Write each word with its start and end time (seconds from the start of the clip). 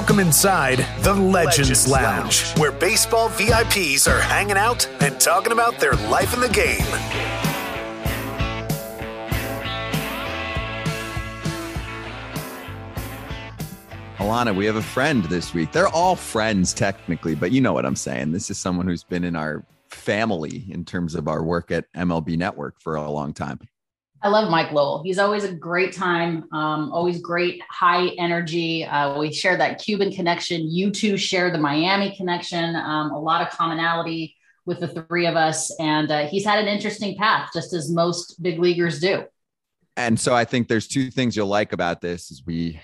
Welcome 0.00 0.20
inside 0.20 0.86
the 1.00 1.12
Legends, 1.12 1.86
Lounge, 1.86 2.56
where 2.56 2.72
baseball 2.72 3.28
VIPs 3.28 4.10
are 4.10 4.18
hanging 4.18 4.56
out 4.56 4.88
and 5.02 5.20
talking 5.20 5.52
about 5.52 5.78
their 5.78 5.92
life 5.92 6.32
in 6.32 6.40
the 6.40 6.48
game. 6.48 6.78
Alana, 14.16 14.56
we 14.56 14.64
have 14.64 14.76
a 14.76 14.82
friend 14.82 15.22
this 15.24 15.52
week. 15.52 15.70
They're 15.70 15.88
all 15.88 16.16
friends 16.16 16.72
technically, 16.72 17.34
but 17.34 17.52
you 17.52 17.60
know 17.60 17.74
what 17.74 17.84
I'm 17.84 17.94
saying. 17.94 18.32
This 18.32 18.48
is 18.48 18.56
someone 18.56 18.86
who's 18.86 19.04
been 19.04 19.22
in 19.22 19.36
our 19.36 19.66
family 19.90 20.64
in 20.70 20.86
terms 20.86 21.14
of 21.14 21.28
our 21.28 21.44
work 21.44 21.70
at 21.70 21.92
MLB 21.92 22.38
Network 22.38 22.80
for 22.80 22.96
a 22.96 23.10
long 23.10 23.34
time. 23.34 23.60
I 24.22 24.28
love 24.28 24.50
Mike 24.50 24.72
Lowell. 24.72 25.02
He's 25.02 25.18
always 25.18 25.44
a 25.44 25.52
great 25.52 25.94
time, 25.94 26.44
um, 26.52 26.92
always 26.92 27.20
great, 27.22 27.62
high 27.70 28.08
energy. 28.18 28.84
Uh, 28.84 29.18
we 29.18 29.32
share 29.32 29.56
that 29.56 29.78
Cuban 29.78 30.12
connection. 30.12 30.70
You 30.70 30.90
two 30.90 31.16
share 31.16 31.50
the 31.50 31.58
Miami 31.58 32.14
connection, 32.14 32.76
um, 32.76 33.12
a 33.12 33.18
lot 33.18 33.40
of 33.40 33.50
commonality 33.50 34.36
with 34.66 34.80
the 34.80 34.88
three 34.88 35.26
of 35.26 35.36
us. 35.36 35.74
And 35.80 36.10
uh, 36.10 36.26
he's 36.26 36.44
had 36.44 36.58
an 36.58 36.68
interesting 36.68 37.16
path, 37.16 37.50
just 37.54 37.72
as 37.72 37.90
most 37.90 38.42
big 38.42 38.58
leaguers 38.58 39.00
do. 39.00 39.24
And 39.96 40.20
so 40.20 40.34
I 40.34 40.44
think 40.44 40.68
there's 40.68 40.86
two 40.86 41.10
things 41.10 41.34
you'll 41.34 41.46
like 41.46 41.72
about 41.72 42.02
this 42.02 42.30
as 42.30 42.42
we 42.44 42.78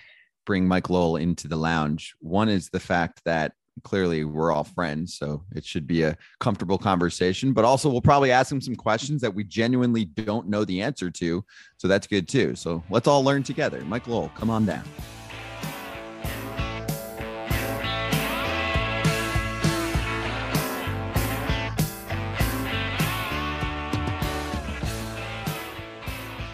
bring 0.46 0.66
Mike 0.66 0.88
Lowell 0.88 1.16
into 1.16 1.48
the 1.48 1.56
lounge. 1.56 2.14
One 2.20 2.48
is 2.48 2.70
the 2.70 2.80
fact 2.80 3.22
that 3.24 3.52
clearly 3.84 4.24
we're 4.24 4.52
all 4.52 4.64
friends, 4.64 5.16
so 5.16 5.42
it 5.54 5.64
should 5.64 5.86
be 5.86 6.02
a 6.02 6.16
comfortable 6.40 6.78
conversation. 6.78 7.52
But 7.52 7.64
also, 7.64 7.90
we'll 7.90 8.00
probably 8.00 8.32
ask 8.32 8.50
him 8.50 8.60
some 8.60 8.76
questions 8.76 9.20
that 9.22 9.34
we 9.34 9.44
genuinely 9.44 10.04
don't 10.04 10.48
know 10.48 10.64
the 10.64 10.82
answer 10.82 11.10
to. 11.10 11.44
So 11.77 11.88
that's 11.88 12.06
good 12.06 12.28
too. 12.28 12.55
So 12.55 12.83
let's 12.91 13.06
all 13.06 13.22
learn 13.22 13.42
together. 13.42 13.80
Mike 13.83 14.06
Lowell, 14.06 14.30
come 14.34 14.50
on 14.50 14.66
down. 14.66 14.84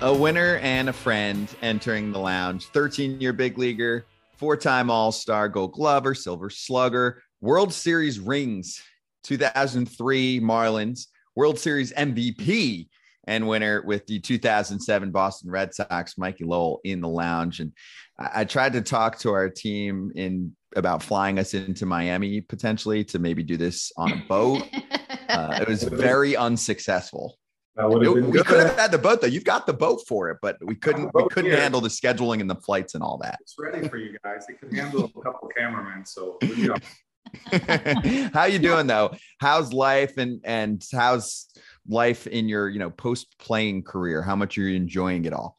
A 0.03 0.13
winner 0.13 0.57
and 0.57 0.89
a 0.89 0.93
friend 0.93 1.49
entering 1.63 2.11
the 2.11 2.19
lounge. 2.19 2.67
13 2.67 3.21
year 3.21 3.33
big 3.33 3.57
leaguer, 3.57 4.05
four 4.43 4.57
time 4.57 4.91
All 4.91 5.13
Star, 5.13 5.49
Gold 5.49 5.73
Glover, 5.73 6.17
Silver 6.17 6.51
Slugger, 6.51 7.23
World 7.41 7.73
Series 7.73 8.19
rings, 8.19 8.83
2003 9.23 10.41
Marlins, 10.41 11.07
World 11.37 11.61
Series 11.61 11.93
MVP 11.93 12.89
and 13.29 13.47
winner 13.47 13.83
with 13.83 14.05
the 14.09 14.19
2007 14.19 15.13
Boston 15.13 15.49
Red 15.49 15.73
Sox, 15.73 16.19
Mikey 16.19 16.43
Lowell 16.43 16.81
in 16.83 17.01
the 17.01 17.09
lounge. 17.09 17.61
And 17.61 17.71
I, 18.19 18.45
tried 18.45 18.73
to 18.73 18.83
talk 18.83 19.17
to 19.21 19.31
our 19.31 19.49
team 19.49 20.11
in 20.17 20.57
about 20.75 21.05
flying 21.05 21.39
us 21.39 21.55
into 21.55 21.87
Miami 21.87 22.41
potentially 22.41 23.05
to 23.05 23.21
maybe 23.21 23.45
do 23.45 23.57
this 23.57 23.93
on 23.97 24.11
a 24.11 24.25
boat. 24.29 24.65
uh, 25.29 25.59
it 25.61 25.69
was 25.69 25.85
very 25.85 26.35
unsuccessful. 26.35 27.39
That 27.77 27.89
would 27.89 28.05
have 28.05 28.15
been 28.15 28.27
we 28.27 28.33
good. 28.33 28.47
could 28.47 28.61
have 28.61 28.77
had 28.77 28.91
the 28.91 28.99
boat 28.99 29.23
though. 29.23 29.29
You've 29.29 29.45
got 29.45 29.67
the 29.67 29.73
boat 29.73 30.03
for 30.07 30.31
it, 30.31 30.39
but 30.43 30.59
we 30.63 30.75
couldn't. 30.75 31.11
We 31.15 31.27
couldn't 31.29 31.51
here. 31.51 31.61
handle 31.61 31.81
the 31.81 31.89
scheduling 31.89 32.41
and 32.41 32.51
the 32.51 32.57
flights 32.57 32.95
and 32.95 33.03
all 33.03 33.19
that. 33.19 33.39
It's 33.41 33.55
ready 33.59 33.89
for 33.89 33.97
you 33.97 34.17
guys. 34.23 34.45
They 34.47 34.55
can 34.55 34.75
handle 34.75 35.05
a 35.05 35.21
couple 35.23 35.49
cameramen, 35.49 36.05
so. 36.05 36.39
How 38.35 38.45
you 38.45 38.59
doing 38.59 38.87
though? 38.87 39.15
How's 39.39 39.73
life 39.73 40.19
and 40.19 40.41
and 40.45 40.85
how's 40.93 41.47
life 41.89 42.27
in 42.27 42.49
your 42.49 42.69
you 42.69 42.79
know 42.79 42.91
post 42.91 43.39
playing 43.39 43.85
career? 43.85 44.21
How 44.21 44.37
much 44.37 44.59
are 44.59 44.63
you 44.63 44.77
enjoying 44.77 45.25
it 45.25 45.33
all? 45.33 45.59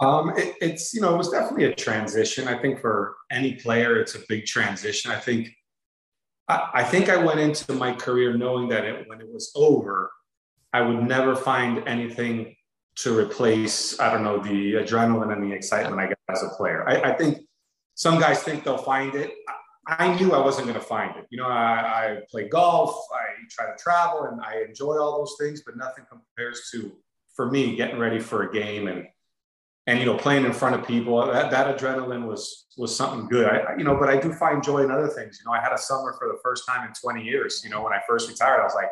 Um, 0.00 0.34
it, 0.36 0.56
it's 0.60 0.92
you 0.92 1.00
know 1.00 1.14
it 1.14 1.18
was 1.18 1.30
definitely 1.30 1.64
a 1.64 1.74
transition. 1.74 2.46
I 2.46 2.58
think 2.58 2.80
for 2.80 3.16
any 3.30 3.54
player, 3.54 3.98
it's 3.98 4.14
a 4.16 4.20
big 4.28 4.44
transition. 4.44 5.10
I 5.10 5.18
think 5.18 5.50
I, 6.48 6.68
I 6.74 6.84
think 6.84 7.08
I 7.08 7.16
went 7.16 7.40
into 7.40 7.72
my 7.72 7.92
career 7.92 8.36
knowing 8.36 8.68
that 8.68 8.84
it, 8.84 9.08
when 9.08 9.20
it 9.20 9.32
was 9.32 9.50
over, 9.54 10.10
I 10.74 10.82
would 10.82 11.04
never 11.04 11.36
find 11.36 11.86
anything 11.86 12.56
to 12.96 13.16
replace. 13.16 13.98
I 14.00 14.12
don't 14.12 14.24
know 14.24 14.38
the 14.40 14.74
adrenaline 14.74 15.32
and 15.32 15.42
the 15.42 15.54
excitement 15.54 16.00
I 16.00 16.06
got 16.08 16.18
as 16.28 16.42
a 16.42 16.48
player. 16.48 16.86
I, 16.88 17.12
I 17.12 17.16
think 17.16 17.38
some 17.94 18.18
guys 18.18 18.42
think 18.42 18.64
they'll 18.64 18.76
find 18.76 19.14
it. 19.14 19.30
I 19.86 20.16
knew 20.16 20.32
I 20.32 20.44
wasn't 20.44 20.66
going 20.66 20.80
to 20.80 20.84
find 20.84 21.14
it. 21.16 21.26
You 21.30 21.38
know, 21.38 21.46
I, 21.46 22.16
I 22.16 22.18
play 22.28 22.48
golf, 22.48 22.96
I 23.14 23.24
try 23.50 23.66
to 23.66 23.76
travel, 23.80 24.24
and 24.24 24.40
I 24.40 24.64
enjoy 24.68 24.98
all 24.98 25.18
those 25.18 25.36
things, 25.38 25.62
but 25.64 25.76
nothing 25.76 26.06
compares 26.10 26.68
to, 26.72 26.92
for 27.36 27.50
me, 27.50 27.76
getting 27.76 27.98
ready 27.98 28.18
for 28.18 28.42
a 28.48 28.52
game 28.52 28.88
and 28.88 29.06
and 29.86 29.98
you 29.98 30.06
know 30.06 30.16
playing 30.16 30.46
in 30.46 30.52
front 30.54 30.74
of 30.74 30.86
people. 30.86 31.24
That, 31.26 31.50
that 31.50 31.76
adrenaline 31.78 32.26
was 32.26 32.66
was 32.78 32.96
something 32.96 33.28
good. 33.28 33.46
I- 33.46 33.76
you 33.76 33.84
know, 33.84 33.96
but 33.96 34.08
I 34.08 34.16
do 34.18 34.32
find 34.32 34.62
joy 34.62 34.78
in 34.82 34.90
other 34.90 35.08
things. 35.08 35.38
You 35.38 35.48
know, 35.48 35.56
I 35.56 35.60
had 35.62 35.72
a 35.72 35.78
summer 35.78 36.14
for 36.18 36.26
the 36.28 36.38
first 36.42 36.66
time 36.66 36.88
in 36.88 36.94
20 36.94 37.22
years. 37.22 37.60
You 37.62 37.70
know, 37.70 37.82
when 37.82 37.92
I 37.92 38.00
first 38.08 38.28
retired, 38.28 38.60
I 38.60 38.64
was 38.64 38.74
like, 38.74 38.90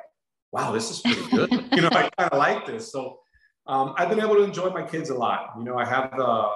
wow, 0.52 0.70
this 0.70 0.90
is 0.90 1.00
pretty 1.00 1.28
good. 1.30 1.50
you 1.72 1.82
know, 1.82 1.88
I 1.92 2.08
kind 2.16 2.30
of 2.30 2.38
like 2.38 2.66
this. 2.66 2.92
So 2.92 3.20
um, 3.66 3.94
I've 3.96 4.08
been 4.08 4.20
able 4.20 4.36
to 4.36 4.42
enjoy 4.42 4.70
my 4.70 4.82
kids 4.82 5.10
a 5.10 5.14
lot. 5.14 5.50
You 5.58 5.64
know, 5.64 5.78
I 5.78 5.84
have 5.84 6.12
the 6.16 6.48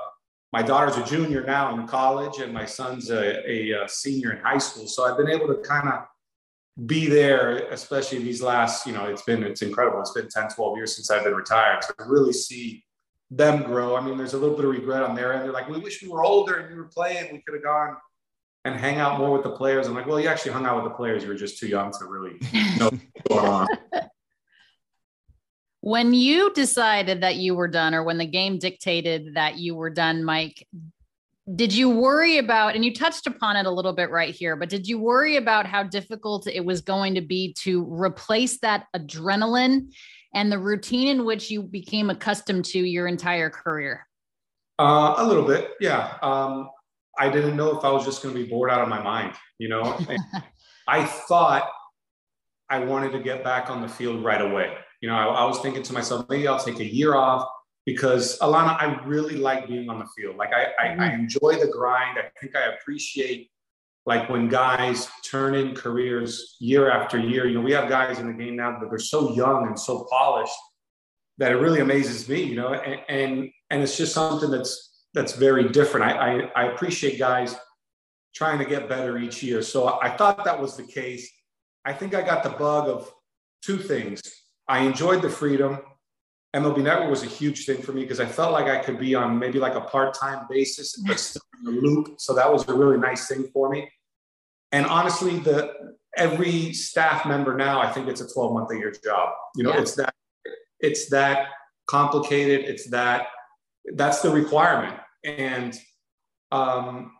my 0.52 0.62
daughter's 0.62 0.96
a 0.96 1.04
junior 1.04 1.44
now 1.44 1.74
in 1.74 1.86
college, 1.86 2.38
and 2.38 2.52
my 2.52 2.64
son's 2.64 3.10
a, 3.10 3.50
a, 3.50 3.82
uh 3.82 3.86
senior 3.88 4.32
in 4.32 4.38
high 4.38 4.58
school. 4.58 4.86
So 4.86 5.04
I've 5.04 5.16
been 5.16 5.28
able 5.28 5.48
to 5.48 5.56
kind 5.56 5.88
of 5.88 6.04
be 6.86 7.08
there, 7.08 7.68
especially 7.70 8.18
these 8.18 8.42
last, 8.42 8.86
you 8.86 8.92
know, 8.92 9.04
it's 9.06 9.22
been, 9.22 9.42
it's 9.42 9.62
incredible. 9.62 10.00
It's 10.00 10.12
been 10.12 10.28
10, 10.28 10.48
12 10.50 10.76
years 10.76 10.94
since 10.94 11.10
I've 11.10 11.24
been 11.24 11.34
retired 11.34 11.82
to 11.82 11.94
really 12.06 12.34
see 12.34 12.84
them 13.30 13.62
grow. 13.62 13.96
I 13.96 14.00
mean, 14.00 14.18
there's 14.18 14.34
a 14.34 14.38
little 14.38 14.54
bit 14.54 14.66
of 14.66 14.70
regret 14.70 15.02
on 15.02 15.14
their 15.14 15.32
end. 15.32 15.44
They're 15.44 15.52
like, 15.52 15.68
we 15.68 15.78
wish 15.78 16.02
we 16.02 16.08
were 16.08 16.22
older 16.22 16.56
and 16.56 16.70
we 16.70 16.76
were 16.76 16.88
playing. 16.88 17.32
We 17.32 17.40
could 17.40 17.54
have 17.54 17.64
gone 17.64 17.96
and 18.66 18.74
hang 18.74 18.98
out 18.98 19.18
more 19.18 19.30
with 19.30 19.42
the 19.42 19.50
players. 19.50 19.86
I'm 19.86 19.94
like, 19.94 20.06
well, 20.06 20.20
you 20.20 20.28
actually 20.28 20.52
hung 20.52 20.66
out 20.66 20.76
with 20.76 20.84
the 20.84 20.96
players. 20.96 21.22
You 21.22 21.30
were 21.30 21.36
just 21.36 21.58
too 21.58 21.66
young 21.66 21.92
to 21.92 22.04
really 22.04 22.38
know 22.78 22.90
what's 22.90 23.28
going 23.28 23.46
on. 23.46 23.66
When 25.86 26.14
you 26.14 26.52
decided 26.52 27.20
that 27.20 27.36
you 27.36 27.54
were 27.54 27.68
done, 27.68 27.94
or 27.94 28.02
when 28.02 28.18
the 28.18 28.26
game 28.26 28.58
dictated 28.58 29.34
that 29.36 29.58
you 29.58 29.76
were 29.76 29.88
done, 29.88 30.24
Mike, 30.24 30.66
did 31.54 31.72
you 31.72 31.88
worry 31.88 32.38
about, 32.38 32.74
and 32.74 32.84
you 32.84 32.92
touched 32.92 33.28
upon 33.28 33.54
it 33.54 33.66
a 33.66 33.70
little 33.70 33.92
bit 33.92 34.10
right 34.10 34.34
here, 34.34 34.56
but 34.56 34.68
did 34.68 34.88
you 34.88 34.98
worry 34.98 35.36
about 35.36 35.64
how 35.64 35.84
difficult 35.84 36.48
it 36.48 36.64
was 36.64 36.80
going 36.80 37.14
to 37.14 37.20
be 37.20 37.52
to 37.60 37.84
replace 37.88 38.58
that 38.62 38.86
adrenaline 38.96 39.92
and 40.34 40.50
the 40.50 40.58
routine 40.58 41.06
in 41.06 41.24
which 41.24 41.52
you 41.52 41.62
became 41.62 42.10
accustomed 42.10 42.64
to 42.64 42.80
your 42.80 43.06
entire 43.06 43.48
career? 43.48 44.08
Uh, 44.80 45.14
a 45.18 45.24
little 45.24 45.46
bit, 45.46 45.70
yeah. 45.78 46.18
Um, 46.20 46.68
I 47.16 47.30
didn't 47.30 47.56
know 47.56 47.78
if 47.78 47.84
I 47.84 47.92
was 47.92 48.04
just 48.04 48.24
going 48.24 48.34
to 48.34 48.42
be 48.42 48.50
bored 48.50 48.72
out 48.72 48.80
of 48.80 48.88
my 48.88 49.00
mind, 49.00 49.36
you 49.58 49.68
know. 49.68 49.96
I 50.88 51.04
thought 51.04 51.70
I 52.68 52.80
wanted 52.80 53.12
to 53.12 53.20
get 53.20 53.44
back 53.44 53.70
on 53.70 53.82
the 53.82 53.88
field 53.88 54.24
right 54.24 54.42
away. 54.42 54.78
You 55.00 55.08
know, 55.08 55.16
I, 55.16 55.24
I 55.24 55.44
was 55.44 55.60
thinking 55.60 55.82
to 55.82 55.92
myself, 55.92 56.26
maybe 56.28 56.48
I'll 56.48 56.62
take 56.62 56.80
a 56.80 56.84
year 56.84 57.14
off 57.14 57.46
because 57.84 58.38
Alana, 58.40 58.80
I 58.80 59.00
really 59.04 59.36
like 59.36 59.68
being 59.68 59.88
on 59.88 59.98
the 59.98 60.06
field. 60.16 60.36
Like 60.36 60.50
I, 60.52 60.64
I, 60.78 60.92
I 60.92 60.96
mm-hmm. 60.96 61.20
enjoy 61.20 61.58
the 61.60 61.70
grind. 61.72 62.18
I 62.18 62.28
think 62.40 62.56
I 62.56 62.74
appreciate 62.74 63.50
like 64.06 64.28
when 64.28 64.48
guys 64.48 65.08
turn 65.24 65.54
in 65.54 65.74
careers 65.74 66.56
year 66.60 66.90
after 66.90 67.18
year. 67.18 67.46
You 67.46 67.54
know, 67.54 67.60
we 67.60 67.72
have 67.72 67.88
guys 67.88 68.18
in 68.18 68.26
the 68.26 68.32
game 68.32 68.56
now 68.56 68.78
that 68.78 68.88
they're 68.88 68.98
so 68.98 69.34
young 69.34 69.66
and 69.66 69.78
so 69.78 70.06
polished 70.10 70.54
that 71.38 71.52
it 71.52 71.56
really 71.56 71.80
amazes 71.80 72.28
me. 72.28 72.42
You 72.42 72.56
know, 72.56 72.74
and 72.74 73.00
and, 73.08 73.50
and 73.70 73.82
it's 73.82 73.96
just 73.96 74.14
something 74.14 74.50
that's 74.50 75.04
that's 75.14 75.34
very 75.34 75.68
different. 75.68 76.06
I, 76.06 76.50
I 76.56 76.62
I 76.62 76.72
appreciate 76.72 77.18
guys 77.18 77.56
trying 78.34 78.58
to 78.58 78.64
get 78.64 78.88
better 78.88 79.16
each 79.18 79.42
year. 79.42 79.62
So 79.62 79.98
I 80.02 80.14
thought 80.14 80.44
that 80.44 80.60
was 80.60 80.76
the 80.76 80.82
case. 80.82 81.30
I 81.84 81.92
think 81.92 82.14
I 82.14 82.22
got 82.22 82.42
the 82.42 82.50
bug 82.50 82.88
of 82.88 83.10
two 83.62 83.78
things. 83.78 84.20
I 84.68 84.80
enjoyed 84.80 85.22
the 85.22 85.30
freedom. 85.30 85.78
MLB 86.54 86.82
Network 86.82 87.10
was 87.10 87.22
a 87.22 87.26
huge 87.26 87.66
thing 87.66 87.82
for 87.82 87.92
me 87.92 88.02
because 88.02 88.20
I 88.20 88.26
felt 88.26 88.52
like 88.52 88.66
I 88.66 88.78
could 88.82 88.98
be 88.98 89.14
on 89.14 89.38
maybe 89.38 89.58
like 89.58 89.74
a 89.74 89.80
part-time 89.82 90.46
basis, 90.48 90.96
but 91.06 91.20
still 91.20 91.42
in 91.58 91.74
the 91.74 91.80
loop. 91.80 92.14
So 92.18 92.34
that 92.34 92.50
was 92.50 92.66
a 92.68 92.74
really 92.74 92.98
nice 92.98 93.28
thing 93.28 93.48
for 93.52 93.68
me. 93.68 93.90
And 94.72 94.86
honestly, 94.86 95.38
the 95.38 95.72
every 96.16 96.72
staff 96.72 97.26
member 97.26 97.54
now, 97.56 97.80
I 97.80 97.90
think 97.92 98.08
it's 98.08 98.20
a 98.20 98.28
12 98.32 98.52
month 98.54 98.70
a 98.72 98.76
year 98.76 98.90
job. 99.04 99.34
You 99.54 99.64
know, 99.64 99.74
Yeah. 99.74 99.80
it's 99.80 99.94
that 99.96 100.14
it's 100.80 101.08
that 101.10 101.48
complicated. 101.86 102.64
It's 102.66 102.88
that 102.90 103.28
that's 103.94 104.20
the 104.22 104.30
requirement. 104.30 104.98
And 105.24 105.78
um, 106.52 107.12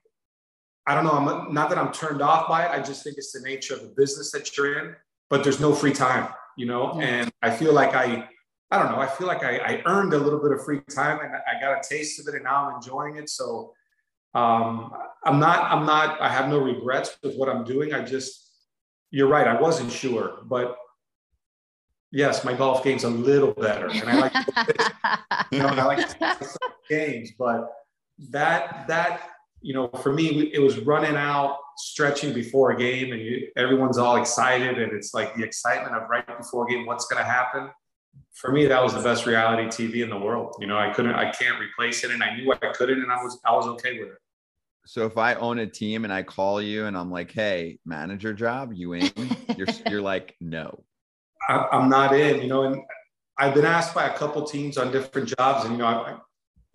I 0.86 0.94
don't 0.94 1.04
know. 1.04 1.12
I'm 1.12 1.52
not 1.52 1.68
that 1.70 1.78
I'm 1.78 1.92
turned 1.92 2.22
off 2.22 2.48
by 2.48 2.64
it. 2.64 2.70
I 2.70 2.82
just 2.82 3.04
think 3.04 3.16
it's 3.18 3.32
the 3.32 3.40
nature 3.40 3.74
of 3.74 3.82
the 3.82 3.92
business 3.96 4.32
that 4.32 4.56
you're 4.56 4.78
in. 4.78 4.96
But 5.28 5.42
there's 5.42 5.60
no 5.60 5.74
free 5.74 5.92
time, 5.92 6.28
you 6.56 6.66
know. 6.66 7.00
And 7.00 7.30
I 7.42 7.50
feel 7.50 7.72
like 7.72 7.94
I, 7.94 8.28
I 8.70 8.78
don't 8.78 8.90
know. 8.90 9.00
I 9.00 9.06
feel 9.06 9.26
like 9.26 9.44
I, 9.44 9.58
I 9.58 9.82
earned 9.86 10.12
a 10.12 10.18
little 10.18 10.40
bit 10.40 10.52
of 10.52 10.64
free 10.64 10.80
time, 10.94 11.20
and 11.20 11.32
I 11.34 11.60
got 11.60 11.78
a 11.78 11.88
taste 11.88 12.20
of 12.20 12.26
it, 12.28 12.34
and 12.34 12.44
now 12.44 12.68
I'm 12.68 12.76
enjoying 12.76 13.16
it. 13.16 13.28
So 13.28 13.72
um, 14.34 14.92
I'm 15.24 15.38
not. 15.38 15.70
I'm 15.70 15.86
not. 15.86 16.20
I 16.20 16.28
have 16.28 16.48
no 16.48 16.58
regrets 16.58 17.16
with 17.22 17.36
what 17.36 17.48
I'm 17.48 17.64
doing. 17.64 17.94
I 17.94 18.02
just, 18.02 18.50
you're 19.10 19.28
right. 19.28 19.46
I 19.46 19.60
wasn't 19.60 19.92
sure, 19.92 20.38
but 20.44 20.76
yes, 22.10 22.44
my 22.44 22.54
golf 22.54 22.82
game's 22.82 23.04
a 23.04 23.10
little 23.10 23.52
better, 23.52 23.88
and 23.88 24.08
I 24.08 24.20
like 24.20 24.32
you 25.52 25.58
know, 25.58 25.68
I 25.68 25.84
like 25.84 26.08
to 26.08 26.16
play 26.16 26.34
some 26.40 26.72
games, 26.88 27.32
but 27.38 27.70
that 28.30 28.86
that 28.88 29.30
you 29.60 29.74
know, 29.74 29.88
for 30.02 30.12
me, 30.12 30.50
it 30.52 30.60
was 30.60 30.78
running 30.78 31.16
out, 31.16 31.58
stretching 31.76 32.32
before 32.32 32.72
a 32.72 32.76
game, 32.76 33.12
and 33.12 33.20
you, 33.20 33.48
everyone's 33.56 33.98
all 33.98 34.16
excited, 34.16 34.78
and 34.78 34.92
it's 34.92 35.14
like 35.14 35.34
the 35.34 35.42
excitement 35.42 35.94
of 35.94 36.08
right 36.08 36.38
before 36.38 36.66
a 36.66 36.70
game, 36.70 36.86
what's 36.86 37.06
going 37.06 37.22
to 37.22 37.28
happen. 37.28 37.70
For 38.32 38.52
me, 38.52 38.66
that 38.66 38.82
was 38.82 38.94
the 38.94 39.02
best 39.02 39.26
reality 39.26 39.64
TV 39.64 40.02
in 40.02 40.10
the 40.10 40.18
world. 40.18 40.56
You 40.60 40.66
know, 40.66 40.78
I 40.78 40.92
couldn't, 40.92 41.14
I 41.14 41.30
can't 41.30 41.58
replace 41.60 42.04
it, 42.04 42.10
and 42.10 42.22
I 42.22 42.36
knew 42.36 42.52
I 42.52 42.72
couldn't, 42.72 43.02
and 43.02 43.10
I 43.10 43.22
was, 43.22 43.38
I 43.44 43.52
was 43.52 43.66
okay 43.66 43.98
with 43.98 44.08
it. 44.08 44.18
So 44.86 45.04
if 45.04 45.18
I 45.18 45.34
own 45.34 45.58
a 45.58 45.66
team 45.66 46.04
and 46.04 46.12
I 46.12 46.22
call 46.22 46.62
you 46.62 46.86
and 46.86 46.96
I'm 46.96 47.10
like, 47.10 47.32
"Hey, 47.32 47.80
manager 47.84 48.32
job, 48.32 48.72
you 48.72 48.92
in?" 48.92 49.10
you're 49.56 49.66
you're 49.90 50.02
like, 50.02 50.36
"No." 50.40 50.84
I, 51.48 51.66
I'm 51.72 51.88
not 51.88 52.14
in. 52.14 52.40
You 52.40 52.46
know, 52.46 52.62
and 52.62 52.82
I've 53.36 53.52
been 53.52 53.64
asked 53.64 53.94
by 53.94 54.06
a 54.06 54.16
couple 54.16 54.44
teams 54.44 54.78
on 54.78 54.92
different 54.92 55.28
jobs, 55.36 55.64
and 55.64 55.72
you 55.74 55.78
know, 55.78 55.86
I, 55.86 56.16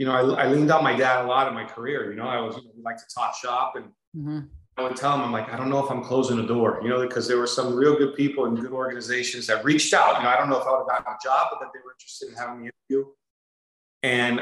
you 0.02 0.08
know, 0.08 0.14
I, 0.14 0.46
I, 0.46 0.48
leaned 0.48 0.72
on 0.72 0.84
my 0.84 0.96
dad 0.96 1.24
a 1.24 1.28
lot 1.28 1.48
in 1.48 1.54
my 1.54 1.64
career. 1.64 2.10
You 2.10 2.18
know, 2.18 2.28
I 2.28 2.40
was 2.40 2.56
you 2.58 2.64
know, 2.64 2.72
like 2.84 2.98
to 2.98 3.04
talk 3.14 3.36
shop, 3.36 3.76
and 3.76 3.86
mm-hmm. 4.18 4.40
I 4.76 4.82
would 4.82 4.96
tell 4.96 5.14
him, 5.14 5.22
I'm 5.22 5.32
like, 5.32 5.54
I 5.54 5.58
don't 5.58 5.70
know 5.70 5.86
if 5.86 5.92
I'm 5.92 6.04
closing 6.04 6.38
the 6.38 6.48
door. 6.48 6.80
You 6.82 6.90
know, 6.90 7.08
because 7.08 7.28
there 7.28 7.38
were 7.38 7.46
some 7.46 7.76
real 7.76 7.96
good 7.96 8.16
people 8.16 8.46
and 8.46 8.60
good 8.60 8.72
organizations 8.72 9.46
that 9.46 9.64
reached 9.64 9.94
out. 9.94 10.18
You 10.18 10.24
know, 10.24 10.30
I 10.30 10.38
don't 10.38 10.50
know 10.50 10.60
if 10.60 10.66
I 10.66 10.72
would 10.72 10.80
have 10.80 10.88
gotten 10.88 11.06
a 11.06 11.18
job, 11.24 11.50
but 11.52 11.60
that 11.60 11.70
they 11.72 11.82
were 11.86 11.92
interested 11.92 12.30
in 12.30 12.34
having 12.34 12.62
me 12.64 12.72
interview. 12.90 13.12
And 14.02 14.42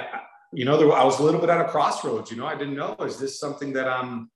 you 0.53 0.63
know, 0.63 0.77
there, 0.77 0.93
I 0.93 1.03
was 1.03 1.19
a 1.19 1.23
little 1.23 1.41
bit 1.41 1.49
at 1.49 1.59
a 1.59 1.67
crossroads. 1.67 2.31
You 2.31 2.37
know, 2.37 2.45
I 2.45 2.55
didn't 2.55 2.75
know 2.75 2.95
is 3.01 3.19
this 3.19 3.37
something 3.37 3.73
that 3.73 3.89
I'm 3.89 4.31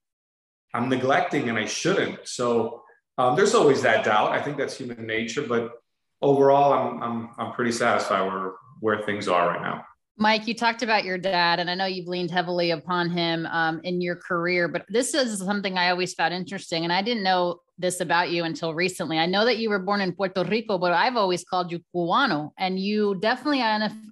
I'm 0.74 0.90
neglecting 0.90 1.48
and 1.48 1.58
I 1.58 1.64
shouldn't. 1.64 2.28
So 2.28 2.84
um, 3.18 3.38
there's 3.38 3.56
always 3.56 3.82
that 3.84 4.04
doubt. 4.04 4.34
I 4.34 4.42
think 4.42 4.58
that's 4.58 4.76
human 4.78 5.08
nature, 5.08 5.44
but 5.44 5.72
overall, 6.22 6.74
I'm 6.74 7.02
I'm 7.02 7.30
I'm 7.38 7.54
pretty 7.54 7.72
satisfied 7.72 8.28
where 8.28 8.52
where 8.82 9.06
things 9.06 9.30
are 9.30 9.48
right 9.48 9.62
now. 9.62 9.86
Mike, 10.16 10.48
you 10.48 10.54
talked 10.54 10.84
about 10.84 11.06
your 11.06 11.18
dad, 11.18 11.60
and 11.60 11.70
I 11.72 11.74
know 11.74 11.86
you've 11.86 12.08
leaned 12.08 12.30
heavily 12.30 12.70
upon 12.70 13.10
him 13.10 13.48
um, 13.48 13.82
in 13.84 14.00
your 14.00 14.16
career, 14.16 14.68
but 14.68 14.86
this 14.88 15.16
is 15.16 15.40
something 15.40 15.76
I 15.76 15.90
always 15.90 16.14
found 16.14 16.36
interesting. 16.36 16.84
And 16.84 16.94
I 16.94 17.02
didn't 17.02 17.24
know 17.24 17.62
this 17.80 18.00
about 18.00 18.30
you 18.30 18.44
until 18.44 18.76
recently. 18.76 19.18
I 19.18 19.26
know 19.26 19.44
that 19.44 19.58
you 19.58 19.72
were 19.72 19.80
born 19.80 20.02
in 20.02 20.14
Puerto 20.14 20.44
Rico, 20.44 20.78
but 20.78 20.94
I've 20.94 21.16
always 21.16 21.44
called 21.44 21.72
you 21.72 21.80
Cubano, 21.94 22.52
and 22.60 22.80
you 22.80 23.16
definitely 23.16 23.64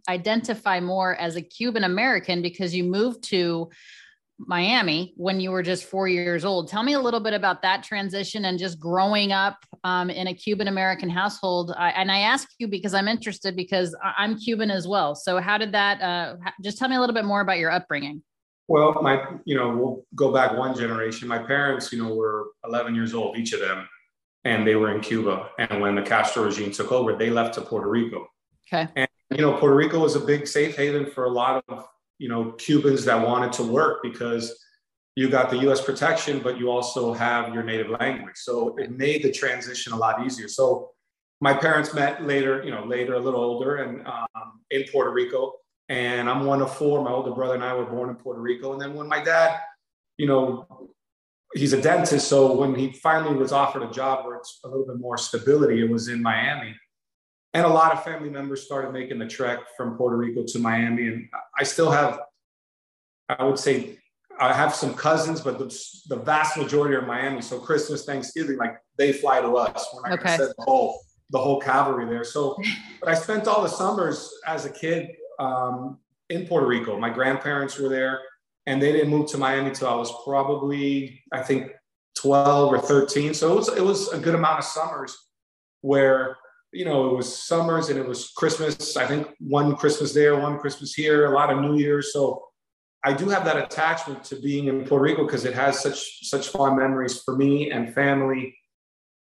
identify 0.09 0.79
more 0.79 1.15
as 1.17 1.35
a 1.35 1.41
Cuban 1.41 1.83
American 1.83 2.41
because 2.41 2.73
you 2.73 2.83
moved 2.83 3.23
to 3.25 3.69
Miami 4.47 5.13
when 5.15 5.39
you 5.39 5.51
were 5.51 5.63
just 5.63 5.85
four 5.85 6.07
years 6.07 6.45
old. 6.45 6.67
Tell 6.67 6.83
me 6.83 6.93
a 6.93 6.99
little 6.99 7.19
bit 7.19 7.33
about 7.33 7.61
that 7.61 7.83
transition 7.83 8.45
and 8.45 8.57
just 8.57 8.79
growing 8.79 9.31
up 9.31 9.57
um, 9.83 10.09
in 10.09 10.27
a 10.27 10.33
Cuban 10.33 10.67
American 10.67 11.09
household. 11.09 11.73
I, 11.77 11.89
and 11.91 12.11
I 12.11 12.19
ask 12.19 12.47
you 12.59 12.67
because 12.67 12.93
I'm 12.93 13.07
interested 13.07 13.55
because 13.55 13.95
I'm 14.17 14.37
Cuban 14.37 14.71
as 14.71 14.87
well. 14.87 15.15
So 15.15 15.39
how 15.39 15.57
did 15.57 15.71
that? 15.73 16.01
Uh, 16.01 16.35
just 16.63 16.77
tell 16.77 16.89
me 16.89 16.95
a 16.95 16.99
little 16.99 17.15
bit 17.15 17.25
more 17.25 17.41
about 17.41 17.59
your 17.59 17.71
upbringing. 17.71 18.23
Well, 18.67 19.01
my 19.01 19.23
you 19.45 19.55
know 19.55 19.75
we'll 19.75 20.05
go 20.15 20.31
back 20.31 20.57
one 20.57 20.75
generation. 20.75 21.27
My 21.27 21.39
parents, 21.39 21.91
you 21.91 22.01
know, 22.01 22.13
were 22.15 22.47
11 22.65 22.95
years 22.95 23.13
old 23.13 23.37
each 23.37 23.53
of 23.53 23.59
them, 23.59 23.87
and 24.45 24.65
they 24.65 24.75
were 24.75 24.95
in 24.95 25.01
Cuba. 25.01 25.49
And 25.59 25.81
when 25.81 25.95
the 25.95 26.01
Castro 26.01 26.43
regime 26.43 26.71
took 26.71 26.91
over, 26.91 27.15
they 27.15 27.29
left 27.29 27.55
to 27.55 27.61
Puerto 27.61 27.89
Rico. 27.89 28.27
Okay. 28.71 28.89
And 28.95 29.07
you 29.31 29.41
know, 29.41 29.53
Puerto 29.57 29.75
Rico 29.75 29.99
was 29.99 30.15
a 30.15 30.19
big 30.19 30.47
safe 30.47 30.75
haven 30.75 31.05
for 31.05 31.25
a 31.25 31.29
lot 31.29 31.63
of 31.67 31.87
you 32.21 32.29
know 32.29 32.51
Cubans 32.51 33.03
that 33.05 33.27
wanted 33.27 33.51
to 33.53 33.63
work 33.63 34.03
because 34.03 34.63
you 35.15 35.27
got 35.27 35.49
the 35.49 35.57
U.S. 35.65 35.81
protection, 35.81 36.39
but 36.39 36.57
you 36.57 36.69
also 36.69 37.13
have 37.13 37.53
your 37.53 37.63
native 37.63 37.89
language. 37.89 38.35
So 38.35 38.77
it 38.77 38.91
made 38.91 39.23
the 39.23 39.31
transition 39.31 39.91
a 39.91 39.97
lot 39.97 40.25
easier. 40.25 40.47
So 40.47 40.91
my 41.41 41.53
parents 41.53 41.93
met 41.93 42.23
later, 42.23 42.63
you 42.63 42.71
know, 42.71 42.85
later, 42.85 43.15
a 43.15 43.19
little 43.19 43.41
older, 43.41 43.77
and 43.77 44.05
um, 44.07 44.61
in 44.69 44.85
Puerto 44.91 45.11
Rico. 45.11 45.53
And 45.89 46.29
I'm 46.29 46.45
one 46.45 46.61
of 46.61 46.73
four. 46.77 47.03
My 47.03 47.11
older 47.11 47.31
brother 47.31 47.55
and 47.55 47.63
I 47.63 47.73
were 47.73 47.85
born 47.85 48.09
in 48.09 48.15
Puerto 48.15 48.39
Rico. 48.39 48.71
And 48.71 48.81
then 48.81 48.93
when 48.93 49.07
my 49.07 49.21
dad, 49.21 49.59
you 50.17 50.27
know, 50.27 50.93
he's 51.55 51.73
a 51.73 51.81
dentist, 51.81 52.27
so 52.27 52.55
when 52.55 52.75
he 52.75 52.93
finally 52.93 53.35
was 53.35 53.51
offered 53.51 53.81
a 53.83 53.91
job 53.91 54.25
where 54.25 54.35
it's 54.35 54.59
a 54.63 54.67
little 54.67 54.85
bit 54.85 54.99
more 54.99 55.17
stability, 55.17 55.83
it 55.83 55.89
was 55.89 56.07
in 56.07 56.21
Miami 56.21 56.75
and 57.53 57.65
a 57.65 57.69
lot 57.69 57.91
of 57.91 58.03
family 58.03 58.29
members 58.29 58.63
started 58.63 58.93
making 58.93 59.19
the 59.19 59.27
trek 59.27 59.59
from 59.75 59.97
Puerto 59.97 60.15
Rico 60.15 60.43
to 60.47 60.59
Miami. 60.59 61.07
And 61.07 61.29
I 61.57 61.63
still 61.63 61.91
have, 61.91 62.19
I 63.27 63.43
would 63.43 63.59
say, 63.59 63.97
I 64.39 64.53
have 64.53 64.73
some 64.73 64.93
cousins, 64.93 65.41
but 65.41 65.59
the, 65.59 65.65
the 66.07 66.15
vast 66.15 66.57
majority 66.57 66.95
are 66.95 67.01
Miami. 67.01 67.41
So 67.41 67.59
Christmas, 67.59 68.05
Thanksgiving, 68.05 68.57
like 68.57 68.77
they 68.97 69.11
fly 69.11 69.41
to 69.41 69.57
us. 69.57 69.85
When 69.93 70.11
I 70.11 70.15
okay. 70.15 70.37
said 70.37 70.49
the 70.57 70.63
whole 70.63 71.01
the 71.31 71.39
whole 71.39 71.59
cavalry 71.59 72.05
there. 72.05 72.23
So, 72.23 72.57
but 72.99 73.09
I 73.09 73.15
spent 73.15 73.47
all 73.47 73.63
the 73.63 73.69
summers 73.69 74.33
as 74.45 74.65
a 74.65 74.69
kid 74.69 75.11
um, 75.39 75.97
in 76.29 76.45
Puerto 76.45 76.67
Rico. 76.67 76.99
My 76.99 77.09
grandparents 77.09 77.77
were 77.79 77.89
there, 77.89 78.19
and 78.65 78.81
they 78.81 78.91
didn't 78.91 79.09
move 79.09 79.29
to 79.31 79.37
Miami 79.37 79.69
until 79.69 79.87
I 79.87 79.95
was 79.95 80.11
probably, 80.23 81.21
I 81.31 81.41
think, 81.41 81.71
12 82.15 82.73
or 82.73 82.79
13. 82.79 83.33
So 83.33 83.51
it 83.51 83.55
was 83.55 83.69
it 83.69 83.83
was 83.83 84.09
a 84.09 84.19
good 84.19 84.35
amount 84.35 84.59
of 84.59 84.65
summers 84.65 85.17
where 85.81 86.37
you 86.71 86.85
know, 86.85 87.09
it 87.09 87.15
was 87.15 87.43
summers 87.43 87.89
and 87.89 87.99
it 87.99 88.07
was 88.07 88.29
Christmas. 88.29 88.95
I 88.95 89.05
think 89.05 89.27
one 89.39 89.75
Christmas 89.75 90.13
there, 90.13 90.39
one 90.39 90.57
Christmas 90.57 90.93
here, 90.93 91.25
a 91.25 91.35
lot 91.35 91.51
of 91.51 91.59
New 91.59 91.77
Year's. 91.77 92.13
So 92.13 92.43
I 93.03 93.13
do 93.13 93.29
have 93.29 93.45
that 93.45 93.57
attachment 93.57 94.23
to 94.25 94.35
being 94.35 94.67
in 94.67 94.85
Puerto 94.85 95.03
Rico 95.03 95.25
because 95.25 95.45
it 95.45 95.53
has 95.53 95.81
such 95.81 96.27
such 96.27 96.49
fond 96.49 96.77
memories 96.77 97.21
for 97.21 97.35
me 97.35 97.71
and 97.71 97.93
family. 97.93 98.55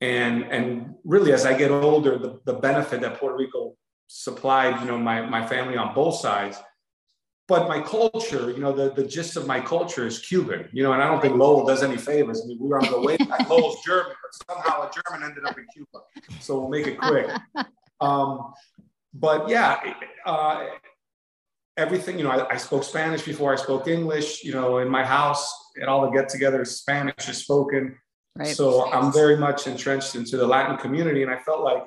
And 0.00 0.44
and 0.44 0.94
really, 1.04 1.32
as 1.32 1.46
I 1.46 1.56
get 1.56 1.70
older, 1.70 2.18
the, 2.18 2.40
the 2.44 2.54
benefit 2.54 3.00
that 3.00 3.18
Puerto 3.18 3.36
Rico 3.36 3.74
supplied, 4.06 4.80
you 4.80 4.86
know, 4.86 4.98
my 4.98 5.22
my 5.22 5.46
family 5.46 5.76
on 5.76 5.94
both 5.94 6.16
sides 6.16 6.58
but 7.48 7.68
my 7.68 7.80
culture, 7.80 8.50
you 8.50 8.60
know, 8.60 8.72
the, 8.72 8.92
the 8.92 9.04
gist 9.06 9.36
of 9.36 9.46
my 9.46 9.60
culture 9.60 10.06
is 10.06 10.20
Cuban, 10.20 10.68
you 10.72 10.82
know, 10.82 10.92
and 10.92 11.02
I 11.02 11.06
don't 11.06 11.20
think 11.20 11.36
Lowell 11.36 11.66
does 11.66 11.82
any 11.82 11.96
favors. 11.96 12.42
I 12.42 12.46
mean, 12.46 12.58
we 12.60 12.68
were 12.68 12.78
on 12.78 12.90
the 12.90 13.00
way 13.00 13.16
back. 13.16 13.48
Lowell's 13.50 13.82
German, 13.84 14.12
but 14.22 14.56
somehow 14.56 14.82
a 14.82 14.90
German 14.90 15.28
ended 15.28 15.44
up 15.44 15.58
in 15.58 15.66
Cuba. 15.72 16.04
So 16.40 16.60
we'll 16.60 16.68
make 16.68 16.86
it 16.86 16.98
quick. 16.98 17.30
Um, 18.00 18.52
but 19.14 19.48
yeah, 19.48 19.80
uh, 20.26 20.66
everything, 21.76 22.18
you 22.18 22.24
know, 22.24 22.30
I, 22.30 22.54
I, 22.54 22.56
spoke 22.56 22.82
Spanish 22.82 23.22
before 23.22 23.52
I 23.52 23.56
spoke 23.56 23.86
English, 23.86 24.42
you 24.42 24.52
know, 24.52 24.78
in 24.78 24.88
my 24.88 25.04
house 25.04 25.54
at 25.80 25.86
all 25.86 26.02
the 26.02 26.10
get 26.10 26.28
togethers, 26.28 26.66
Spanish 26.66 27.28
is 27.28 27.38
spoken. 27.38 27.96
Right. 28.34 28.48
So 28.48 28.90
I'm 28.92 29.12
very 29.12 29.36
much 29.36 29.68
entrenched 29.68 30.16
into 30.16 30.36
the 30.36 30.46
Latin 30.46 30.76
community. 30.78 31.22
And 31.22 31.30
I 31.30 31.38
felt 31.38 31.62
like, 31.62 31.84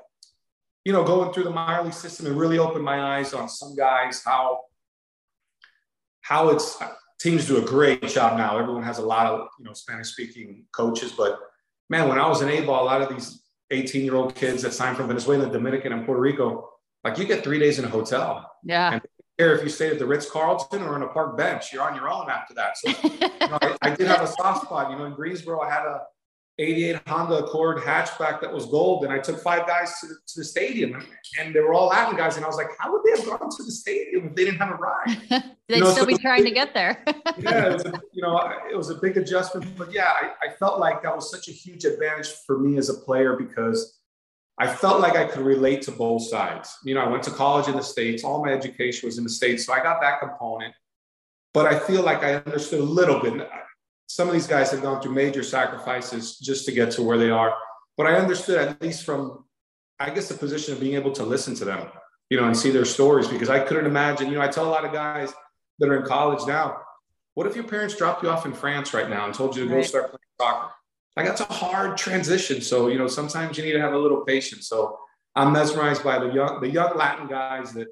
you 0.86 0.94
know, 0.94 1.04
going 1.04 1.34
through 1.34 1.44
the 1.44 1.50
minor 1.50 1.84
league 1.84 1.94
system, 1.94 2.28
it 2.28 2.34
really 2.34 2.60
opened 2.60 2.86
my 2.86 3.18
eyes 3.18 3.34
on 3.34 3.50
some 3.50 3.76
guys, 3.76 4.24
how 4.24 4.62
how 6.26 6.50
it's 6.50 6.78
teams 7.20 7.48
do 7.48 7.58
a 7.58 7.62
great 7.62 8.08
job 8.08 8.38
now. 8.38 8.58
Everyone 8.58 8.82
has 8.82 8.98
a 8.98 9.06
lot 9.06 9.28
of 9.28 9.48
you 9.60 9.66
know 9.66 9.74
Spanish 9.74 10.10
speaking 10.10 10.66
coaches, 10.72 11.12
but 11.12 11.40
man, 11.90 12.10
when 12.10 12.20
I 12.20 12.28
was 12.28 12.42
in 12.42 12.50
A 12.50 12.62
ball, 12.66 12.84
a 12.84 12.86
lot 12.86 13.02
of 13.04 13.10
these 13.10 13.44
18 13.70 14.04
year 14.04 14.16
old 14.16 14.34
kids 14.34 14.64
that 14.64 14.74
signed 14.74 14.98
from 14.98 15.08
Venezuela, 15.08 15.52
Dominican, 15.52 15.94
and 15.94 16.04
Puerto 16.04 16.20
Rico, 16.20 16.70
like 17.04 17.20
you 17.20 17.26
get 17.26 17.44
three 17.44 17.60
days 17.60 17.78
in 17.78 17.86
a 17.86 17.90
hotel. 17.90 18.52
Yeah. 18.64 18.94
And 18.94 19.02
care 19.38 19.56
if 19.56 19.64
you 19.64 19.70
stayed 19.70 19.94
at 19.94 20.00
the 20.00 20.06
Ritz 20.06 20.30
Carlton 20.30 20.82
or 20.82 20.96
on 20.96 21.04
a 21.04 21.08
park 21.10 21.38
bench, 21.38 21.72
you're 21.72 21.84
on 21.84 21.96
your 21.96 22.10
own 22.10 22.28
after 22.30 22.56
that. 22.56 22.78
So 22.78 22.90
you 22.90 23.20
know, 23.20 23.60
I, 23.62 23.78
I, 23.84 23.90
did 23.92 24.08
have 24.08 24.22
a 24.22 24.28
soft 24.28 24.66
spot. 24.66 24.90
You 24.90 24.98
know, 24.98 25.06
in 25.06 25.14
Greensboro, 25.14 25.62
I 25.62 25.70
had 25.70 25.86
a 25.86 26.02
88 26.58 27.02
Honda 27.08 27.44
Accord 27.44 27.80
hatchback 27.80 28.40
that 28.40 28.52
was 28.52 28.66
gold. 28.68 29.04
And 29.04 29.12
I 29.12 29.20
took 29.20 29.42
five 29.42 29.68
guys 29.68 30.00
to 30.00 30.08
the, 30.08 30.16
to 30.28 30.40
the 30.40 30.46
stadium 30.46 31.06
and 31.40 31.54
they 31.54 31.60
were 31.60 31.74
all 31.74 31.88
Latin 31.88 32.16
guys. 32.16 32.38
And 32.38 32.46
I 32.46 32.48
was 32.48 32.56
like, 32.56 32.70
how 32.80 32.94
would 32.94 33.02
they 33.04 33.20
have 33.20 33.26
gone 33.26 33.50
to 33.50 33.64
the 33.64 33.72
stadium 33.72 34.28
if 34.28 34.36
they 34.36 34.46
didn't 34.46 34.60
have 34.60 34.72
a 34.72 34.76
ride? 34.76 35.18
They'd 35.68 35.78
you 35.78 35.84
know, 35.84 35.92
still 35.92 36.04
so 36.04 36.06
be 36.06 36.18
trying 36.18 36.44
big, 36.44 36.54
to 36.54 36.56
get 36.56 36.74
there. 36.74 37.04
yeah, 37.40 37.66
it 37.66 37.74
was, 37.74 37.86
a, 37.86 38.02
you 38.14 38.22
know, 38.22 38.38
it 38.72 38.78
was 38.78 38.90
a 38.90 38.96
big 38.96 39.18
adjustment. 39.18 39.66
But 39.78 39.92
yeah, 39.92 40.14
I, 40.14 40.48
I 40.48 40.54
felt 40.60 40.80
like 40.80 41.02
that 41.04 41.14
was 41.14 41.30
such 41.30 41.48
a 41.48 41.52
huge 41.52 41.86
advantage 41.86 42.28
for 42.46 42.60
me 42.60 42.78
as 42.78 42.90
a 42.90 42.94
player 42.94 43.36
because 43.36 44.00
I 44.58 44.68
felt 44.68 45.02
like 45.02 45.16
I 45.16 45.26
could 45.26 45.44
relate 45.44 45.82
to 45.84 45.92
both 45.92 46.22
sides. 46.22 46.78
You 46.86 46.96
know, 46.96 47.02
I 47.02 47.10
went 47.10 47.24
to 47.24 47.32
college 47.32 47.68
in 47.68 47.76
the 47.76 47.84
States, 47.84 48.24
all 48.24 48.46
my 48.46 48.54
education 48.54 49.08
was 49.08 49.18
in 49.18 49.24
the 49.24 49.30
States. 49.30 49.66
So 49.66 49.74
I 49.74 49.82
got 49.82 50.00
that 50.02 50.20
component. 50.20 50.74
But 51.54 51.66
I 51.66 51.80
feel 51.80 52.04
like 52.04 52.24
I 52.24 52.36
understood 52.36 52.82
a 52.82 52.84
little 52.84 53.20
bit 53.20 53.34
some 54.08 54.28
of 54.28 54.34
these 54.34 54.48
guys 54.48 54.72
have 54.72 54.82
gone 54.82 55.02
through 55.02 55.14
major 55.14 55.44
sacrifices 55.44 56.38
just 56.38 56.66
to 56.66 56.72
get 56.72 56.92
to 56.92 57.04
where 57.04 57.18
they 57.18 57.30
are. 57.30 57.56
But 57.98 58.08
I 58.08 58.16
understood, 58.16 58.58
at 58.58 58.82
least 58.82 59.04
from, 59.04 59.46
I 60.00 60.10
guess, 60.10 60.28
the 60.28 60.36
position 60.36 60.74
of 60.74 60.80
being 60.80 60.96
able 60.96 61.12
to 61.14 61.24
listen 61.24 61.56
to 61.56 61.66
them, 61.66 61.88
you 62.30 62.40
know, 62.40 62.46
and 62.46 62.56
see 62.56 62.72
their 62.72 62.86
stories 62.86 63.28
because 63.28 63.50
I 63.50 63.60
couldn't 63.60 63.86
imagine, 63.86 64.28
you 64.28 64.36
know, 64.36 64.42
I 64.42 64.48
tell 64.48 64.68
a 64.68 64.70
lot 64.70 64.86
of 64.86 64.92
guys 64.92 65.34
that 65.80 65.90
are 65.90 65.98
in 65.98 66.06
college 66.06 66.46
now, 66.48 66.78
what 67.34 67.48
if 67.48 67.56
your 67.56 67.66
parents 67.66 67.96
dropped 67.96 68.24
you 68.24 68.30
off 68.30 68.46
in 68.46 68.54
France 68.54 68.94
right 68.94 69.10
now 69.10 69.26
and 69.26 69.34
told 69.34 69.56
you 69.56 69.64
to 69.64 69.70
go 69.70 69.76
right. 69.76 69.86
start 69.86 70.06
playing 70.06 70.20
soccer? 70.40 70.72
Like 71.16 71.28
that's 71.28 71.42
a 71.42 71.46
hard 71.46 71.98
transition. 71.98 72.62
So, 72.62 72.88
you 72.88 72.98
know, 72.98 73.08
sometimes 73.08 73.58
you 73.58 73.64
need 73.64 73.74
to 73.74 73.82
have 73.82 73.94
a 73.94 73.98
little 73.98 74.22
patience. 74.22 74.68
So 74.68 74.98
I'm 75.36 75.52
mesmerized 75.52 76.04
by 76.04 76.20
the 76.20 76.32
young, 76.34 76.62
the 76.62 76.70
young 76.70 76.98
Latin 76.98 77.28
guys 77.28 77.74
that 77.74 77.88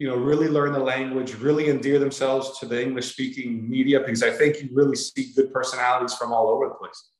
you 0.00 0.08
know, 0.08 0.16
really 0.16 0.48
learn 0.48 0.72
the 0.72 0.78
language, 0.78 1.34
really 1.34 1.68
endear 1.68 1.98
themselves 1.98 2.58
to 2.58 2.64
the 2.64 2.82
English 2.82 3.12
speaking 3.12 3.68
media 3.68 4.00
because 4.00 4.22
I 4.22 4.30
think 4.30 4.62
you 4.62 4.70
really 4.72 4.96
see 4.96 5.30
good 5.36 5.52
personalities 5.52 6.14
from 6.14 6.32
all 6.32 6.48
over 6.48 6.68
the 6.68 6.74
place. 6.74 7.10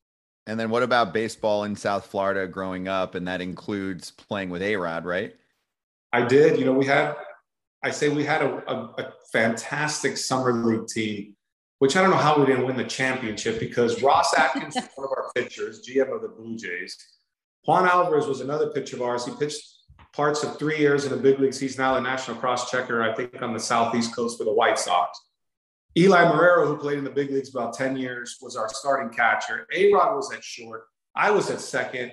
And 0.47 0.59
then 0.59 0.71
what 0.71 0.83
about 0.83 1.13
baseball 1.13 1.65
in 1.65 1.77
South 1.77 2.07
Florida 2.07 2.49
growing 2.49 2.89
up? 2.89 3.15
And 3.15 3.29
that 3.29 3.43
includes 3.43 4.11
playing 4.11 4.49
with 4.49 4.63
A 4.63 4.77
Rod, 4.77 5.05
right? 5.05 5.37
I 6.15 6.23
did. 6.23 6.59
You 6.59 6.65
know, 6.65 6.73
we 6.73 6.87
had, 6.87 7.17
I 7.85 7.91
say 7.91 8.09
we 8.09 8.25
had 8.25 8.41
a, 8.41 8.65
a, 8.67 8.75
a 8.97 9.13
fantastic 9.31 10.17
summer 10.17 10.51
league 10.51 10.89
team. 10.89 11.37
which 11.81 11.97
I 11.97 12.01
don't 12.01 12.11
know 12.11 12.17
how 12.17 12.41
we 12.41 12.47
didn't 12.47 12.65
win 12.65 12.79
the 12.79 12.85
championship 12.85 13.61
because 13.61 14.03
Ross 14.03 14.33
Atkins 14.39 14.75
is 14.75 14.89
one 14.95 15.07
of 15.07 15.11
our 15.11 15.31
pitchers, 15.35 15.87
GM 15.87 16.15
of 16.15 16.23
the 16.23 16.29
Blue 16.29 16.57
Jays. 16.57 16.97
Juan 17.67 17.87
Alvarez 17.87 18.27
was 18.27 18.41
another 18.41 18.71
pitcher 18.71 18.97
of 18.97 19.03
ours. 19.03 19.27
He 19.27 19.33
pitched 19.37 19.80
parts 20.13 20.43
of 20.43 20.59
three 20.59 20.79
years 20.79 21.05
in 21.05 21.11
the 21.11 21.17
big 21.17 21.39
leagues. 21.39 21.59
He's 21.59 21.79
now 21.79 21.97
a 21.97 22.01
national 22.01 22.37
cross 22.39 22.71
checker, 22.71 23.03
I 23.03 23.15
think, 23.15 23.41
on 23.43 23.53
the 23.53 23.61
southeast 23.61 24.15
coast 24.15 24.39
for 24.39 24.45
the 24.45 24.53
White 24.53 24.79
Sox. 24.79 25.19
Eli 25.97 26.25
Marrero, 26.25 26.67
who 26.67 26.77
played 26.77 26.99
in 26.99 27.05
the 27.05 27.11
big 27.11 27.31
leagues 27.31 27.51
about 27.51 27.75
10 27.75 27.97
years, 27.97 28.39
was 28.41 28.57
our 28.57 28.69
starting 28.69 29.11
catcher. 29.11 29.67
A 29.75 29.93
Rod 29.93 30.15
was 30.15 30.33
at 30.33 30.43
short. 30.43 30.85
I 31.17 31.31
was 31.31 31.51
at 31.51 31.61
second. 31.61 32.13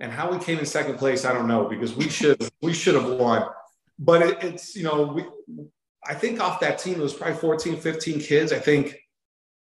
And 0.00 0.12
how 0.12 0.30
we 0.30 0.38
came 0.38 0.58
in 0.58 0.66
second 0.66 0.98
place, 0.98 1.24
I 1.24 1.32
don't 1.32 1.46
know, 1.46 1.64
because 1.68 1.94
we 1.96 2.08
should 2.08 2.50
we 2.60 2.74
should 2.74 2.94
have 2.94 3.08
won. 3.08 3.46
But 3.98 4.22
it, 4.22 4.44
it's, 4.44 4.76
you 4.76 4.82
know, 4.82 5.04
we 5.04 5.24
I 6.04 6.14
think 6.14 6.40
off 6.40 6.60
that 6.60 6.78
team, 6.78 6.94
it 6.94 7.02
was 7.02 7.14
probably 7.14 7.36
14, 7.36 7.80
15 7.80 8.20
kids. 8.20 8.52
I 8.52 8.58
think 8.58 8.96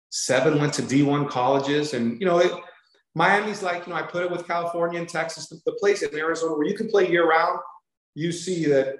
seven 0.09 0.59
went 0.59 0.73
to 0.73 0.81
D1 0.81 1.29
colleges. 1.29 1.93
And, 1.93 2.19
you 2.19 2.27
know, 2.27 2.39
it, 2.39 2.51
Miami's 3.15 3.63
like, 3.63 3.87
you 3.87 3.93
know, 3.93 3.99
I 3.99 4.03
put 4.03 4.23
it 4.23 4.31
with 4.31 4.47
California 4.47 4.99
and 4.99 5.09
Texas, 5.09 5.47
the, 5.47 5.59
the 5.65 5.73
place 5.73 6.01
in 6.03 6.15
Arizona 6.17 6.55
where 6.55 6.67
you 6.67 6.75
can 6.75 6.89
play 6.89 7.09
year 7.09 7.27
round, 7.27 7.59
you 8.15 8.31
see 8.31 8.65
that 8.65 8.95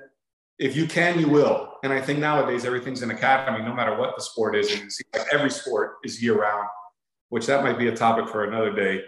if 0.57 0.75
you 0.75 0.87
can, 0.87 1.19
you 1.19 1.29
will. 1.29 1.73
And 1.83 1.93
I 1.93 2.01
think 2.01 2.19
nowadays 2.19 2.65
everything's 2.65 3.01
an 3.01 3.11
academy, 3.11 3.63
no 3.63 3.73
matter 3.73 3.95
what 3.95 4.15
the 4.15 4.21
sport 4.21 4.55
is. 4.55 4.71
And 4.71 4.83
it 4.83 5.17
like 5.17 5.27
every 5.31 5.49
sport 5.49 5.97
is 6.03 6.21
year 6.21 6.39
round, 6.39 6.67
which 7.29 7.45
that 7.45 7.63
might 7.63 7.77
be 7.77 7.87
a 7.87 7.95
topic 7.95 8.29
for 8.29 8.43
another 8.43 8.73
day. 8.73 9.03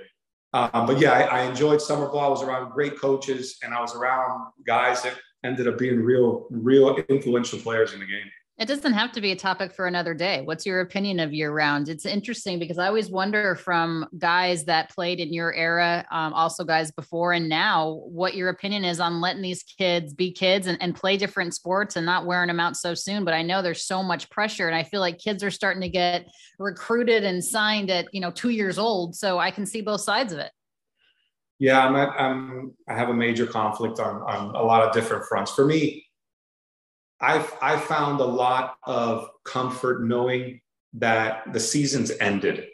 Um, 0.54 0.86
but 0.86 1.00
yeah, 1.00 1.12
I, 1.14 1.22
I, 1.22 1.42
enjoyed 1.44 1.82
summer 1.82 2.08
ball. 2.08 2.26
I 2.26 2.28
was 2.28 2.44
around 2.44 2.72
great 2.72 3.00
coaches 3.00 3.58
and 3.64 3.74
I 3.74 3.80
was 3.80 3.96
around 3.96 4.52
guys 4.66 5.02
that 5.04 5.14
ended 5.46 5.68
up 5.68 5.78
being 5.78 6.02
real, 6.02 6.48
real 6.50 6.98
influential 7.08 7.58
players 7.60 7.94
in 7.94 8.02
the 8.02 8.06
game. 8.06 8.30
It 8.62 8.68
doesn't 8.68 8.94
have 8.94 9.12
to 9.14 9.22
be 9.22 9.32
a 9.32 9.36
topic 9.36 9.74
for 9.74 9.88
another 9.88 10.14
day. 10.14 10.42
What's 10.42 10.68
your 10.68 10.82
opinion 10.82 11.20
of 11.20 11.34
year 11.34 11.52
round? 11.52 11.90
It's 11.90 12.06
interesting 12.06 12.60
because 12.60 12.78
I 12.78 12.86
always 12.86 13.10
wonder 13.10 13.56
from 13.56 14.08
guys 14.20 14.66
that 14.66 14.92
played 14.92 15.20
in 15.20 15.34
your 15.34 15.52
era, 15.52 16.06
um, 16.12 16.32
also 16.34 16.64
guys 16.64 16.92
before 16.92 17.34
and 17.34 17.50
now, 17.50 18.04
what 18.06 18.36
your 18.36 18.50
opinion 18.50 18.86
is 18.86 19.00
on 19.00 19.20
letting 19.20 19.42
these 19.42 19.64
kids 19.64 20.14
be 20.14 20.32
kids 20.32 20.68
and, 20.68 20.80
and 20.80 20.96
play 20.96 21.18
different 21.18 21.56
sports 21.56 21.96
and 21.96 22.06
not 22.06 22.28
wearing 22.28 22.50
them 22.50 22.60
out 22.60 22.78
so 22.78 22.94
soon. 22.94 23.26
But 23.26 23.34
I 23.34 23.42
know 23.42 23.64
there's 23.64 23.84
so 23.88 24.04
much 24.04 24.30
pressure, 24.30 24.68
and 24.68 24.76
I 24.76 24.84
feel 24.84 25.00
like 25.00 25.18
kids 25.18 25.44
are 25.44 25.50
starting 25.50 25.82
to 25.82 25.90
get 25.90 26.28
recruited 26.60 27.24
and 27.24 27.44
signed 27.44 27.90
at 27.90 28.14
you 28.14 28.22
know 28.22 28.30
two 28.30 28.50
years 28.50 28.78
old. 28.78 29.16
So 29.16 29.40
I 29.40 29.50
can 29.50 29.66
see 29.66 29.82
both 29.82 30.02
sides 30.02 30.34
of 30.34 30.38
it. 30.38 30.52
Yeah, 31.58 31.84
I'm, 31.84 31.96
at, 31.96 32.10
I'm 32.10 32.74
I 32.88 32.94
have 32.94 33.10
a 33.10 33.14
major 33.16 33.48
conflict 33.48 34.00
on 34.00 34.22
on 34.22 34.54
a 34.54 34.62
lot 34.62 34.88
of 34.88 34.94
different 34.94 35.26
fronts. 35.26 35.52
For 35.52 35.66
me, 35.66 36.06
I've 37.22 37.54
I 37.62 37.78
found 37.78 38.20
a 38.20 38.26
lot 38.26 38.76
of 38.84 39.30
comfort 39.46 40.04
knowing 40.04 40.60
that 40.94 41.54
the 41.54 41.60
season's 41.60 42.12
ended. 42.20 42.68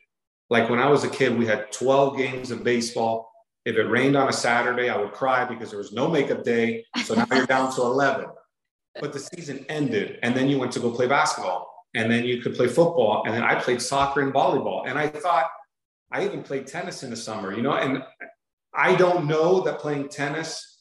Like 0.50 0.70
when 0.70 0.80
I 0.80 0.90
was 0.90 1.04
a 1.04 1.10
kid, 1.10 1.38
we 1.38 1.46
had 1.46 1.72
12 1.72 2.18
games 2.18 2.52
of 2.52 2.64
baseball. 2.64 3.30
If 3.66 3.76
it 3.76 3.84
rained 3.84 4.16
on 4.16 4.30
a 4.30 4.34
Saturday, 4.34 4.90
I 4.90 4.98
would 4.98 5.12
cry 5.12 5.44
because 5.44 5.70
there 5.70 5.78
was 5.78 5.92
no 5.92 6.08
makeup 6.08 6.44
day. 6.44 6.86
So 7.04 7.16
now 7.16 7.28
you're 7.32 7.46
down 7.46 7.74
to 7.76 7.82
11. 7.82 8.28
But 9.00 9.12
the 9.14 9.20
season 9.20 9.66
ended, 9.70 10.20
and 10.24 10.36
then 10.36 10.48
you 10.48 10.58
went 10.58 10.72
to 10.72 10.80
go 10.80 10.90
play 10.90 11.06
basketball, 11.06 11.86
and 11.94 12.10
then 12.10 12.24
you 12.24 12.42
could 12.42 12.56
play 12.56 12.68
football, 12.68 13.24
and 13.26 13.34
then 13.36 13.44
I 13.44 13.56
played 13.56 13.82
soccer 13.82 14.22
and 14.22 14.34
volleyball. 14.34 14.88
And 14.88 14.98
I 14.98 15.08
thought 15.08 15.48
I 16.12 16.26
even 16.26 16.42
played 16.42 16.66
tennis 16.66 17.04
in 17.04 17.10
the 17.10 17.16
summer, 17.16 17.54
you 17.54 17.62
know. 17.62 17.74
And 17.74 18.04
I 18.74 18.96
don't 18.96 19.28
know 19.28 19.62
that 19.62 19.80
playing 19.80 20.10
tennis 20.10 20.77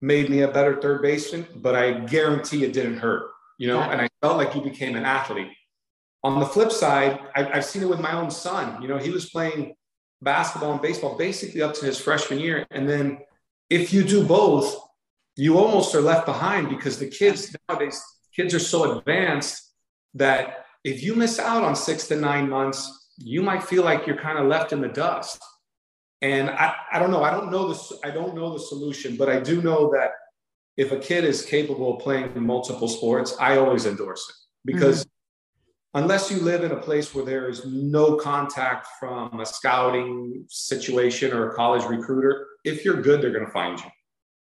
made 0.00 0.30
me 0.30 0.42
a 0.42 0.48
better 0.48 0.80
third 0.80 1.02
baseman, 1.02 1.46
but 1.56 1.74
I 1.74 1.92
guarantee 2.00 2.64
it 2.64 2.72
didn't 2.72 2.98
hurt, 2.98 3.30
you 3.58 3.68
know, 3.68 3.80
and 3.80 4.00
I 4.00 4.08
felt 4.22 4.36
like 4.36 4.54
you 4.54 4.62
became 4.62 4.96
an 4.96 5.04
athlete. 5.04 5.52
On 6.22 6.38
the 6.40 6.46
flip 6.46 6.72
side, 6.72 7.20
I, 7.34 7.44
have 7.44 7.64
seen 7.64 7.82
it 7.82 7.88
with 7.88 8.00
my 8.00 8.12
own 8.12 8.30
son. 8.30 8.80
You 8.82 8.88
know, 8.88 8.98
he 8.98 9.10
was 9.10 9.30
playing 9.30 9.74
basketball 10.22 10.72
and 10.72 10.82
baseball 10.82 11.16
basically 11.16 11.62
up 11.62 11.74
to 11.74 11.86
his 11.86 11.98
freshman 11.98 12.38
year. 12.38 12.66
And 12.70 12.88
then 12.88 13.18
if 13.70 13.92
you 13.92 14.04
do 14.04 14.24
both, 14.24 14.76
you 15.36 15.58
almost 15.58 15.94
are 15.94 16.00
left 16.00 16.26
behind 16.26 16.68
because 16.68 16.98
the 16.98 17.08
kids 17.08 17.54
nowadays, 17.68 18.02
kids 18.34 18.54
are 18.54 18.58
so 18.58 18.98
advanced 18.98 19.72
that 20.14 20.66
if 20.84 21.02
you 21.02 21.14
miss 21.14 21.38
out 21.38 21.62
on 21.62 21.74
six 21.76 22.08
to 22.08 22.16
nine 22.16 22.48
months, 22.48 23.12
you 23.16 23.42
might 23.42 23.62
feel 23.62 23.84
like 23.84 24.06
you're 24.06 24.20
kind 24.20 24.38
of 24.38 24.46
left 24.46 24.72
in 24.72 24.80
the 24.80 24.88
dust. 24.88 25.42
And 26.22 26.50
I, 26.50 26.74
I 26.92 26.98
don't 26.98 27.10
know. 27.10 27.22
I 27.22 27.30
don't 27.30 27.50
know 27.50 27.68
this. 27.68 27.92
I 28.04 28.10
don't 28.10 28.34
know 28.34 28.52
the 28.52 28.58
solution, 28.60 29.16
but 29.16 29.28
I 29.28 29.40
do 29.40 29.62
know 29.62 29.90
that 29.92 30.12
if 30.76 30.92
a 30.92 30.98
kid 30.98 31.24
is 31.24 31.44
capable 31.44 31.96
of 31.96 32.02
playing 32.02 32.32
multiple 32.42 32.88
sports, 32.88 33.36
I 33.40 33.56
always 33.56 33.86
endorse 33.86 34.28
it 34.28 34.34
because 34.64 35.04
mm-hmm. 35.04 36.02
unless 36.02 36.30
you 36.30 36.38
live 36.38 36.62
in 36.64 36.72
a 36.72 36.76
place 36.76 37.14
where 37.14 37.24
there 37.24 37.48
is 37.48 37.64
no 37.64 38.16
contact 38.16 38.86
from 38.98 39.40
a 39.40 39.46
scouting 39.46 40.44
situation 40.48 41.32
or 41.32 41.50
a 41.50 41.54
college 41.54 41.84
recruiter, 41.84 42.46
if 42.64 42.84
you're 42.84 43.00
good, 43.00 43.22
they're 43.22 43.32
going 43.32 43.46
to 43.46 43.52
find 43.52 43.78
you. 43.78 43.86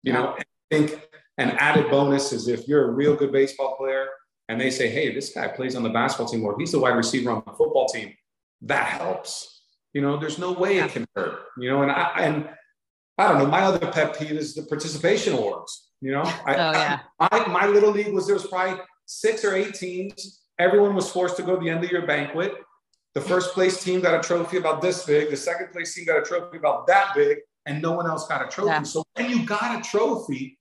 You 0.02 0.12
yeah. 0.12 0.18
know, 0.18 0.36
I 0.38 0.42
think 0.70 1.08
an 1.38 1.50
added 1.52 1.90
bonus 1.90 2.32
is 2.32 2.48
if 2.48 2.68
you're 2.68 2.88
a 2.88 2.92
real 2.92 3.16
good 3.16 3.32
baseball 3.32 3.76
player 3.76 4.06
and 4.48 4.60
they 4.60 4.70
say, 4.70 4.88
hey, 4.88 5.14
this 5.14 5.32
guy 5.32 5.48
plays 5.48 5.74
on 5.74 5.82
the 5.82 5.88
basketball 5.90 6.28
team 6.28 6.44
or 6.44 6.56
he's 6.58 6.72
the 6.72 6.78
wide 6.78 6.96
receiver 6.96 7.30
on 7.30 7.42
the 7.46 7.52
football 7.52 7.86
team, 7.86 8.14
that 8.62 8.86
helps 8.86 9.53
you 9.94 10.02
know, 10.02 10.18
there's 10.18 10.38
no 10.38 10.52
way 10.52 10.78
it 10.78 10.90
can 10.90 11.06
hurt. 11.14 11.38
You 11.56 11.70
know, 11.70 11.82
and 11.82 11.90
I 11.90 12.10
and 12.18 12.48
I 13.16 13.28
don't 13.28 13.38
know. 13.38 13.46
My 13.46 13.62
other 13.62 13.78
pet 13.90 14.18
peeve 14.18 14.32
is 14.32 14.54
the 14.54 14.64
participation 14.64 15.34
awards. 15.34 15.92
You 16.00 16.12
know, 16.12 16.22
I, 16.22 16.54
oh, 16.54 16.72
yeah. 16.72 17.00
I, 17.20 17.38
my 17.48 17.60
my 17.60 17.66
little 17.66 17.92
league 17.92 18.12
was 18.12 18.26
there 18.26 18.34
was 18.34 18.46
probably 18.46 18.80
six 19.06 19.44
or 19.44 19.54
eight 19.54 19.74
teams. 19.74 20.42
Everyone 20.58 20.94
was 20.94 21.10
forced 21.10 21.36
to 21.38 21.42
go 21.42 21.56
to 21.56 21.64
the 21.64 21.70
end 21.70 21.82
of 21.84 21.90
your 21.90 22.06
banquet. 22.06 22.52
The 23.14 23.20
first 23.20 23.54
place 23.54 23.82
team 23.82 24.00
got 24.00 24.18
a 24.18 24.26
trophy 24.26 24.56
about 24.56 24.82
this 24.82 25.06
big. 25.06 25.30
The 25.30 25.36
second 25.36 25.72
place 25.72 25.94
team 25.94 26.06
got 26.06 26.18
a 26.18 26.22
trophy 26.22 26.58
about 26.58 26.88
that 26.88 27.14
big, 27.14 27.38
and 27.64 27.80
no 27.80 27.92
one 27.92 28.06
else 28.06 28.26
got 28.26 28.44
a 28.44 28.48
trophy. 28.48 28.70
Yeah. 28.70 28.82
So 28.82 29.04
when 29.14 29.30
you 29.30 29.46
got 29.46 29.78
a 29.78 29.88
trophy, 29.88 30.58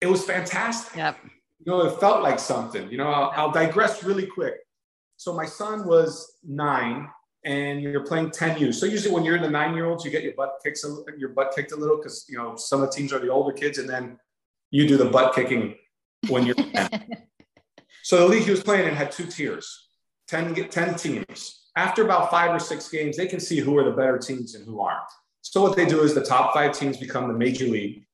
it 0.00 0.06
was 0.06 0.24
fantastic. 0.24 0.96
Yep. 0.96 1.18
You 1.64 1.72
know, 1.72 1.82
it 1.82 2.00
felt 2.00 2.22
like 2.22 2.40
something. 2.40 2.90
You 2.90 2.98
know, 2.98 3.08
I'll, 3.08 3.30
I'll 3.36 3.50
digress 3.52 4.02
really 4.02 4.26
quick. 4.26 4.54
So 5.16 5.34
my 5.34 5.46
son 5.46 5.86
was 5.86 6.38
nine 6.44 7.08
and 7.46 7.80
you're 7.80 8.04
playing 8.04 8.30
10U. 8.30 8.74
So 8.74 8.86
usually 8.86 9.14
when 9.14 9.24
you're 9.24 9.36
in 9.36 9.42
the 9.42 9.48
nine 9.48 9.74
year 9.74 9.86
olds, 9.86 10.04
you 10.04 10.10
get 10.10 10.24
your 10.24 10.34
butt 10.34 10.60
kicked 10.62 10.82
a, 10.84 11.04
your 11.16 11.30
butt 11.30 11.52
kicked 11.54 11.70
a 11.72 11.76
little 11.76 11.96
because 11.96 12.26
you 12.28 12.36
know 12.36 12.56
some 12.56 12.82
of 12.82 12.90
the 12.90 12.96
teams 12.96 13.12
are 13.12 13.20
the 13.20 13.28
older 13.28 13.52
kids, 13.52 13.78
and 13.78 13.88
then 13.88 14.18
you 14.70 14.86
do 14.86 14.96
the 14.96 15.06
butt 15.06 15.34
kicking 15.34 15.76
when 16.28 16.44
you're. 16.44 16.56
so 18.02 18.18
the 18.18 18.26
league 18.26 18.42
he 18.42 18.50
was 18.50 18.62
playing 18.62 18.88
in 18.88 18.94
had 18.94 19.12
two 19.12 19.26
tiers, 19.26 19.88
10, 20.28 20.68
10 20.68 20.94
teams. 20.96 21.62
After 21.76 22.04
about 22.04 22.30
five 22.30 22.50
or 22.50 22.58
six 22.58 22.88
games, 22.88 23.16
they 23.16 23.26
can 23.26 23.38
see 23.38 23.60
who 23.60 23.78
are 23.78 23.84
the 23.84 23.92
better 23.92 24.18
teams 24.18 24.54
and 24.54 24.64
who 24.64 24.80
aren't. 24.80 25.08
So 25.42 25.62
what 25.62 25.76
they 25.76 25.86
do 25.86 26.02
is 26.02 26.14
the 26.14 26.24
top 26.24 26.52
five 26.52 26.72
teams 26.72 26.96
become 26.96 27.28
the 27.28 27.34
major 27.34 27.66
league, 27.66 28.06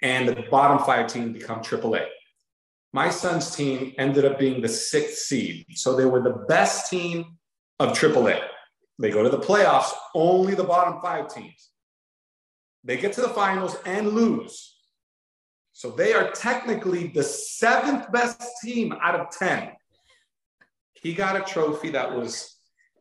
and 0.00 0.26
the 0.26 0.44
bottom 0.50 0.78
five 0.78 1.06
teams 1.06 1.36
become 1.36 1.60
AAA. 1.60 2.06
My 2.94 3.10
son's 3.10 3.54
team 3.54 3.92
ended 3.98 4.24
up 4.24 4.38
being 4.38 4.62
the 4.62 4.68
sixth 4.68 5.18
seed, 5.18 5.66
so 5.74 5.94
they 5.94 6.06
were 6.06 6.22
the 6.22 6.44
best 6.48 6.88
team 6.88 7.36
of 7.78 7.90
AAA. 7.90 8.40
They 9.00 9.10
go 9.10 9.22
to 9.22 9.30
the 9.30 9.38
playoffs, 9.38 9.92
only 10.14 10.54
the 10.54 10.62
bottom 10.62 11.00
five 11.00 11.32
teams. 11.32 11.70
They 12.84 12.98
get 12.98 13.14
to 13.14 13.22
the 13.22 13.30
finals 13.30 13.76
and 13.86 14.10
lose. 14.10 14.76
So 15.72 15.90
they 15.90 16.12
are 16.12 16.30
technically 16.32 17.06
the 17.06 17.22
seventh 17.22 18.12
best 18.12 18.42
team 18.62 18.94
out 19.02 19.18
of 19.18 19.30
10. 19.30 19.70
He 20.92 21.14
got 21.14 21.34
a 21.34 21.40
trophy 21.50 21.88
that 21.92 22.14
was, 22.14 22.56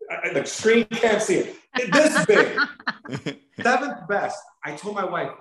uh, 0.10 0.32
the 0.32 0.46
screen 0.46 0.86
can't 0.86 1.22
see 1.22 1.36
it, 1.36 1.58
this 1.92 2.26
big. 2.26 3.38
seventh 3.62 4.08
best. 4.08 4.40
I 4.64 4.78
told 4.78 4.96
my 4.96 5.04
wife, 5.04 5.32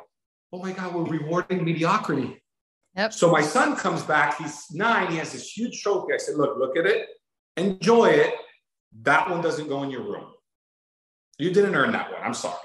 oh 0.52 0.60
my 0.60 0.72
God, 0.72 0.92
we're 0.92 1.04
rewarding 1.04 1.64
mediocrity. 1.64 2.42
Yep. 2.96 3.12
So 3.12 3.30
my 3.30 3.42
son 3.42 3.76
comes 3.76 4.02
back, 4.02 4.38
he's 4.38 4.66
nine, 4.72 5.12
he 5.12 5.18
has 5.18 5.32
this 5.32 5.56
huge 5.56 5.82
trophy. 5.82 6.14
I 6.14 6.16
said, 6.16 6.34
look, 6.34 6.58
look 6.58 6.76
at 6.76 6.84
it, 6.84 7.06
enjoy 7.56 8.06
it. 8.06 8.34
That 9.02 9.30
one 9.30 9.40
doesn't 9.40 9.68
go 9.68 9.84
in 9.84 9.90
your 9.90 10.02
room. 10.02 10.32
You 11.38 11.52
didn't 11.52 11.74
earn 11.74 11.92
that 11.92 12.12
one. 12.12 12.22
I'm 12.22 12.34
sorry. 12.34 12.56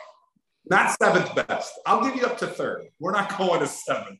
Not 0.69 0.95
seventh 1.01 1.47
best. 1.47 1.73
I'll 1.85 2.03
give 2.03 2.15
you 2.15 2.25
up 2.25 2.37
to 2.39 2.47
third. 2.47 2.87
We're 2.99 3.11
not 3.11 3.37
going 3.37 3.59
to 3.59 3.67
seventh. 3.67 4.19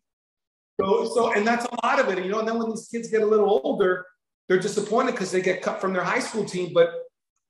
So, 0.80 1.06
so, 1.14 1.34
and 1.34 1.46
that's 1.46 1.66
a 1.66 1.86
lot 1.86 2.00
of 2.00 2.10
it. 2.10 2.24
You 2.24 2.32
know, 2.32 2.40
and 2.40 2.48
then 2.48 2.58
when 2.58 2.70
these 2.70 2.88
kids 2.92 3.10
get 3.10 3.22
a 3.22 3.26
little 3.26 3.62
older, 3.64 4.06
they're 4.48 4.60
disappointed 4.60 5.12
because 5.12 5.32
they 5.32 5.42
get 5.42 5.62
cut 5.62 5.80
from 5.80 5.94
their 5.94 6.04
high 6.04 6.20
school 6.20 6.46
team. 6.46 6.72
But 6.74 6.94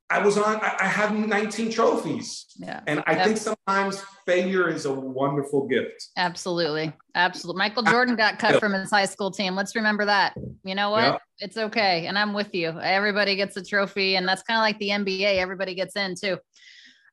I 0.10 0.20
was 0.20 0.38
on, 0.38 0.58
I, 0.58 0.76
I 0.82 0.86
have 0.86 1.16
19 1.16 1.72
trophies. 1.72 2.46
Yeah. 2.58 2.82
And 2.86 3.02
I 3.08 3.14
yep. 3.14 3.26
think 3.26 3.38
sometimes 3.38 4.04
failure 4.26 4.70
is 4.70 4.86
a 4.86 4.94
wonderful 4.94 5.68
gift. 5.68 6.10
Absolutely. 6.18 6.94
Absolutely. 7.16 7.58
Michael 7.58 7.84
Jordan 7.84 8.16
got 8.16 8.38
cut 8.38 8.60
from 8.60 8.74
his 8.74 8.92
high 8.92 9.06
school 9.06 9.32
team. 9.32 9.56
Let's 9.56 9.76
remember 9.76 10.06
that. 10.06 10.36
You 10.64 10.76
know 10.76 10.92
what? 10.92 11.04
Yep. 11.04 11.22
It's 11.40 11.58
okay. 11.58 12.06
And 12.06 12.18
I'm 12.18 12.34
with 12.34 12.54
you. 12.54 12.80
Everybody 12.80 13.36
gets 13.36 13.58
a 13.58 13.64
trophy. 13.64 14.16
And 14.16 14.28
that's 14.28 14.44
kind 14.44 14.58
of 14.58 14.62
like 14.62 14.78
the 14.80 14.90
NBA. 14.90 15.38
Everybody 15.38 15.74
gets 15.74 15.96
in 15.96 16.16
too. 16.16 16.38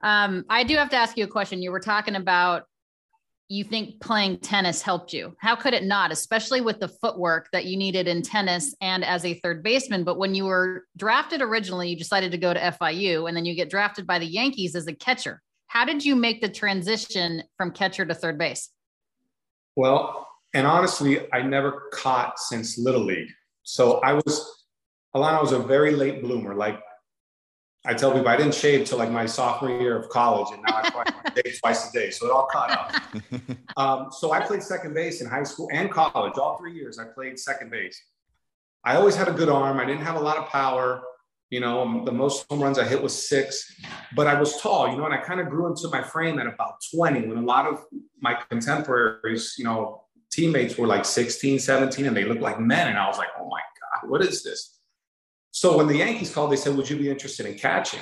Um, 0.02 0.45
I 0.49 0.64
do 0.64 0.76
have 0.76 0.90
to 0.90 0.97
ask 0.97 1.16
you 1.16 1.25
a 1.25 1.28
question. 1.28 1.62
You 1.62 1.73
were 1.73 1.80
talking 1.80 2.16
about 2.16 2.64
you 3.50 3.64
think 3.64 4.00
playing 4.00 4.38
tennis 4.38 4.80
helped 4.80 5.12
you? 5.12 5.35
How 5.40 5.57
could 5.57 5.75
it 5.75 5.83
not, 5.83 6.12
especially 6.12 6.61
with 6.61 6.78
the 6.78 6.87
footwork 6.87 7.49
that 7.52 7.64
you 7.64 7.76
needed 7.76 8.07
in 8.07 8.23
tennis 8.23 8.76
and 8.80 9.04
as 9.04 9.25
a 9.25 9.35
third 9.40 9.64
baseman? 9.64 10.04
But 10.04 10.19
when 10.19 10.37
you 10.37 10.45
were 10.45 10.85
drafted 10.97 11.42
originally, 11.42 11.88
you 11.88 11.97
decided 11.97 12.30
to 12.30 12.38
go 12.38 12.54
to 12.54 12.61
FIU 12.61 13.26
and 13.26 13.37
then 13.37 13.45
you 13.45 13.57
get 13.57 13.69
drafted 13.69 14.07
by 14.07 14.21
the 14.21 14.26
Yankees 14.26 14.76
as 14.76 14.87
a 14.87 14.95
catcher. 14.95 15.42
How 15.66 15.85
did 15.85 16.04
you 16.04 16.14
make 16.14 16.40
the 16.40 16.49
transition 16.49 17.42
from 17.57 17.73
catcher 17.73 18.07
to 18.07 18.14
third 18.14 18.38
base? 18.38 18.71
Well, 19.75 20.28
and 20.54 20.64
honestly, 20.64 21.26
I 21.33 21.42
never 21.42 21.88
caught 21.92 22.38
since 22.38 22.78
Little 22.78 23.04
League. 23.04 23.30
So 23.64 23.99
I 23.99 24.12
was, 24.12 24.64
Alana 25.14 25.40
was 25.40 25.52
a 25.52 25.59
very 25.59 25.92
late 25.97 26.23
bloomer. 26.23 26.54
Like 26.54 26.80
I 27.87 27.95
tell 27.95 28.13
people 28.13 28.29
I 28.29 28.37
didn't 28.37 28.55
shave 28.55 28.87
till 28.87 28.99
like 28.99 29.11
my 29.11 29.25
sophomore 29.25 29.81
year 29.81 29.97
of 29.97 30.09
college, 30.11 30.53
and 30.53 30.63
now 30.63 30.77
I 30.77 31.31
play 31.31 31.53
twice 31.53 31.89
a 31.89 31.93
day, 31.93 32.11
so 32.11 32.27
it 32.27 32.33
all 32.33 32.47
caught 32.51 32.71
up. 32.71 32.93
Um, 33.77 34.09
so 34.11 34.33
I 34.33 34.41
played 34.41 34.63
second 34.63 34.95
base 34.95 35.23
in 35.23 35.29
high 35.29 35.45
school 35.45 35.69
and 35.73 35.91
college. 35.91 36.35
All 36.37 36.59
three 36.59 36.75
years 36.75 36.99
I 36.99 37.05
played 37.05 37.39
second 37.39 37.71
base. 37.71 37.99
I 38.85 38.97
always 38.97 39.15
had 39.15 39.29
a 39.29 39.33
good 39.33 39.49
arm. 39.49 39.79
I 39.79 39.87
didn't 39.87 40.03
have 40.03 40.17
a 40.17 40.21
lot 40.21 40.37
of 40.37 40.49
power. 40.49 41.03
You 41.51 41.61
know, 41.61 41.81
um, 41.81 42.05
the 42.05 42.13
most 42.13 42.45
home 42.51 42.61
runs 42.61 42.79
I 42.79 42.85
hit 42.85 43.01
was 43.01 43.29
six, 43.29 43.81
but 44.15 44.27
I 44.27 44.39
was 44.39 44.61
tall. 44.61 44.91
You 44.91 44.99
know, 44.99 45.07
and 45.07 45.15
I 45.15 45.19
kind 45.19 45.41
of 45.41 45.49
grew 45.49 45.67
into 45.69 45.89
my 45.89 46.03
frame 46.03 46.39
at 46.41 46.47
about 46.47 46.75
20. 46.95 47.29
When 47.29 47.39
a 47.39 47.43
lot 47.43 47.67
of 47.67 47.85
my 48.21 48.37
contemporaries, 48.51 49.55
you 49.57 49.65
know, 49.65 50.05
teammates 50.31 50.77
were 50.77 50.87
like 50.87 51.05
16, 51.05 51.59
17, 51.59 52.07
and 52.07 52.17
they 52.17 52.25
looked 52.25 52.43
like 52.43 52.61
men, 52.61 52.89
and 52.89 52.99
I 52.99 53.07
was 53.07 53.17
like, 53.17 53.29
oh 53.39 53.49
my 53.49 53.61
god, 53.61 54.11
what 54.11 54.21
is 54.21 54.43
this? 54.43 54.80
So 55.52 55.76
when 55.76 55.87
the 55.87 55.97
Yankees 55.97 56.33
called, 56.33 56.52
they 56.52 56.57
said, 56.57 56.76
Would 56.76 56.88
you 56.88 56.97
be 56.97 57.11
interested 57.11 57.47
in 57.47 57.59
catching? 57.59 58.00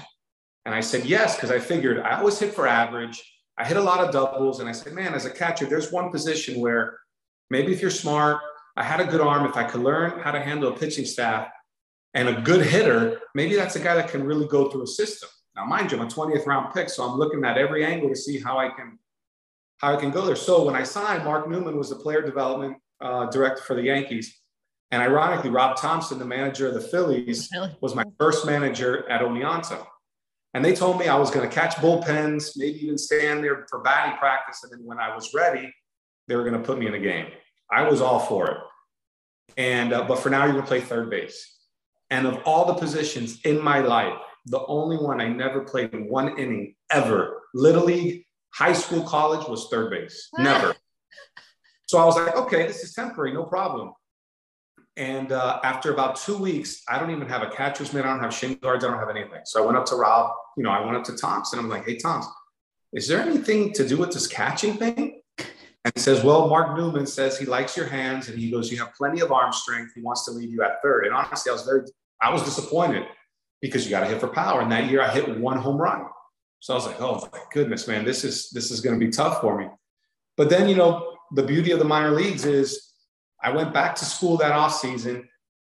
And 0.64 0.74
I 0.74 0.80
said, 0.80 1.04
Yes, 1.04 1.36
because 1.36 1.50
I 1.50 1.58
figured 1.58 2.00
I 2.00 2.18
always 2.18 2.38
hit 2.38 2.54
for 2.54 2.66
average. 2.66 3.22
I 3.56 3.64
hit 3.64 3.76
a 3.76 3.82
lot 3.82 4.04
of 4.04 4.12
doubles. 4.12 4.60
And 4.60 4.68
I 4.68 4.72
said, 4.72 4.92
Man, 4.92 5.14
as 5.14 5.24
a 5.24 5.30
catcher, 5.30 5.66
there's 5.66 5.92
one 5.92 6.10
position 6.10 6.60
where 6.60 6.98
maybe 7.50 7.72
if 7.72 7.80
you're 7.80 7.90
smart, 7.90 8.38
I 8.76 8.84
had 8.84 9.00
a 9.00 9.06
good 9.06 9.20
arm. 9.20 9.46
If 9.46 9.56
I 9.56 9.64
could 9.64 9.80
learn 9.80 10.20
how 10.20 10.30
to 10.30 10.40
handle 10.40 10.72
a 10.72 10.76
pitching 10.76 11.04
staff 11.04 11.48
and 12.14 12.28
a 12.28 12.40
good 12.40 12.64
hitter, 12.64 13.20
maybe 13.34 13.56
that's 13.56 13.76
a 13.76 13.80
guy 13.80 13.94
that 13.94 14.08
can 14.08 14.24
really 14.24 14.46
go 14.46 14.70
through 14.70 14.82
a 14.82 14.86
system. 14.86 15.28
Now, 15.56 15.64
mind 15.64 15.90
you, 15.90 15.98
I'm 15.98 16.06
a 16.06 16.10
20th 16.10 16.46
round 16.46 16.72
pick, 16.72 16.88
so 16.88 17.02
I'm 17.02 17.18
looking 17.18 17.44
at 17.44 17.58
every 17.58 17.84
angle 17.84 18.08
to 18.10 18.16
see 18.16 18.38
how 18.38 18.58
I 18.58 18.68
can 18.68 18.98
how 19.78 19.94
I 19.94 19.96
can 19.96 20.10
go 20.10 20.26
there. 20.26 20.36
So 20.36 20.64
when 20.64 20.74
I 20.74 20.82
signed, 20.82 21.24
Mark 21.24 21.48
Newman 21.48 21.76
was 21.76 21.88
the 21.88 21.96
player 21.96 22.20
development 22.20 22.76
uh, 23.00 23.26
director 23.26 23.62
for 23.62 23.74
the 23.74 23.82
Yankees. 23.82 24.40
And 24.90 25.02
ironically, 25.02 25.50
Rob 25.50 25.76
Thompson, 25.76 26.18
the 26.18 26.24
manager 26.24 26.66
of 26.66 26.74
the 26.74 26.80
Phillies, 26.80 27.50
was 27.80 27.94
my 27.94 28.04
first 28.18 28.46
manager 28.46 29.08
at 29.10 29.20
Oneonta. 29.20 29.86
And 30.54 30.64
they 30.64 30.74
told 30.74 30.98
me 30.98 31.08
I 31.08 31.16
was 31.16 31.30
going 31.30 31.48
to 31.48 31.54
catch 31.54 31.74
bullpens, 31.76 32.52
maybe 32.56 32.78
even 32.84 32.96
stand 32.96 33.44
there 33.44 33.66
for 33.68 33.80
batting 33.80 34.16
practice. 34.16 34.64
And 34.64 34.72
then 34.72 34.86
when 34.86 34.98
I 34.98 35.14
was 35.14 35.34
ready, 35.34 35.72
they 36.26 36.36
were 36.36 36.44
going 36.44 36.60
to 36.60 36.66
put 36.66 36.78
me 36.78 36.86
in 36.86 36.94
a 36.94 36.98
game. 36.98 37.26
I 37.70 37.82
was 37.82 38.00
all 38.00 38.18
for 38.18 38.50
it. 38.50 38.56
And 39.58 39.92
uh, 39.92 40.04
but 40.04 40.20
for 40.20 40.30
now, 40.30 40.44
you're 40.44 40.52
going 40.52 40.64
to 40.64 40.68
play 40.68 40.80
third 40.80 41.10
base. 41.10 41.58
And 42.10 42.26
of 42.26 42.40
all 42.44 42.64
the 42.64 42.74
positions 42.74 43.40
in 43.42 43.62
my 43.62 43.80
life, 43.80 44.18
the 44.46 44.64
only 44.66 44.96
one 44.96 45.20
I 45.20 45.28
never 45.28 45.60
played 45.60 45.92
in 45.92 46.08
one 46.08 46.38
inning 46.38 46.74
ever, 46.90 47.42
little 47.54 47.84
league, 47.84 48.24
high 48.54 48.72
school, 48.72 49.02
college, 49.02 49.46
was 49.46 49.68
third 49.68 49.90
base. 49.90 50.28
Never. 50.38 50.74
so 51.86 51.98
I 51.98 52.04
was 52.04 52.16
like, 52.16 52.34
okay, 52.34 52.66
this 52.66 52.82
is 52.82 52.94
temporary, 52.94 53.34
no 53.34 53.44
problem. 53.44 53.92
And 54.98 55.30
uh, 55.30 55.60
after 55.62 55.92
about 55.92 56.16
two 56.16 56.36
weeks, 56.36 56.82
I 56.88 56.98
don't 56.98 57.12
even 57.12 57.28
have 57.28 57.42
a 57.42 57.50
catcher's 57.50 57.92
mitt. 57.92 58.04
I 58.04 58.08
don't 58.08 58.20
have 58.20 58.34
shin 58.34 58.54
guards. 58.54 58.84
I 58.84 58.88
don't 58.88 58.98
have 58.98 59.08
anything. 59.08 59.40
So 59.44 59.62
I 59.62 59.64
went 59.64 59.78
up 59.78 59.86
to 59.86 59.94
Rob. 59.94 60.32
You 60.56 60.64
know, 60.64 60.70
I 60.70 60.84
went 60.84 60.96
up 60.96 61.04
to 61.04 61.16
Thompson. 61.16 61.60
I'm 61.60 61.68
like, 61.68 61.86
hey, 61.86 61.96
Thoms, 61.96 62.26
is 62.92 63.06
there 63.06 63.20
anything 63.20 63.72
to 63.74 63.86
do 63.86 63.96
with 63.96 64.10
this 64.10 64.26
catching 64.26 64.74
thing? 64.74 65.22
And 65.84 65.94
he 65.94 66.00
says, 66.00 66.24
well, 66.24 66.48
Mark 66.48 66.76
Newman 66.76 67.06
says 67.06 67.38
he 67.38 67.46
likes 67.46 67.76
your 67.76 67.86
hands, 67.86 68.28
and 68.28 68.36
he 68.36 68.50
goes, 68.50 68.72
you 68.72 68.78
have 68.78 68.92
plenty 68.94 69.20
of 69.20 69.30
arm 69.30 69.52
strength. 69.52 69.92
He 69.94 70.02
wants 70.02 70.24
to 70.24 70.32
leave 70.32 70.50
you 70.50 70.64
at 70.64 70.82
third. 70.82 71.06
And 71.06 71.14
honestly, 71.14 71.50
I 71.50 71.52
was 71.52 71.62
very, 71.62 71.82
I 72.20 72.32
was 72.32 72.42
disappointed 72.42 73.04
because 73.62 73.84
you 73.84 73.90
got 73.90 74.00
to 74.00 74.06
hit 74.06 74.18
for 74.18 74.28
power. 74.28 74.62
And 74.62 74.72
that 74.72 74.90
year, 74.90 75.00
I 75.00 75.08
hit 75.08 75.38
one 75.38 75.58
home 75.58 75.76
run. 75.76 76.06
So 76.58 76.74
I 76.74 76.76
was 76.76 76.86
like, 76.86 77.00
oh 77.00 77.28
my 77.32 77.40
goodness, 77.52 77.86
man, 77.86 78.04
this 78.04 78.24
is 78.24 78.50
this 78.50 78.72
is 78.72 78.80
going 78.80 78.98
to 78.98 79.06
be 79.06 79.12
tough 79.12 79.40
for 79.40 79.56
me. 79.56 79.68
But 80.36 80.50
then, 80.50 80.68
you 80.68 80.74
know, 80.74 81.16
the 81.32 81.44
beauty 81.44 81.70
of 81.70 81.78
the 81.78 81.84
minor 81.84 82.10
leagues 82.10 82.44
is 82.44 82.87
I 83.42 83.50
went 83.50 83.72
back 83.72 83.94
to 83.96 84.04
school 84.04 84.36
that 84.38 84.52
off 84.52 84.74
season, 84.74 85.28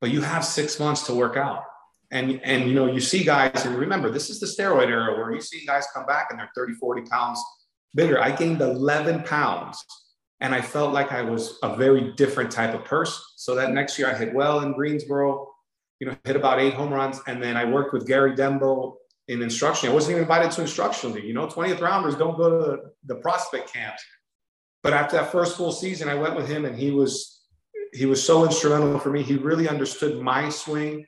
but 0.02 0.12
you 0.12 0.22
have 0.22 0.46
six 0.46 0.80
months 0.80 1.04
to 1.08 1.14
work 1.14 1.38
out. 1.38 1.64
And, 2.12 2.42
and 2.44 2.68
you 2.68 2.74
know, 2.74 2.92
you 2.92 3.02
see 3.02 3.24
guys, 3.24 3.66
and 3.66 3.76
remember, 3.76 4.10
this 4.10 4.30
is 4.30 4.40
the 4.40 4.48
steroid 4.48 4.88
era 4.88 5.18
where 5.18 5.32
you 5.32 5.42
see 5.42 5.66
guys 5.66 5.86
come 5.94 6.06
back 6.06 6.28
and 6.32 6.40
they're 6.40 6.50
30, 6.56 6.74
40 6.74 7.02
pounds 7.04 7.44
bigger. 7.94 8.20
I 8.20 8.32
gained 8.32 8.62
11 8.62 9.24
pounds 9.24 9.84
and 10.42 10.56
I 10.56 10.62
felt 10.62 10.94
like 10.94 11.12
I 11.12 11.22
was 11.22 11.60
a 11.62 11.76
very 11.76 12.14
different 12.14 12.52
type 12.52 12.74
of 12.74 12.84
person. 12.86 13.22
So 13.36 13.56
that 13.56 13.72
next 13.72 14.00
year 14.00 14.10
I 14.10 14.16
hit 14.16 14.34
well 14.34 14.62
in 14.62 14.74
Greensboro, 14.74 15.50
you 16.00 16.08
know, 16.08 16.16
hit 16.24 16.36
about 16.36 16.60
eight 16.60 16.74
home 16.74 16.94
runs. 16.94 17.20
And 17.28 17.44
then 17.44 17.58
I 17.58 17.66
worked 17.66 17.94
with 17.94 18.08
Gary 18.08 18.36
Denbo 18.36 18.96
in 19.28 19.44
instruction. 19.44 19.90
I 19.90 19.94
wasn't 19.94 20.12
even 20.12 20.24
invited 20.24 20.52
to 20.52 20.62
instruction 20.62 21.14
league. 21.14 21.26
You 21.26 21.34
know, 21.34 21.48
20th 21.48 21.82
rounders 21.82 22.16
don't 22.16 22.38
go 22.38 22.50
to 22.50 22.82
the 23.06 23.16
prospect 23.16 23.72
camps. 23.72 24.04
But 24.82 24.94
after 24.94 25.18
that 25.18 25.32
first 25.32 25.58
full 25.58 25.74
season, 25.74 26.10
I 26.10 26.16
went 26.16 26.36
with 26.36 26.48
him 26.48 26.66
and 26.66 26.76
he 26.76 26.90
was 26.92 27.39
he 27.94 28.06
was 28.06 28.24
so 28.24 28.46
instrumental 28.46 29.00
for 29.00 29.10
me. 29.10 29.24
He 29.24 29.36
really 29.36 29.68
understood 29.68 30.22
my 30.22 30.50
swing 30.50 31.06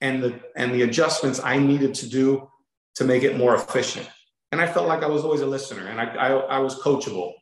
and 0.00 0.22
the 0.22 0.40
and 0.56 0.74
the 0.74 0.82
adjustments 0.82 1.40
I 1.42 1.58
needed 1.58 1.94
to 1.94 2.08
do 2.08 2.48
to 2.96 3.04
make 3.04 3.22
it 3.22 3.36
more 3.36 3.54
efficient. 3.54 4.08
And 4.52 4.60
I 4.60 4.66
felt 4.66 4.88
like 4.88 5.02
I 5.02 5.06
was 5.06 5.24
always 5.24 5.40
a 5.40 5.46
listener 5.46 5.86
and 5.86 6.00
I, 6.00 6.04
I, 6.04 6.28
I 6.32 6.58
was 6.58 6.80
coachable. 6.80 7.32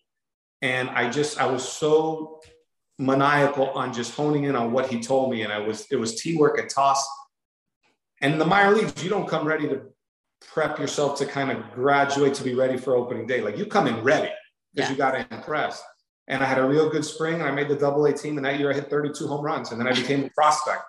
And 0.62 0.88
I 0.90 1.11
just 1.11 1.40
I 1.40 1.46
was 1.46 1.66
so 1.66 2.40
maniacal 2.99 3.70
on 3.70 3.92
just 3.92 4.14
honing 4.14 4.44
in 4.44 4.57
on 4.57 4.72
what 4.72 4.88
he 4.88 5.01
told 5.01 5.31
me. 5.31 5.42
And 5.42 5.53
I 5.53 5.59
was 5.59 5.87
it 5.90 5.96
was 5.96 6.20
T 6.20 6.37
work 6.37 6.59
and 6.59 6.68
toss. 6.68 7.07
And 8.22 8.40
the 8.40 8.46
minor 8.46 8.75
leagues, 8.75 9.03
you 9.05 9.11
don't 9.11 9.29
come 9.29 9.46
ready 9.46 9.68
to 9.68 9.83
prep 10.40 10.79
yourself 10.79 11.18
to 11.18 11.27
kind 11.27 11.51
of 11.51 11.70
graduate 11.72 12.35
to 12.35 12.44
be 12.44 12.55
ready 12.55 12.77
for 12.77 12.96
opening 12.96 13.27
day. 13.27 13.42
Like 13.42 13.59
you 13.59 13.66
come 13.66 13.87
in 13.87 14.03
ready 14.03 14.33
because 14.75 14.88
yeah. 14.88 14.92
you 14.92 14.96
got 14.96 15.11
to 15.12 15.37
impress 15.37 15.83
and 16.29 16.43
I 16.43 16.47
had 16.47 16.59
a 16.59 16.65
real 16.65 16.89
good 16.91 17.05
spring 17.05 17.35
and 17.35 17.45
I 17.45 17.51
made 17.51 17.69
the 17.69 17.77
double 17.77 18.05
A 18.07 18.12
team. 18.12 18.37
And 18.37 18.47
that 18.47 18.59
year 18.59 18.71
I 18.71 18.75
hit 18.75 18.91
32 18.91 19.27
home 19.27 19.45
runs 19.45 19.73
and 19.73 19.81
then 19.81 19.87
I 19.87 19.93
became 19.93 20.25
a 20.25 20.31
prospect. 20.31 20.83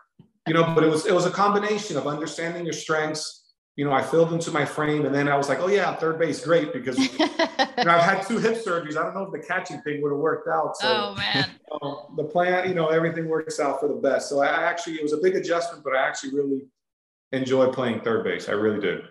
You 0.48 0.54
know, 0.54 0.64
but 0.74 0.84
it 0.84 0.90
was 0.90 1.06
it 1.06 1.14
was 1.14 1.26
a 1.26 1.32
combination 1.32 1.98
of 1.98 2.08
understanding 2.08 2.64
your 2.64 2.74
strengths. 2.74 3.44
You 3.76 3.86
know, 3.86 3.92
I 3.92 4.02
filled 4.02 4.34
into 4.34 4.50
my 4.50 4.66
frame 4.66 5.06
and 5.06 5.14
then 5.14 5.28
I 5.28 5.36
was 5.36 5.50
like, 5.50 5.60
oh 5.60 5.68
yeah, 5.68 5.94
third 5.96 6.18
base, 6.18 6.44
great. 6.44 6.74
Because 6.74 6.98
you 6.98 7.20
know, 7.20 7.92
I've 7.92 8.02
had 8.02 8.26
two 8.26 8.40
hip 8.40 8.56
surgeries. 8.56 8.98
I 8.98 9.04
don't 9.04 9.14
know 9.14 9.24
if 9.24 9.32
the 9.32 9.46
catching 9.46 9.82
thing 9.82 10.02
would 10.02 10.12
have 10.12 10.20
worked 10.20 10.48
out. 10.48 10.78
So 10.78 10.88
oh 10.88 11.16
man. 11.16 11.52
You 11.72 11.78
know, 11.82 12.10
the 12.16 12.24
plan, 12.24 12.68
you 12.68 12.76
know, 12.76 12.88
everything 12.88 13.28
works 13.28 13.60
out 13.60 13.80
for 13.80 13.90
the 13.90 13.96
best. 13.96 14.30
So 14.30 14.40
I 14.40 14.48
actually 14.48 14.96
it 14.96 15.04
was 15.04 15.14
a 15.14 15.18
big 15.18 15.36
adjustment, 15.36 15.84
but 15.84 15.94
I 15.94 16.08
actually 16.08 16.34
really 16.34 16.62
enjoy 17.34 17.68
playing 17.68 18.02
third 18.02 18.24
base. 18.24 18.48
I 18.48 18.54
really 18.54 18.80
did. 18.80 19.02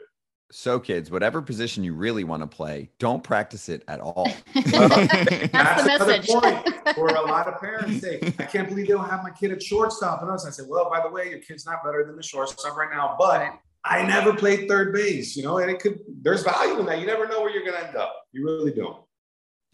So, 0.52 0.78
kids, 0.78 1.10
whatever 1.10 1.42
position 1.42 1.82
you 1.82 1.92
really 1.92 2.22
want 2.22 2.42
to 2.42 2.46
play, 2.46 2.90
don't 3.00 3.22
practice 3.22 3.68
it 3.68 3.82
at 3.88 4.00
all. 4.00 4.28
That's, 4.54 4.70
That's 5.50 5.82
the 5.82 6.06
message. 6.06 6.28
point 6.28 6.68
for 6.94 7.08
a 7.08 7.22
lot 7.22 7.48
of 7.48 7.60
parents 7.60 8.00
say, 8.00 8.20
I 8.38 8.44
can't 8.44 8.68
believe 8.68 8.86
they 8.86 8.92
don't 8.92 9.10
have 9.10 9.24
my 9.24 9.30
kid 9.30 9.50
at 9.50 9.60
shortstop. 9.62 10.22
And 10.22 10.30
I 10.30 10.36
said, 10.36 10.66
well, 10.68 10.88
by 10.88 11.00
the 11.00 11.10
way, 11.10 11.30
your 11.30 11.40
kid's 11.40 11.66
not 11.66 11.82
better 11.84 12.04
than 12.04 12.14
the 12.14 12.22
shortstop 12.22 12.76
right 12.76 12.90
now, 12.92 13.16
but 13.18 13.58
I 13.84 14.06
never 14.06 14.32
played 14.34 14.68
third 14.68 14.92
base, 14.92 15.36
you 15.36 15.42
know, 15.42 15.58
and 15.58 15.70
it 15.70 15.80
could, 15.80 15.98
there's 16.22 16.42
value 16.42 16.78
in 16.78 16.86
that. 16.86 17.00
You 17.00 17.06
never 17.06 17.26
know 17.26 17.40
where 17.40 17.50
you're 17.50 17.64
going 17.64 17.80
to 17.80 17.88
end 17.88 17.96
up. 17.96 18.14
You 18.32 18.44
really 18.44 18.72
don't. 18.72 19.02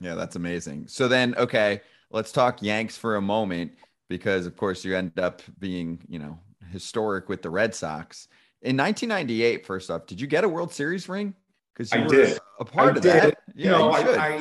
Yeah, 0.01 0.15
that's 0.15 0.37
amazing. 0.37 0.89
So 0.89 1.07
then, 1.07 1.35
okay, 1.37 1.83
let's 2.11 2.33
talk 2.33 2.63
Yanks 2.63 2.97
for 2.97 3.17
a 3.17 3.23
moment 3.23 3.73
because, 4.09 4.47
of 4.47 4.57
course, 4.57 4.85
you 4.85 4.97
end 4.97 5.19
up 5.19 5.43
being, 5.59 6.01
you 6.09 6.19
know, 6.19 6.39
historic 6.71 7.29
with 7.29 7.43
the 7.43 7.51
Red 7.51 7.75
Sox. 7.75 8.29
In 8.63 8.77
1998, 8.77 9.67
first 9.67 9.91
off, 9.91 10.07
did 10.07 10.21
you 10.21 10.29
get 10.29 10.45
a 10.45 10.49
World 10.49 10.73
Series 10.73 11.09
ring? 11.09 11.35
Because 11.75 11.93
I 11.93 12.07
did 12.07 12.39
a 12.61 12.65
part 12.65 12.95
I 12.95 12.97
of 12.97 13.03
did. 13.03 13.13
that. 13.13 13.39
Yeah, 13.57 13.65
you 13.65 13.71
know, 13.71 13.99
you 13.99 14.11
I, 14.11 14.27
I, 14.29 14.41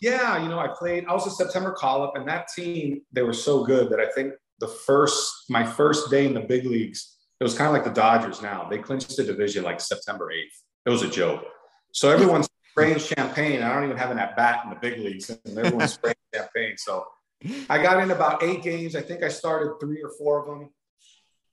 yeah, 0.00 0.42
you 0.42 0.48
know, 0.48 0.58
I 0.58 0.68
played. 0.68 1.04
I 1.06 1.12
was 1.12 1.26
a 1.26 1.30
September 1.30 1.70
call 1.70 2.02
up, 2.02 2.16
and 2.16 2.26
that 2.26 2.48
team 2.48 3.02
they 3.12 3.22
were 3.22 3.32
so 3.32 3.64
good 3.64 3.90
that 3.90 4.00
I 4.00 4.06
think 4.10 4.32
the 4.58 4.66
first 4.66 5.32
my 5.48 5.64
first 5.64 6.10
day 6.10 6.26
in 6.26 6.34
the 6.34 6.40
big 6.40 6.64
leagues, 6.64 7.16
it 7.38 7.44
was 7.44 7.56
kind 7.56 7.68
of 7.68 7.74
like 7.74 7.84
the 7.84 7.90
Dodgers. 7.90 8.42
Now 8.42 8.66
they 8.68 8.78
clinched 8.78 9.16
the 9.16 9.22
division 9.22 9.62
like 9.62 9.80
September 9.80 10.32
8th. 10.34 10.86
It 10.86 10.90
was 10.90 11.02
a 11.02 11.08
joke. 11.08 11.44
So 11.92 12.10
everyone's 12.10 12.48
spraying 12.70 12.98
champagne. 12.98 13.62
I 13.62 13.72
don't 13.72 13.84
even 13.84 13.96
have 13.96 14.10
an 14.10 14.18
at 14.18 14.36
bat 14.36 14.62
in 14.64 14.70
the 14.70 14.76
big 14.76 14.98
leagues, 14.98 15.30
and 15.30 15.56
everyone's 15.56 15.92
spraying 15.92 16.16
champagne. 16.34 16.74
So 16.76 17.06
I 17.70 17.80
got 17.80 18.02
in 18.02 18.10
about 18.10 18.42
eight 18.42 18.62
games. 18.62 18.96
I 18.96 19.00
think 19.00 19.22
I 19.22 19.28
started 19.28 19.74
three 19.80 20.02
or 20.02 20.10
four 20.18 20.40
of 20.40 20.46
them. 20.46 20.70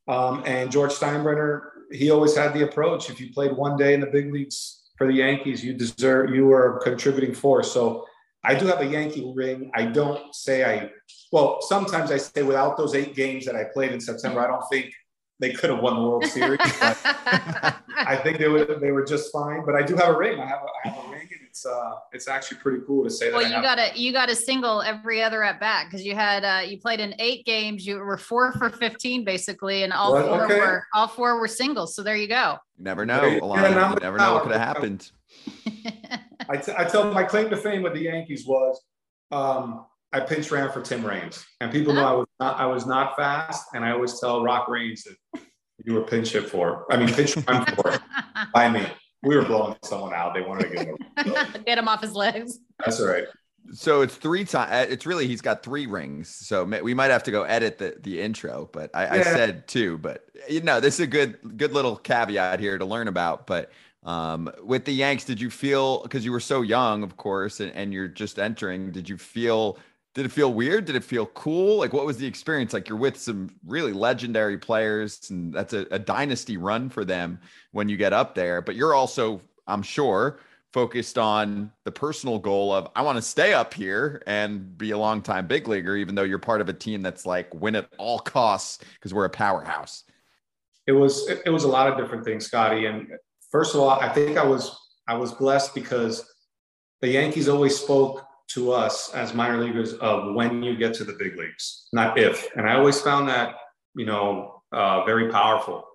Um, 0.07 0.43
and 0.45 0.71
George 0.71 0.91
Steinbrenner 0.91 1.71
he 1.91 2.09
always 2.09 2.35
had 2.35 2.53
the 2.53 2.63
approach 2.63 3.09
if 3.09 3.19
you 3.19 3.31
played 3.33 3.55
one 3.55 3.77
day 3.77 3.93
in 3.93 3.99
the 3.99 4.07
big 4.07 4.31
leagues 4.31 4.81
for 4.97 5.07
the 5.07 5.13
Yankees, 5.13 5.63
you 5.63 5.73
deserve 5.73 6.33
you 6.33 6.45
were 6.45 6.77
a 6.77 6.79
contributing 6.79 7.33
force. 7.33 7.71
So 7.71 8.05
I 8.43 8.55
do 8.55 8.67
have 8.67 8.81
a 8.81 8.85
Yankee 8.85 9.31
ring. 9.35 9.71
I 9.73 9.85
don't 9.85 10.33
say 10.33 10.63
I 10.63 10.89
well, 11.31 11.61
sometimes 11.61 12.11
I 12.11 12.17
say 12.17 12.43
without 12.43 12.77
those 12.77 12.95
eight 12.95 13.15
games 13.15 13.45
that 13.45 13.55
I 13.55 13.65
played 13.73 13.91
in 13.91 14.01
September, 14.01 14.41
I 14.41 14.47
don't 14.47 14.67
think 14.69 14.93
they 15.39 15.53
could 15.53 15.69
have 15.69 15.79
won 15.79 15.95
the 15.95 16.01
World 16.01 16.25
Series. 16.25 16.59
I 16.61 18.19
think 18.23 18.37
they 18.37 18.47
were 18.47 18.65
they 18.65 18.91
were 18.91 19.05
just 19.05 19.31
fine. 19.31 19.65
But 19.65 19.75
I 19.75 19.81
do 19.81 19.95
have 19.95 20.09
a 20.09 20.17
ring. 20.17 20.39
I 20.39 20.45
have 20.45 20.59
a, 20.59 20.87
I 20.87 20.91
have 20.91 21.05
a 21.05 21.11
ring, 21.11 21.20
It's 21.51 21.65
uh, 21.65 21.95
it's 22.13 22.29
actually 22.29 22.59
pretty 22.59 22.79
cool 22.87 23.03
to 23.03 23.09
say 23.09 23.29
that. 23.29 23.35
Well, 23.35 23.45
you 23.45 23.61
got 23.61 23.77
a 23.77 23.91
you 23.93 24.13
got 24.13 24.29
a 24.29 24.35
single 24.35 24.81
every 24.81 25.21
other 25.21 25.43
at 25.43 25.59
bat 25.59 25.87
because 25.87 26.01
you 26.01 26.15
had 26.15 26.45
uh, 26.45 26.65
you 26.65 26.79
played 26.79 27.01
in 27.01 27.13
eight 27.19 27.45
games. 27.45 27.85
You 27.85 27.97
were 27.97 28.17
four 28.17 28.53
for 28.53 28.69
fifteen 28.69 29.25
basically, 29.25 29.83
and 29.83 29.91
all 29.91 30.11
four 30.11 30.45
okay. 30.45 30.59
were 30.59 30.87
all 30.93 31.09
four 31.09 31.41
were 31.41 31.49
singles. 31.49 31.93
So 31.93 32.03
there 32.03 32.15
you 32.15 32.29
go. 32.29 32.55
You 32.77 32.85
never 32.85 33.05
know, 33.05 33.19
Alana. 33.19 33.95
You 33.95 33.99
never 33.99 34.17
know 34.17 34.35
what 34.35 34.43
could 34.43 34.53
have 34.53 34.61
happened. 34.61 35.11
I, 36.49 36.55
t- 36.55 36.73
I 36.77 36.85
tell 36.85 37.11
my 37.13 37.23
claim 37.23 37.49
to 37.49 37.57
fame 37.57 37.81
with 37.81 37.95
the 37.95 38.03
Yankees 38.03 38.47
was 38.47 38.81
um, 39.31 39.85
I 40.13 40.21
pinch 40.21 40.51
ran 40.51 40.71
for 40.71 40.81
Tim 40.81 41.05
Raines, 41.05 41.45
and 41.59 41.69
people 41.69 41.93
know 41.93 42.07
I 42.07 42.13
was 42.13 42.27
not 42.39 42.59
I 42.61 42.65
was 42.65 42.85
not 42.85 43.17
fast, 43.17 43.65
and 43.73 43.83
I 43.83 43.91
always 43.91 44.21
tell 44.21 44.41
Rock 44.41 44.69
Raines 44.69 45.03
that 45.03 45.41
you 45.83 45.95
were 45.95 46.03
pinch 46.03 46.31
hit 46.31 46.47
for. 46.47 46.85
I 46.89 46.95
mean, 46.95 47.13
pinch 47.13 47.35
run 47.35 47.65
for 47.75 47.99
by 48.53 48.69
me. 48.69 48.87
We 49.23 49.35
were 49.35 49.45
blowing 49.45 49.75
someone 49.83 50.13
out. 50.13 50.33
They 50.33 50.41
wanted 50.41 50.69
to 50.69 50.75
get 50.75 50.87
him, 50.87 51.63
get 51.65 51.77
him 51.77 51.87
off 51.87 52.01
his 52.01 52.13
legs. 52.13 52.59
That's 52.79 53.01
right. 53.01 53.25
So 53.73 54.01
it's 54.01 54.15
three 54.15 54.43
times. 54.43 54.71
Uh, 54.71 54.85
it's 54.89 55.05
really 55.05 55.27
he's 55.27 55.41
got 55.41 55.63
three 55.63 55.85
rings. 55.85 56.27
So 56.29 56.63
we 56.63 56.93
might 56.93 57.11
have 57.11 57.23
to 57.23 57.31
go 57.31 57.43
edit 57.43 57.77
the 57.77 57.97
the 58.01 58.19
intro. 58.19 58.69
But 58.71 58.89
I, 58.93 59.03
yeah. 59.03 59.13
I 59.13 59.23
said 59.23 59.67
two. 59.67 59.97
But 59.99 60.25
you 60.49 60.61
know, 60.61 60.79
this 60.79 60.95
is 60.95 61.01
a 61.01 61.07
good 61.07 61.37
good 61.57 61.71
little 61.73 61.95
caveat 61.95 62.59
here 62.59 62.77
to 62.77 62.85
learn 62.85 63.07
about. 63.07 63.45
But 63.45 63.71
um, 64.03 64.51
with 64.63 64.85
the 64.85 64.93
Yanks, 64.93 65.25
did 65.25 65.39
you 65.39 65.49
feel 65.49 66.01
because 66.01 66.25
you 66.25 66.31
were 66.31 66.39
so 66.39 66.63
young, 66.63 67.03
of 67.03 67.17
course, 67.17 67.59
and, 67.59 67.71
and 67.73 67.93
you're 67.93 68.07
just 68.07 68.39
entering? 68.39 68.91
Did 68.91 69.07
you 69.07 69.17
feel 69.17 69.77
did 70.13 70.25
it 70.25 70.31
feel 70.31 70.53
weird? 70.53 70.85
Did 70.85 70.95
it 70.95 71.03
feel 71.03 71.25
cool? 71.27 71.77
Like, 71.77 71.93
what 71.93 72.05
was 72.05 72.17
the 72.17 72.27
experience? 72.27 72.73
Like, 72.73 72.89
you're 72.89 72.97
with 72.97 73.17
some 73.17 73.49
really 73.65 73.93
legendary 73.93 74.57
players, 74.57 75.29
and 75.29 75.53
that's 75.53 75.73
a, 75.73 75.87
a 75.91 75.99
dynasty 75.99 76.57
run 76.57 76.89
for 76.89 77.05
them 77.05 77.39
when 77.71 77.87
you 77.87 77.95
get 77.95 78.11
up 78.11 78.35
there. 78.35 78.61
But 78.61 78.75
you're 78.75 78.93
also, 78.93 79.41
I'm 79.67 79.81
sure, 79.81 80.39
focused 80.73 81.17
on 81.17 81.71
the 81.85 81.91
personal 81.91 82.39
goal 82.39 82.73
of 82.73 82.89
I 82.95 83.01
want 83.01 83.17
to 83.17 83.21
stay 83.21 83.53
up 83.53 83.73
here 83.73 84.21
and 84.25 84.77
be 84.77 84.91
a 84.91 84.97
long 84.97 85.21
time 85.21 85.47
big 85.47 85.67
leaguer, 85.67 85.95
even 85.95 86.15
though 86.15 86.23
you're 86.23 86.39
part 86.39 86.61
of 86.61 86.69
a 86.69 86.73
team 86.73 87.01
that's 87.01 87.25
like 87.25 87.53
win 87.53 87.75
at 87.75 87.89
all 87.97 88.19
costs 88.19 88.83
because 88.95 89.13
we're 89.13 89.25
a 89.25 89.29
powerhouse. 89.29 90.03
It 90.87 90.93
was 90.93 91.29
it 91.45 91.49
was 91.49 91.63
a 91.63 91.67
lot 91.67 91.87
of 91.87 91.97
different 91.97 92.25
things, 92.25 92.45
Scotty. 92.45 92.85
And 92.85 93.07
first 93.49 93.75
of 93.75 93.81
all, 93.81 93.91
I 93.91 94.09
think 94.09 94.37
I 94.37 94.45
was 94.45 94.77
I 95.07 95.15
was 95.15 95.31
blessed 95.31 95.75
because 95.75 96.25
the 97.01 97.09
Yankees 97.09 97.49
always 97.49 97.77
spoke 97.77 98.25
to 98.53 98.71
us 98.71 99.13
as 99.13 99.33
minor 99.33 99.63
leaguers 99.63 99.93
of 99.95 100.33
when 100.33 100.63
you 100.63 100.75
get 100.75 100.93
to 100.95 101.03
the 101.03 101.13
big 101.13 101.37
leagues, 101.37 101.87
not 101.93 102.17
if. 102.17 102.47
And 102.55 102.67
I 102.67 102.75
always 102.75 102.99
found 103.01 103.29
that, 103.29 103.55
you 103.95 104.05
know, 104.05 104.61
uh, 104.71 105.03
very 105.05 105.29
powerful. 105.29 105.85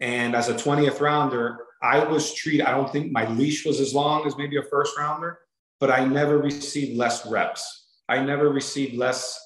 And 0.00 0.34
as 0.34 0.48
a 0.48 0.54
20th 0.54 1.00
rounder, 1.00 1.58
I 1.82 2.04
was 2.04 2.34
treated, 2.34 2.66
I 2.66 2.72
don't 2.72 2.90
think 2.90 3.12
my 3.12 3.28
leash 3.28 3.64
was 3.64 3.80
as 3.80 3.94
long 3.94 4.26
as 4.26 4.36
maybe 4.36 4.56
a 4.56 4.62
first 4.62 4.96
rounder, 4.98 5.38
but 5.78 5.90
I 5.90 6.04
never 6.04 6.38
received 6.38 6.98
less 6.98 7.26
reps. 7.26 7.88
I 8.08 8.22
never 8.22 8.50
received 8.50 8.96
less 8.96 9.38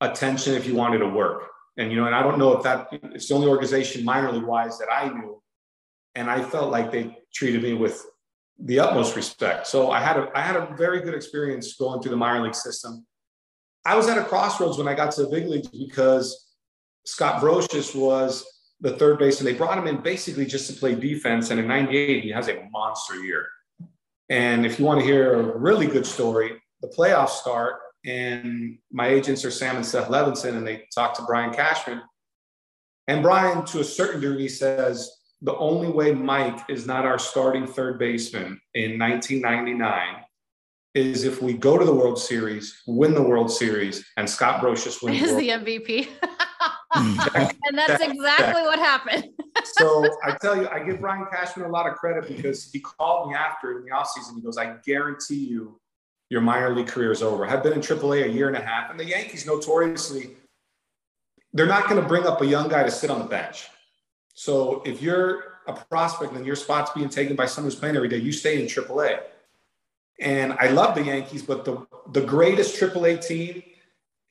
attention 0.00 0.54
if 0.54 0.66
you 0.66 0.74
wanted 0.74 0.98
to 0.98 1.08
work. 1.08 1.44
And, 1.76 1.90
you 1.90 1.96
know, 1.96 2.06
and 2.06 2.14
I 2.14 2.22
don't 2.22 2.38
know 2.38 2.56
if 2.56 2.62
that, 2.64 2.88
it's 2.90 3.28
the 3.28 3.34
only 3.34 3.46
organization 3.46 4.04
minor 4.04 4.32
league 4.32 4.42
wise 4.42 4.78
that 4.78 4.88
I 4.92 5.08
knew. 5.08 5.40
And 6.14 6.28
I 6.28 6.42
felt 6.42 6.70
like 6.70 6.90
they 6.90 7.16
treated 7.32 7.62
me 7.62 7.74
with 7.74 8.04
the 8.58 8.80
utmost 8.80 9.14
respect. 9.16 9.66
So 9.66 9.90
I 9.90 10.00
had 10.00 10.16
a 10.16 10.30
I 10.34 10.42
had 10.42 10.56
a 10.56 10.74
very 10.76 11.00
good 11.00 11.14
experience 11.14 11.74
going 11.74 12.02
through 12.02 12.10
the 12.10 12.16
minor 12.16 12.42
league 12.42 12.54
system. 12.54 13.06
I 13.84 13.96
was 13.96 14.08
at 14.08 14.18
a 14.18 14.24
crossroads 14.24 14.76
when 14.76 14.88
I 14.88 14.94
got 14.94 15.12
to 15.12 15.22
the 15.22 15.28
big 15.28 15.46
leagues 15.46 15.68
because 15.68 16.54
Scott 17.06 17.40
Brosius 17.40 17.94
was 17.94 18.44
the 18.80 18.96
third 18.96 19.18
base, 19.18 19.40
and 19.40 19.46
they 19.46 19.54
brought 19.54 19.78
him 19.78 19.86
in 19.86 20.02
basically 20.02 20.44
just 20.44 20.70
to 20.70 20.78
play 20.78 20.94
defense. 20.94 21.50
And 21.50 21.60
in 21.60 21.66
'98, 21.66 22.24
he 22.24 22.30
has 22.30 22.48
a 22.48 22.68
monster 22.70 23.16
year. 23.16 23.46
And 24.28 24.66
if 24.66 24.78
you 24.78 24.84
want 24.84 25.00
to 25.00 25.06
hear 25.06 25.34
a 25.34 25.58
really 25.58 25.86
good 25.86 26.04
story, 26.04 26.60
the 26.82 26.88
playoffs 26.88 27.30
start, 27.30 27.76
and 28.04 28.78
my 28.92 29.08
agents 29.08 29.44
are 29.44 29.50
Sam 29.50 29.76
and 29.76 29.86
Seth 29.86 30.08
Levinson, 30.08 30.56
and 30.56 30.66
they 30.66 30.84
talk 30.94 31.14
to 31.14 31.22
Brian 31.22 31.52
Cashman. 31.52 32.02
And 33.06 33.22
Brian, 33.22 33.64
to 33.66 33.80
a 33.80 33.84
certain 33.84 34.20
degree, 34.20 34.48
says, 34.48 35.10
the 35.42 35.56
only 35.56 35.88
way 35.88 36.12
Mike 36.12 36.68
is 36.68 36.86
not 36.86 37.04
our 37.04 37.18
starting 37.18 37.66
third 37.66 37.98
baseman 37.98 38.60
in 38.74 38.98
1999 38.98 40.24
is 40.94 41.24
if 41.24 41.40
we 41.40 41.52
go 41.52 41.78
to 41.78 41.84
the 41.84 41.94
World 41.94 42.18
Series, 42.18 42.82
win 42.86 43.14
the 43.14 43.22
World 43.22 43.50
Series, 43.50 44.04
and 44.16 44.28
Scott 44.28 44.60
Brosius 44.60 45.02
wins 45.02 45.22
is 45.22 45.36
the, 45.36 45.36
the 45.36 45.48
MVP. 45.50 46.08
and 46.94 47.78
that's 47.78 48.02
exactly 48.02 48.62
what 48.62 48.78
happened. 48.78 49.24
so 49.64 50.08
I 50.24 50.36
tell 50.40 50.56
you, 50.56 50.68
I 50.68 50.82
give 50.82 51.00
Brian 51.00 51.26
Cashman 51.30 51.66
a 51.66 51.68
lot 51.68 51.86
of 51.86 51.94
credit 51.94 52.34
because 52.34 52.70
he 52.72 52.80
called 52.80 53.30
me 53.30 53.36
after 53.36 53.78
in 53.78 53.84
the 53.84 53.90
offseason. 53.90 54.34
He 54.34 54.40
goes, 54.40 54.58
I 54.58 54.76
guarantee 54.84 55.46
you 55.46 55.78
your 56.30 56.40
minor 56.40 56.74
league 56.74 56.88
career 56.88 57.12
is 57.12 57.22
over. 57.22 57.46
I've 57.46 57.62
been 57.62 57.74
in 57.74 57.80
AAA 57.80 58.24
a 58.24 58.28
year 58.28 58.48
and 58.48 58.56
a 58.56 58.60
half, 58.60 58.90
and 58.90 58.98
the 58.98 59.04
Yankees 59.04 59.46
notoriously, 59.46 60.36
they're 61.52 61.66
not 61.66 61.88
going 61.88 62.00
to 62.00 62.06
bring 62.06 62.26
up 62.26 62.42
a 62.42 62.46
young 62.46 62.68
guy 62.68 62.82
to 62.82 62.90
sit 62.90 63.10
on 63.10 63.18
the 63.18 63.24
bench. 63.24 63.68
So 64.38 64.82
if 64.86 65.02
you're 65.02 65.58
a 65.66 65.72
prospect 65.72 66.32
and 66.34 66.46
your 66.46 66.54
spot's 66.54 66.92
being 66.92 67.08
taken 67.08 67.34
by 67.34 67.46
someone 67.46 67.72
who's 67.72 67.78
playing 67.80 67.96
every 67.96 68.08
day, 68.08 68.18
you 68.18 68.30
stay 68.30 68.62
in 68.62 68.68
AAA. 68.68 69.18
And 70.20 70.52
I 70.60 70.68
love 70.68 70.94
the 70.94 71.02
Yankees, 71.02 71.42
but 71.42 71.64
the, 71.64 71.84
the 72.12 72.20
greatest 72.20 72.80
AAA 72.80 73.26
team 73.26 73.64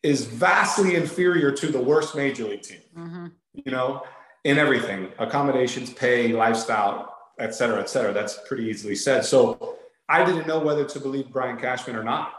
is 0.03 0.23
vastly 0.23 0.95
inferior 0.95 1.51
to 1.51 1.67
the 1.67 1.81
worst 1.81 2.15
major 2.15 2.45
league 2.45 2.61
team. 2.61 2.79
Mm-hmm. 2.97 3.27
You 3.51 3.69
know, 3.73 4.03
in 4.45 4.57
everything, 4.57 5.09
accommodations, 5.19 5.91
pay, 5.91 6.29
lifestyle, 6.29 7.13
et 7.37 7.53
cetera, 7.53 7.81
et 7.81 7.89
cetera. 7.89 8.13
That's 8.13 8.39
pretty 8.47 8.63
easily 8.63 8.95
said. 8.95 9.25
So 9.25 9.75
I 10.07 10.23
didn't 10.23 10.47
know 10.47 10.59
whether 10.59 10.85
to 10.85 10.99
believe 11.01 11.33
Brian 11.33 11.57
Cashman 11.57 11.97
or 11.97 12.03
not. 12.03 12.31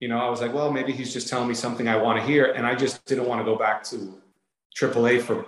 You 0.00 0.08
know, 0.08 0.18
I 0.18 0.28
was 0.28 0.42
like, 0.42 0.52
well, 0.52 0.70
maybe 0.70 0.92
he's 0.92 1.14
just 1.14 1.28
telling 1.28 1.48
me 1.48 1.54
something 1.54 1.88
I 1.88 1.96
want 1.96 2.20
to 2.20 2.26
hear. 2.26 2.52
And 2.52 2.66
I 2.66 2.74
just 2.74 3.06
didn't 3.06 3.26
want 3.26 3.40
to 3.40 3.44
go 3.46 3.56
back 3.56 3.82
to 3.84 4.20
AAA 4.78 5.22
for 5.22 5.46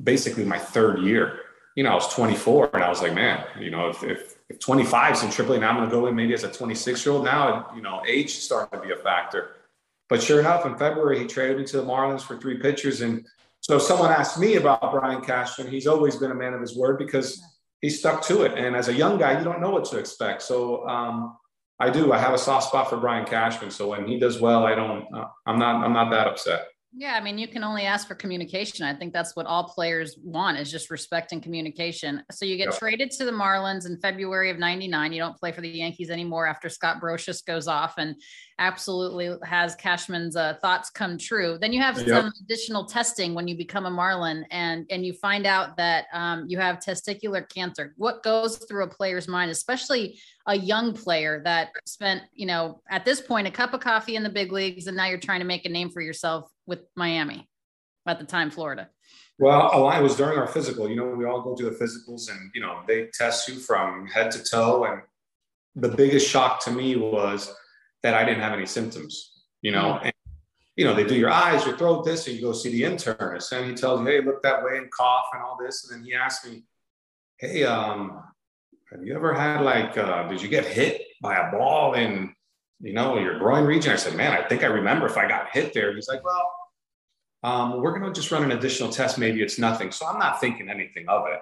basically 0.00 0.44
my 0.44 0.58
third 0.58 1.00
year. 1.00 1.40
You 1.76 1.84
know, 1.84 1.90
I 1.90 1.94
was 1.94 2.12
24 2.12 2.70
and 2.74 2.84
I 2.84 2.88
was 2.88 3.00
like, 3.00 3.14
man, 3.14 3.44
you 3.58 3.70
know, 3.70 3.88
if, 3.88 4.02
if, 4.02 4.34
if 4.48 4.60
25 4.60 5.14
is 5.14 5.22
in 5.22 5.28
AAA, 5.30 5.60
now 5.60 5.70
I'm 5.70 5.76
going 5.76 5.88
to 5.88 5.94
go 5.94 6.06
in 6.06 6.14
maybe 6.14 6.34
as 6.34 6.44
a 6.44 6.52
26 6.52 7.06
year 7.06 7.14
old 7.14 7.24
now, 7.24 7.70
you 7.74 7.80
know, 7.80 8.02
age 8.06 8.26
is 8.26 8.42
starting 8.42 8.78
to 8.78 8.86
be 8.86 8.92
a 8.92 8.96
factor. 8.96 9.52
But 10.10 10.22
sure 10.22 10.40
enough, 10.40 10.66
in 10.66 10.76
February, 10.76 11.18
he 11.18 11.26
traded 11.26 11.56
me 11.56 11.64
to 11.64 11.78
the 11.78 11.84
Marlins 11.84 12.20
for 12.20 12.36
three 12.36 12.58
pitchers. 12.58 13.00
And 13.00 13.26
so 13.60 13.78
someone 13.78 14.10
asked 14.10 14.38
me 14.38 14.56
about 14.56 14.92
Brian 14.92 15.22
Cashman. 15.22 15.68
He's 15.68 15.86
always 15.86 16.16
been 16.16 16.30
a 16.30 16.34
man 16.34 16.52
of 16.52 16.60
his 16.60 16.76
word 16.76 16.98
because 16.98 17.42
he 17.80 17.88
stuck 17.88 18.22
to 18.24 18.42
it. 18.42 18.58
And 18.58 18.76
as 18.76 18.88
a 18.88 18.92
young 18.92 19.18
guy, 19.18 19.38
you 19.38 19.44
don't 19.44 19.60
know 19.60 19.70
what 19.70 19.86
to 19.86 19.98
expect. 19.98 20.42
So 20.42 20.86
um, 20.86 21.38
I 21.78 21.90
do. 21.90 22.12
I 22.12 22.18
have 22.18 22.34
a 22.34 22.38
soft 22.38 22.68
spot 22.68 22.90
for 22.90 22.96
Brian 22.96 23.24
Cashman. 23.24 23.70
So 23.70 23.88
when 23.88 24.06
he 24.06 24.18
does 24.18 24.40
well, 24.40 24.64
I 24.64 24.74
don't. 24.74 25.06
Uh, 25.14 25.28
I'm 25.46 25.58
not. 25.58 25.84
I'm 25.84 25.92
not 25.92 26.10
that 26.10 26.26
upset. 26.26 26.68
Yeah, 26.94 27.14
I 27.14 27.20
mean, 27.20 27.38
you 27.38 27.48
can 27.48 27.64
only 27.64 27.84
ask 27.84 28.06
for 28.06 28.14
communication. 28.14 28.84
I 28.84 28.94
think 28.94 29.14
that's 29.14 29.34
what 29.34 29.46
all 29.46 29.64
players 29.64 30.18
want 30.22 30.58
is 30.58 30.70
just 30.70 30.90
respect 30.90 31.32
and 31.32 31.42
communication. 31.42 32.22
So 32.30 32.44
you 32.44 32.58
get 32.58 32.66
yep. 32.66 32.78
traded 32.78 33.10
to 33.12 33.24
the 33.24 33.30
Marlins 33.30 33.86
in 33.86 33.98
February 33.98 34.50
of 34.50 34.58
99. 34.58 35.12
You 35.12 35.18
don't 35.18 35.36
play 35.38 35.52
for 35.52 35.62
the 35.62 35.70
Yankees 35.70 36.10
anymore 36.10 36.46
after 36.46 36.68
Scott 36.68 37.00
Brosius 37.00 37.44
goes 37.44 37.66
off 37.66 37.94
and 37.96 38.14
absolutely 38.62 39.36
has 39.42 39.74
Cashman's 39.74 40.36
uh, 40.36 40.54
thoughts 40.62 40.88
come 40.88 41.18
true. 41.18 41.58
Then 41.60 41.72
you 41.72 41.80
have 41.80 41.98
yep. 41.98 42.06
some 42.06 42.32
additional 42.42 42.84
testing 42.84 43.34
when 43.34 43.48
you 43.48 43.56
become 43.56 43.86
a 43.86 43.90
Marlin 43.90 44.46
and, 44.50 44.86
and 44.88 45.04
you 45.04 45.12
find 45.12 45.46
out 45.46 45.76
that 45.76 46.06
um, 46.12 46.44
you 46.48 46.58
have 46.58 46.78
testicular 46.78 47.48
cancer. 47.48 47.92
What 47.96 48.22
goes 48.22 48.58
through 48.58 48.84
a 48.84 48.88
player's 48.88 49.26
mind, 49.26 49.50
especially 49.50 50.20
a 50.46 50.56
young 50.56 50.92
player 50.92 51.42
that 51.44 51.70
spent, 51.86 52.22
you 52.32 52.46
know, 52.46 52.80
at 52.88 53.04
this 53.04 53.20
point, 53.20 53.48
a 53.48 53.50
cup 53.50 53.74
of 53.74 53.80
coffee 53.80 54.14
in 54.14 54.22
the 54.22 54.30
big 54.30 54.52
leagues, 54.52 54.86
and 54.86 54.96
now 54.96 55.06
you're 55.06 55.18
trying 55.18 55.40
to 55.40 55.46
make 55.46 55.66
a 55.66 55.68
name 55.68 55.90
for 55.90 56.00
yourself 56.00 56.48
with 56.66 56.80
Miami 56.94 57.48
at 58.06 58.20
the 58.20 58.24
time, 58.24 58.50
Florida? 58.50 58.88
Well, 59.38 59.88
I 59.88 60.00
was 60.00 60.14
during 60.14 60.38
our 60.38 60.46
physical. 60.46 60.88
You 60.88 60.96
know, 60.96 61.06
we 61.06 61.24
all 61.24 61.42
go 61.42 61.56
to 61.56 61.64
the 61.64 61.70
physicals, 61.70 62.30
and 62.30 62.50
you 62.54 62.60
know 62.60 62.80
they 62.86 63.08
test 63.12 63.48
you 63.48 63.56
from 63.56 64.06
head 64.06 64.30
to 64.32 64.44
toe. 64.44 64.84
And 64.84 65.02
the 65.74 65.88
biggest 65.88 66.28
shock 66.28 66.62
to 66.64 66.70
me 66.70 66.94
was 66.96 67.52
that 68.02 68.14
I 68.14 68.24
didn't 68.24 68.42
have 68.42 68.52
any 68.52 68.66
symptoms. 68.66 69.44
You 69.60 69.72
know, 69.72 69.94
mm-hmm. 69.94 70.06
and 70.06 70.14
you 70.76 70.84
know 70.84 70.94
they 70.94 71.04
do 71.04 71.14
your 71.14 71.30
eyes, 71.30 71.64
your 71.64 71.76
throat, 71.76 72.04
this, 72.04 72.26
and 72.26 72.36
you 72.36 72.42
go 72.42 72.52
see 72.52 72.70
the 72.70 72.82
internist, 72.82 73.52
and 73.52 73.68
he 73.68 73.74
tells 73.74 74.00
you, 74.00 74.06
"Hey, 74.06 74.20
look 74.20 74.42
that 74.42 74.64
way," 74.64 74.78
and 74.78 74.90
cough 74.90 75.26
and 75.34 75.42
all 75.42 75.58
this. 75.60 75.88
And 75.88 75.98
then 75.98 76.06
he 76.06 76.14
asked 76.14 76.46
me, 76.46 76.64
"Hey, 77.38 77.64
um, 77.64 78.22
have 78.92 79.02
you 79.02 79.14
ever 79.14 79.32
had 79.32 79.62
like, 79.62 79.96
uh, 79.96 80.28
did 80.28 80.42
you 80.42 80.48
get 80.48 80.66
hit 80.66 81.02
by 81.22 81.36
a 81.36 81.50
ball 81.50 81.94
in, 81.94 82.34
you 82.80 82.92
know, 82.92 83.18
your 83.18 83.38
groin 83.38 83.64
region? 83.64 83.90
I 83.92 83.96
said, 83.96 84.14
man, 84.14 84.32
I 84.32 84.46
think 84.46 84.62
I 84.62 84.66
remember 84.66 85.06
if 85.06 85.16
I 85.16 85.26
got 85.26 85.48
hit 85.50 85.72
there. 85.72 85.94
He's 85.94 86.08
like, 86.08 86.22
well, 86.22 86.52
um, 87.42 87.80
we're 87.80 87.98
going 87.98 88.12
to 88.12 88.18
just 88.18 88.30
run 88.30 88.44
an 88.44 88.52
additional 88.52 88.90
test. 88.90 89.18
Maybe 89.18 89.42
it's 89.42 89.58
nothing. 89.58 89.92
So 89.92 90.06
I'm 90.06 90.18
not 90.18 90.40
thinking 90.40 90.68
anything 90.68 91.08
of 91.08 91.24
it. 91.28 91.40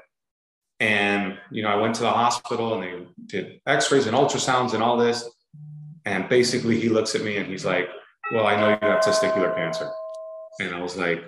And, 0.78 1.38
you 1.50 1.62
know, 1.62 1.70
I 1.70 1.76
went 1.76 1.96
to 1.96 2.02
the 2.02 2.10
hospital 2.10 2.80
and 2.80 2.82
they 2.82 3.06
did 3.26 3.60
x-rays 3.66 4.06
and 4.06 4.16
ultrasounds 4.16 4.72
and 4.72 4.82
all 4.82 4.96
this. 4.96 5.28
And 6.06 6.28
basically 6.28 6.80
he 6.80 6.88
looks 6.88 7.14
at 7.14 7.22
me 7.22 7.36
and 7.36 7.46
he's 7.46 7.64
like, 7.64 7.88
well, 8.32 8.46
I 8.46 8.56
know 8.56 8.70
you 8.70 8.78
have 8.80 9.02
testicular 9.02 9.54
cancer. 9.54 9.90
And 10.60 10.74
I 10.74 10.80
was 10.80 10.96
like, 10.96 11.22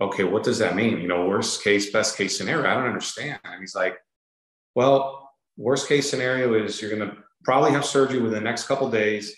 okay, 0.00 0.24
what 0.24 0.44
does 0.44 0.58
that 0.58 0.76
mean? 0.76 1.00
You 1.00 1.08
know, 1.08 1.26
worst 1.26 1.62
case, 1.62 1.90
best 1.90 2.16
case 2.16 2.36
scenario. 2.36 2.68
I 2.70 2.74
don't 2.74 2.86
understand. 2.86 3.40
And 3.44 3.60
he's 3.60 3.74
like, 3.74 3.96
well, 4.74 5.30
worst 5.56 5.88
case 5.88 6.08
scenario 6.08 6.54
is 6.54 6.80
you're 6.80 6.94
going 6.94 7.08
to 7.10 7.16
probably 7.44 7.72
have 7.72 7.84
surgery 7.84 8.20
within 8.20 8.38
the 8.42 8.48
next 8.48 8.64
couple 8.64 8.90
days, 8.90 9.34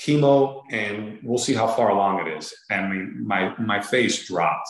chemo, 0.00 0.62
and 0.70 1.18
we'll 1.22 1.38
see 1.38 1.54
how 1.54 1.66
far 1.66 1.90
along 1.90 2.26
it 2.26 2.38
is. 2.38 2.54
And 2.70 3.26
my 3.26 3.54
my 3.58 3.80
face 3.80 4.26
dropped. 4.26 4.68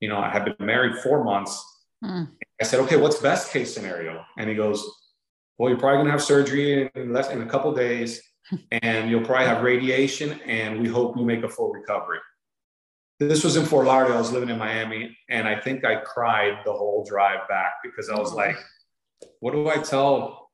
You 0.00 0.08
know, 0.08 0.18
I 0.18 0.28
had 0.28 0.44
been 0.44 0.66
married 0.66 0.96
four 0.98 1.24
months. 1.24 1.62
Mm. 2.04 2.28
I 2.60 2.64
said, 2.64 2.80
okay, 2.80 2.96
what's 2.96 3.18
best 3.18 3.52
case 3.52 3.72
scenario? 3.72 4.24
And 4.38 4.48
he 4.48 4.56
goes, 4.56 4.84
well, 5.58 5.70
you're 5.70 5.78
probably 5.78 5.98
gonna 5.98 6.10
have 6.10 6.22
surgery 6.22 6.90
in 6.94 7.12
less 7.12 7.30
in 7.30 7.40
a 7.42 7.46
couple 7.46 7.72
days, 7.72 8.20
and 8.70 9.10
you'll 9.10 9.24
probably 9.24 9.46
have 9.46 9.62
radiation, 9.62 10.40
and 10.42 10.80
we 10.80 10.88
hope 10.88 11.16
you 11.16 11.24
make 11.24 11.42
a 11.42 11.48
full 11.48 11.72
recovery. 11.72 12.18
This 13.20 13.44
was 13.44 13.56
in 13.56 13.64
Fort 13.64 13.86
Lauderdale. 13.86 14.16
I 14.16 14.20
was 14.20 14.32
living 14.32 14.48
in 14.48 14.58
Miami, 14.58 15.16
and 15.30 15.46
I 15.46 15.58
think 15.58 15.84
I 15.84 15.96
cried 15.96 16.58
the 16.64 16.72
whole 16.72 17.04
drive 17.08 17.48
back 17.48 17.74
because 17.82 18.10
I 18.10 18.18
was 18.18 18.32
mm. 18.32 18.36
like, 18.36 18.56
what 19.40 19.52
do 19.52 19.68
I 19.68 19.76
tell 19.76 20.50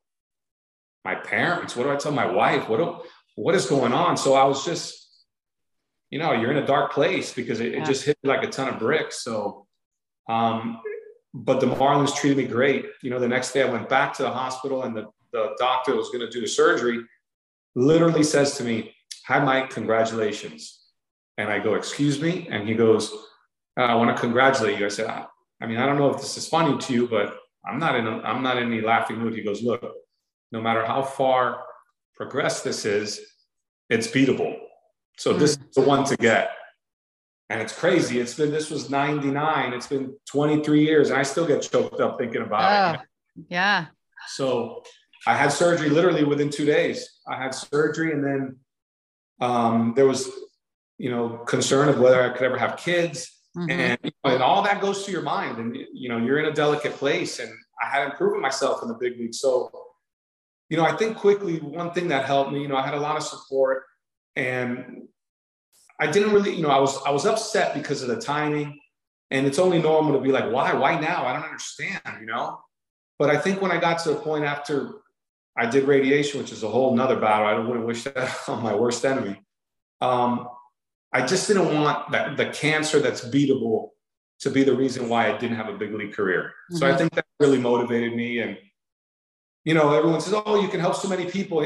my 1.03 1.15
parents? 1.15 1.75
What 1.75 1.83
do 1.83 1.91
I 1.91 1.95
tell 1.95 2.11
my 2.11 2.25
wife? 2.25 2.69
What 2.69 2.77
do, 2.77 2.97
what 3.35 3.55
is 3.55 3.65
going 3.65 3.93
on? 3.93 4.15
So 4.17 4.35
I 4.35 4.45
was 4.45 4.63
just, 4.63 5.25
you 6.11 6.19
know, 6.19 6.33
you're 6.33 6.51
in 6.51 6.57
a 6.57 6.65
dark 6.65 6.93
place 6.93 7.33
because 7.33 7.59
it, 7.59 7.73
yeah. 7.73 7.81
it 7.81 7.85
just 7.85 8.05
hit 8.05 8.17
like 8.23 8.43
a 8.43 8.47
ton 8.47 8.67
of 8.67 8.79
bricks. 8.79 9.23
So, 9.23 9.65
um, 10.29 10.79
but 11.33 11.59
the 11.59 11.67
Marlins 11.67 12.15
treated 12.15 12.37
me 12.37 12.45
great. 12.45 12.85
You 13.01 13.09
know, 13.09 13.19
the 13.19 13.27
next 13.27 13.53
day 13.53 13.63
I 13.63 13.71
went 13.71 13.89
back 13.89 14.13
to 14.15 14.23
the 14.23 14.31
hospital 14.31 14.83
and 14.83 14.95
the, 14.95 15.07
the 15.31 15.55
doctor 15.57 15.95
was 15.95 16.09
going 16.09 16.19
to 16.19 16.29
do 16.29 16.41
the 16.41 16.47
surgery 16.47 17.03
literally 17.75 18.23
says 18.23 18.57
to 18.57 18.63
me, 18.63 18.93
Hi, 19.27 19.39
Mike, 19.43 19.69
congratulations. 19.69 20.79
And 21.37 21.49
I 21.49 21.59
go, 21.59 21.75
Excuse 21.75 22.21
me? 22.21 22.47
And 22.49 22.67
he 22.67 22.75
goes, 22.75 23.13
uh, 23.77 23.83
I 23.83 23.95
want 23.95 24.15
to 24.15 24.19
congratulate 24.19 24.79
you. 24.79 24.85
I 24.85 24.89
said, 24.89 25.07
I, 25.07 25.25
I 25.61 25.67
mean, 25.67 25.77
I 25.77 25.85
don't 25.85 25.97
know 25.97 26.09
if 26.09 26.17
this 26.17 26.37
is 26.37 26.47
funny 26.47 26.77
to 26.77 26.93
you, 26.93 27.07
but 27.07 27.37
I'm 27.65 27.79
not 27.79 27.95
in 27.95 28.07
a, 28.07 28.17
I'm 28.21 28.43
not 28.43 28.57
in 28.57 28.71
any 28.71 28.81
laughing 28.81 29.17
mood. 29.17 29.33
He 29.33 29.43
goes, 29.43 29.61
Look, 29.61 29.93
no 30.51 30.61
matter 30.61 30.85
how 30.85 31.03
far 31.03 31.63
progressed 32.15 32.63
this 32.63 32.85
is, 32.85 33.21
it's 33.89 34.07
beatable. 34.07 34.57
So 35.17 35.33
hmm. 35.33 35.39
this 35.39 35.51
is 35.51 35.59
the 35.75 35.81
one 35.81 36.03
to 36.05 36.17
get 36.17 36.51
and 37.51 37.61
it's 37.61 37.77
crazy. 37.77 38.19
It's 38.19 38.33
been 38.33 38.49
this 38.49 38.69
was 38.69 38.89
99. 38.89 39.73
It's 39.73 39.87
been 39.87 40.15
23 40.29 40.85
years, 40.85 41.09
and 41.09 41.19
I 41.19 41.23
still 41.23 41.45
get 41.45 41.61
choked 41.61 41.99
up 41.99 42.17
thinking 42.17 42.43
about 42.43 42.61
oh, 42.61 42.93
it. 42.93 42.99
Ah, 43.01 43.43
yeah. 43.49 43.85
So 44.29 44.83
I 45.27 45.35
had 45.35 45.51
surgery 45.51 45.89
literally 45.89 46.23
within 46.23 46.49
two 46.49 46.65
days. 46.65 47.07
I 47.27 47.35
had 47.41 47.53
surgery, 47.53 48.13
and 48.13 48.23
then 48.23 48.57
um, 49.39 49.93
there 49.95 50.07
was, 50.07 50.29
you 50.97 51.11
know, 51.11 51.37
concern 51.45 51.89
of 51.89 51.99
whether 51.99 52.21
I 52.21 52.29
could 52.29 52.43
ever 52.43 52.57
have 52.57 52.77
kids, 52.77 53.31
mm-hmm. 53.55 53.69
and 53.69 53.99
you 54.03 54.11
know, 54.23 54.33
and 54.33 54.43
all 54.43 54.61
that 54.63 54.81
goes 54.81 55.05
to 55.05 55.11
your 55.11 55.21
mind, 55.21 55.57
and 55.57 55.77
you 55.93 56.09
know, 56.09 56.17
you're 56.17 56.39
in 56.39 56.45
a 56.45 56.53
delicate 56.53 56.93
place. 56.93 57.39
And 57.39 57.51
I 57.81 57.85
hadn't 57.87 58.15
proven 58.15 58.41
myself 58.41 58.81
in 58.81 58.87
the 58.87 58.95
big 58.95 59.17
league, 59.19 59.33
so 59.33 59.71
you 60.69 60.77
know, 60.77 60.85
I 60.85 60.95
think 60.95 61.17
quickly 61.17 61.59
one 61.59 61.91
thing 61.91 62.07
that 62.07 62.25
helped 62.25 62.51
me, 62.51 62.61
you 62.61 62.67
know, 62.67 62.77
I 62.77 62.85
had 62.85 62.93
a 62.93 62.99
lot 62.99 63.17
of 63.17 63.23
support, 63.23 63.83
and 64.35 65.03
I 65.99 66.07
didn't 66.07 66.33
really, 66.33 66.55
you 66.55 66.63
know, 66.63 66.69
I 66.69 66.79
was 66.79 67.01
I 67.03 67.11
was 67.11 67.25
upset 67.25 67.73
because 67.73 68.01
of 68.01 68.07
the 68.07 68.19
timing. 68.19 68.79
And 69.31 69.47
it's 69.47 69.59
only 69.59 69.81
normal 69.81 70.13
to 70.13 70.19
be 70.19 70.31
like, 70.31 70.51
why? 70.51 70.73
Why 70.73 70.99
now? 70.99 71.25
I 71.25 71.31
don't 71.31 71.45
understand, 71.45 72.01
you 72.19 72.25
know? 72.25 72.59
But 73.17 73.29
I 73.29 73.37
think 73.37 73.61
when 73.61 73.71
I 73.71 73.79
got 73.79 73.99
to 73.99 74.11
a 74.11 74.15
point 74.15 74.43
after 74.43 74.95
I 75.57 75.65
did 75.65 75.85
radiation, 75.85 76.39
which 76.39 76.51
is 76.51 76.63
a 76.63 76.69
whole 76.69 76.95
nother 76.95 77.19
battle, 77.19 77.47
I 77.47 77.53
wouldn't 77.53 77.69
want 77.69 77.81
to 77.81 77.85
wish 77.85 78.03
that 78.03 78.39
on 78.47 78.63
my 78.63 78.73
worst 78.73 79.05
enemy. 79.05 79.41
Um, 79.99 80.47
I 81.13 81.25
just 81.25 81.47
didn't 81.47 81.73
want 81.73 82.11
that 82.11 82.37
the 82.37 82.47
cancer 82.47 82.99
that's 82.99 83.21
beatable 83.25 83.89
to 84.39 84.49
be 84.49 84.63
the 84.63 84.75
reason 84.75 85.09
why 85.09 85.31
I 85.31 85.37
didn't 85.37 85.57
have 85.57 85.67
a 85.67 85.77
big 85.77 85.93
league 85.93 86.13
career. 86.13 86.53
Mm-hmm. 86.71 86.77
So 86.77 86.85
I 86.85 86.89
mm-hmm. 86.89 86.97
think 86.99 87.15
that 87.15 87.25
really 87.39 87.59
motivated 87.59 88.15
me. 88.15 88.39
And, 88.39 88.57
you 89.65 89.73
know, 89.73 89.93
everyone 89.93 90.21
says, 90.21 90.33
oh, 90.45 90.61
you 90.61 90.67
can 90.67 90.79
help 90.79 90.95
so 90.95 91.07
many 91.07 91.25
people. 91.29 91.61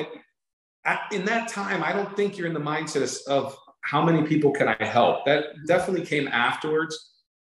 In 1.12 1.26
that 1.26 1.48
time, 1.48 1.84
I 1.84 1.94
don't 1.94 2.16
think 2.16 2.38
you're 2.38 2.48
in 2.48 2.54
the 2.54 2.60
mindset 2.60 3.18
of 3.28 3.58
how 3.82 4.04
many 4.04 4.24
people 4.24 4.52
can 4.52 4.68
I 4.68 4.84
help? 4.84 5.26
That 5.26 5.46
definitely 5.68 6.06
came 6.06 6.28
afterwards. 6.28 7.12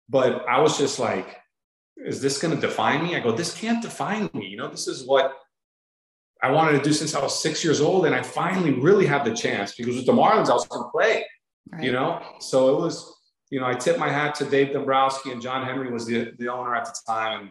But 0.09 0.49
I 0.49 0.61
was 0.61 0.79
just 0.79 0.99
like, 0.99 1.37
is 1.97 2.23
this 2.23 2.39
going 2.41 2.55
to 2.55 2.61
define 2.61 3.03
me? 3.03 3.17
I 3.17 3.21
go, 3.21 3.33
this 3.33 3.55
can't 3.55 3.83
define 3.83 4.31
me. 4.33 4.47
You 4.47 4.57
know, 4.57 4.69
this 4.69 4.89
is 4.89 5.07
what 5.07 5.35
I 6.43 6.51
wanted 6.51 6.79
to 6.79 6.85
do 6.85 6.93
since 6.93 7.15
I 7.15 7.23
was 7.23 7.41
six 7.41 7.63
years 7.63 7.81
old. 7.81 8.07
And 8.07 8.15
I 8.15 8.23
finally 8.23 8.73
really 8.73 9.07
had 9.07 9.25
the 9.25 9.35
chance 9.35 9.75
because 9.75 9.97
with 9.97 10.07
the 10.07 10.13
Marlins, 10.13 10.49
I 10.49 10.55
was 10.55 10.67
going 10.67 10.85
to 10.85 10.91
play, 10.91 11.25
right. 11.71 11.83
you 11.83 11.93
know? 11.93 12.23
So 12.41 12.77
it 12.77 12.81
was, 12.81 13.15
you 13.51 13.61
know, 13.61 13.67
I 13.67 13.75
tipped 13.75 13.99
my 13.99 14.09
hat 14.09 14.35
to 14.37 14.45
Dave 14.45 14.73
Dombrowski 14.73 15.33
and 15.33 15.43
John 15.43 15.67
Henry 15.67 15.91
was 15.91 16.07
the, 16.07 16.33
the 16.39 16.49
owner 16.49 16.75
at 16.75 16.85
the 16.87 16.97
time. 17.07 17.41
And 17.41 17.51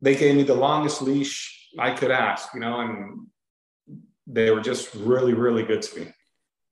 they 0.00 0.14
gave 0.14 0.34
me 0.34 0.42
the 0.42 0.54
longest 0.54 1.02
leash 1.02 1.68
I 1.78 1.92
could 1.92 2.10
ask, 2.10 2.52
you 2.54 2.60
know, 2.60 2.80
and 2.80 3.26
they 4.26 4.50
were 4.50 4.60
just 4.60 4.94
really, 4.94 5.34
really 5.34 5.62
good 5.62 5.82
to 5.82 6.00
me. 6.00 6.12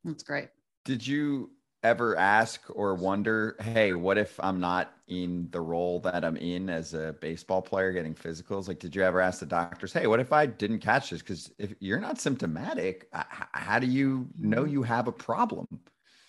That's 0.04 0.22
great. 0.22 0.48
Did 0.84 1.06
you 1.06 1.50
ever 1.82 2.16
ask 2.16 2.62
or 2.70 2.94
wonder, 2.94 3.56
hey, 3.60 3.92
what 3.92 4.18
if 4.18 4.38
I'm 4.40 4.60
not 4.60 4.92
in 5.06 5.48
the 5.50 5.60
role 5.60 6.00
that 6.00 6.24
I'm 6.24 6.36
in 6.36 6.68
as 6.68 6.94
a 6.94 7.14
baseball 7.20 7.62
player 7.62 7.92
getting 7.92 8.14
physicals? 8.14 8.68
Like, 8.68 8.78
did 8.78 8.94
you 8.96 9.02
ever 9.02 9.20
ask 9.20 9.40
the 9.40 9.46
doctors, 9.46 9.92
hey, 9.92 10.06
what 10.06 10.20
if 10.20 10.32
I 10.32 10.46
didn't 10.46 10.80
catch 10.80 11.10
this? 11.10 11.20
Because 11.20 11.52
if 11.58 11.74
you're 11.78 12.00
not 12.00 12.20
symptomatic, 12.20 13.08
how 13.12 13.78
do 13.78 13.86
you 13.86 14.28
know 14.38 14.64
you 14.64 14.82
have 14.82 15.08
a 15.08 15.12
problem? 15.12 15.66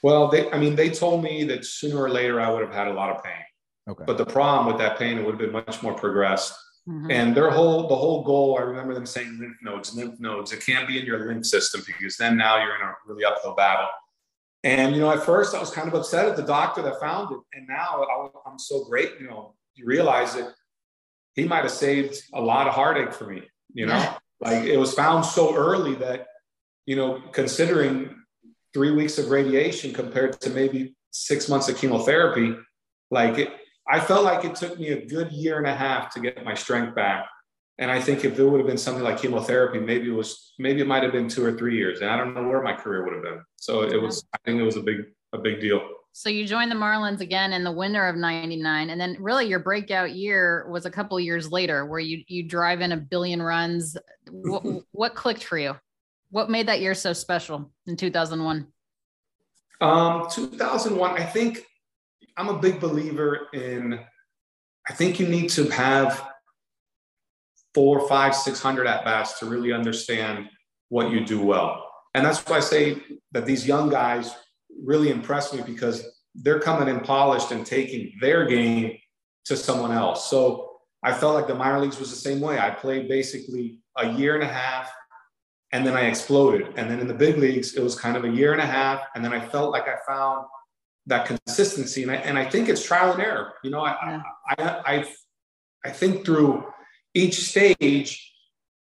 Well, 0.03 0.29
they, 0.29 0.49
I 0.51 0.59
mean, 0.59 0.75
they 0.75 0.89
told 0.89 1.23
me 1.23 1.43
that 1.45 1.65
sooner 1.65 2.01
or 2.01 2.09
later 2.09 2.39
I 2.39 2.49
would 2.49 2.62
have 2.62 2.73
had 2.73 2.88
a 2.88 2.93
lot 2.93 3.09
of 3.09 3.23
pain. 3.23 3.43
Okay. 3.89 4.03
But 4.05 4.17
the 4.17 4.25
problem 4.25 4.67
with 4.67 4.77
that 4.77 4.97
pain, 4.97 5.17
it 5.17 5.25
would 5.25 5.31
have 5.31 5.39
been 5.39 5.51
much 5.51 5.81
more 5.81 5.93
progressed. 5.93 6.53
Mm-hmm. 6.88 7.12
And 7.12 7.35
their 7.35 7.49
whole, 7.49 7.88
the 7.88 7.95
whole 7.95 8.23
goal, 8.23 8.57
I 8.57 8.62
remember 8.62 8.93
them 8.93 9.05
saying 9.05 9.38
lymph 9.39 9.57
nodes, 9.62 9.95
lymph 9.95 10.19
nodes. 10.19 10.53
It 10.53 10.65
can't 10.65 10.88
be 10.88 10.99
in 10.99 11.05
your 11.05 11.27
lymph 11.27 11.45
system 11.45 11.83
because 11.85 12.17
then 12.17 12.38
now 12.38 12.57
you're 12.57 12.75
in 12.75 12.81
a 12.81 12.93
really 13.05 13.25
uphill 13.25 13.55
battle. 13.55 13.88
And, 14.63 14.93
you 14.93 15.02
know, 15.02 15.12
at 15.12 15.24
first 15.24 15.56
I 15.56 15.60
was 15.60 15.69
kind 15.69 15.88
of 15.88 15.93
upset 15.93 16.28
at 16.28 16.36
the 16.36 16.43
doctor 16.43 16.82
that 16.82 17.00
found 17.00 17.32
it. 17.32 17.39
And 17.54 17.67
now 17.67 18.04
I, 18.04 18.50
am 18.50 18.60
so 18.60 18.84
great, 18.84 19.13
you 19.19 19.28
know, 19.28 19.56
you 19.76 19.86
realize 19.86 20.36
that 20.36 20.54
he 21.36 21.45
might 21.45 21.63
have 21.63 21.72
saved 21.72 22.22
a 22.34 22.41
lot 22.41 22.67
of 22.67 22.74
heartache 22.74 23.13
for 23.13 23.26
me, 23.26 23.43
you 23.74 23.86
know, 23.86 24.15
like 24.41 24.65
it 24.65 24.78
was 24.78 24.93
found 24.93 25.26
so 25.26 25.56
early 25.56 25.95
that, 25.95 26.28
you 26.86 26.95
know, 26.95 27.22
considering 27.32 28.15
three 28.74 28.91
weeks 28.91 29.17
of 29.17 29.30
radiation 29.30 29.93
compared 29.93 30.39
to 30.41 30.50
maybe 30.50 30.95
six 31.12 31.48
months 31.48 31.69
of 31.69 31.78
chemotherapy, 31.78 32.56
like 33.12 33.38
it, 33.38 33.50
I 33.88 34.00
felt 34.00 34.24
like 34.24 34.45
it 34.45 34.56
took 34.56 34.78
me 34.78 34.89
a 34.89 35.06
good 35.06 35.32
year 35.32 35.58
and 35.58 35.67
a 35.67 35.74
half 35.74 36.13
to 36.13 36.19
get 36.19 36.43
my 36.43 36.54
strength 36.54 36.95
back. 36.95 37.28
And 37.80 37.89
I 37.89 38.02
think 38.02 38.26
if 38.26 38.38
it 38.38 38.44
would 38.44 38.60
have 38.60 38.68
been 38.68 38.78
something 38.78 39.04
like 39.04 39.22
chemotherapy, 39.22 39.80
maybe 39.80 40.10
it 40.10 40.13
was 40.13 40.54
maybe 40.60 40.82
it 40.82 40.88
might 40.88 41.02
have 41.02 41.13
been 41.13 41.30
two 41.30 41.46
or 41.46 41.54
three 41.54 41.78
years, 41.78 42.02
and 42.02 42.10
I 42.10 42.18
don't 42.18 42.34
know 42.34 42.46
where 42.46 42.62
my 42.62 42.74
career 42.74 43.06
would 43.06 43.13
have 43.13 43.24
been. 43.24 43.42
So 43.56 43.84
it 43.84 44.00
was. 44.00 44.26
I 44.34 44.38
think 44.44 44.60
it 44.60 44.63
was 44.63 44.76
a 44.76 44.82
big 44.82 44.98
a 45.34 45.38
big 45.38 45.62
deal. 45.62 45.82
So 46.12 46.30
you 46.30 46.46
joined 46.46 46.70
the 46.70 46.76
Marlins 46.76 47.22
again 47.22 47.54
in 47.54 47.63
the 47.63 47.72
winter 47.72 48.06
of 48.06 48.18
'99, 48.18 48.89
and 48.89 49.00
then 49.00 49.15
really 49.22 49.48
your 49.48 49.60
breakout 49.60 50.12
year 50.12 50.68
was 50.70 50.86
a 50.86 50.92
couple 50.92 51.18
years 51.22 51.54
later, 51.54 51.86
where 51.86 52.02
you 52.02 52.22
you 52.28 52.44
drive 52.44 52.82
in 52.82 52.92
a 52.92 52.98
billion 52.98 53.42
runs. 53.42 53.96
what, 54.30 54.84
what 54.92 55.15
clicked 55.15 55.46
for 55.46 55.58
you? 55.58 55.74
What 56.32 56.50
made 56.50 56.68
that 56.68 56.82
year 56.82 56.94
so 56.94 57.13
special 57.13 57.72
in 57.88 57.96
2001? 57.96 58.68
Um, 59.80 60.28
2001. 60.30 61.12
I 61.12 61.24
think 61.24 61.65
I'm 62.36 62.50
a 62.50 62.60
big 62.60 62.82
believer 62.82 63.48
in. 63.54 64.02
I 64.89 64.94
think 64.94 65.18
you 65.18 65.28
need 65.28 65.50
to 65.52 65.70
have 65.70 66.29
four, 67.73 68.08
five, 68.08 68.36
six 68.36 68.62
hundred 68.62 68.88
at 68.88 69.05
bats 69.05 69.39
to 69.39 69.45
really 69.45 69.71
understand 69.71 70.49
what 70.89 71.12
you 71.12 71.23
do 71.25 71.41
well. 71.41 71.86
And 72.15 72.25
that's 72.25 72.39
why 72.39 72.58
I 72.58 72.62
say 72.62 73.01
that 73.32 73.45
these 73.45 73.67
young 73.67 73.89
guys 73.89 74.34
really 74.84 75.10
impress 75.12 75.53
me 75.53 75.62
because 75.62 76.05
they're 76.36 76.60
coming 76.60 76.88
in 76.88 77.01
polished 77.01 77.51
and 77.51 77.65
taking 77.65 78.13
their 78.21 78.45
game 78.45 78.97
to 79.45 79.55
someone 79.55 79.91
else. 79.91 80.29
So 80.29 80.71
I 81.03 81.13
felt 81.13 81.36
like 81.36 81.47
the 81.47 81.55
minor 81.55 81.79
leagues 81.79 81.99
was 81.99 82.10
the 82.10 82.15
same 82.15 82.39
way. 82.39 82.60
I 82.60 82.71
played 82.71 83.08
basically 83.08 83.79
a 83.97 84.10
year 84.12 84.36
and 84.36 84.43
a 84.43 84.47
half 84.47 84.91
and 85.71 85.86
then 85.86 85.95
I 85.95 86.01
exploded. 86.01 86.73
And 86.77 86.89
then 86.89 86.99
in 86.99 87.08
the 87.08 87.13
big 87.13 87.38
leagues, 87.38 87.75
it 87.75 87.84
was 87.84 87.95
kind 87.95 88.17
of 88.17 88.25
a 88.25 88.29
year 88.29 88.53
and 88.53 88.62
a 88.62 88.65
half. 88.65 89.03
And 89.15 89.23
then 89.23 89.34
I 89.34 89.39
felt 89.39 89.71
like 89.71 89.88
I 89.88 89.95
found 90.08 90.45
that 91.05 91.25
consistency. 91.25 92.03
And 92.03 92.12
I, 92.12 92.15
and 92.15 92.38
I 92.38 92.45
think 92.45 92.69
it's 92.69 92.84
trial 92.84 93.13
and 93.13 93.21
error. 93.21 93.53
You 93.63 93.69
know, 93.69 93.82
I, 93.82 93.95
yeah. 94.05 94.21
I, 94.47 94.63
I, 94.63 94.95
I, 94.95 95.08
I 95.86 95.89
think 95.91 96.25
through 96.25 96.65
each 97.13 97.50
stage, 97.50 98.34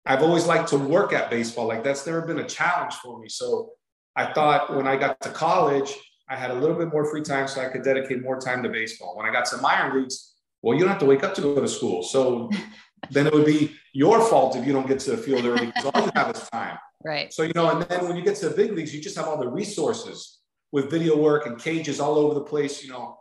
I've 0.07 0.23
always 0.23 0.47
liked 0.47 0.69
to 0.69 0.79
work 0.79 1.13
at 1.13 1.31
baseball. 1.31 1.67
Like 1.67 1.83
that's 1.83 2.07
never 2.07 2.23
been 2.23 2.39
a 2.39 2.49
challenge 2.49 2.95
for 2.95 3.19
me. 3.19 3.29
So 3.29 3.71
I 4.17 4.33
thought 4.33 4.75
when 4.75 4.87
I 4.87 4.97
got 4.97 5.21
to 5.23 5.31
college, 5.31 5.93
I 6.29 6.37
had 6.37 6.51
a 6.51 6.55
little 6.55 6.77
bit 6.77 6.89
more 6.89 7.05
free 7.11 7.23
time 7.23 7.49
so 7.49 7.61
I 7.61 7.69
could 7.69 7.83
dedicate 7.83 8.23
more 8.23 8.39
time 8.39 8.63
to 8.63 8.69
baseball. 8.69 9.17
When 9.17 9.27
I 9.27 9.33
got 9.33 9.47
to 9.47 9.59
minor 9.59 9.99
leagues, 9.99 10.35
well, 10.63 10.75
you 10.75 10.81
don't 10.81 10.91
have 10.91 11.01
to 11.01 11.07
wake 11.07 11.23
up 11.23 11.35
to 11.35 11.41
go 11.43 11.61
to 11.61 11.69
school. 11.69 12.03
So 12.03 12.51
then 13.11 13.27
it 13.27 13.33
would 13.33 13.47
be 13.47 13.75
your 13.93 14.21
fault 14.21 14.57
if 14.57 14.67
you 14.67 14.73
don't 14.73 14.87
get 14.87 15.01
to 15.01 15.11
the 15.13 15.17
field 15.17 15.45
early 15.45 15.67
because 15.67 15.85
all 15.87 16.05
you 16.05 16.11
have 16.15 16.35
is 16.35 16.49
time. 16.49 16.79
Right. 17.05 17.33
So, 17.33 17.43
you 17.43 17.53
know, 17.55 17.71
and 17.71 17.83
then 17.83 18.07
when 18.09 18.17
you 18.17 18.23
get 18.23 18.37
to 18.37 18.49
the 18.49 18.57
big 18.57 18.73
leagues, 18.73 18.95
you 18.95 19.01
just 19.01 19.17
have 19.17 19.29
all 19.29 19.37
the 19.37 19.49
resources 19.49 20.39
with 20.73 20.91
video 20.91 21.17
work 21.17 21.47
and 21.47 21.59
cages 21.59 22.01
all 22.01 22.17
over 22.17 22.35
the 22.35 22.41
place, 22.41 22.83
you 22.83 22.91
know. 22.91 23.19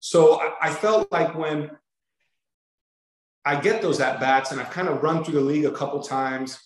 So 0.00 0.40
I, 0.40 0.68
I 0.68 0.70
felt 0.70 1.10
like 1.10 1.36
when 1.36 1.70
I 3.46 3.60
get 3.60 3.80
those 3.80 4.00
at 4.00 4.20
bats, 4.20 4.50
and 4.50 4.60
I've 4.60 4.70
kind 4.70 4.88
of 4.88 5.02
run 5.02 5.24
through 5.24 5.34
the 5.34 5.40
league 5.40 5.64
a 5.64 5.70
couple 5.70 6.02
times. 6.02 6.58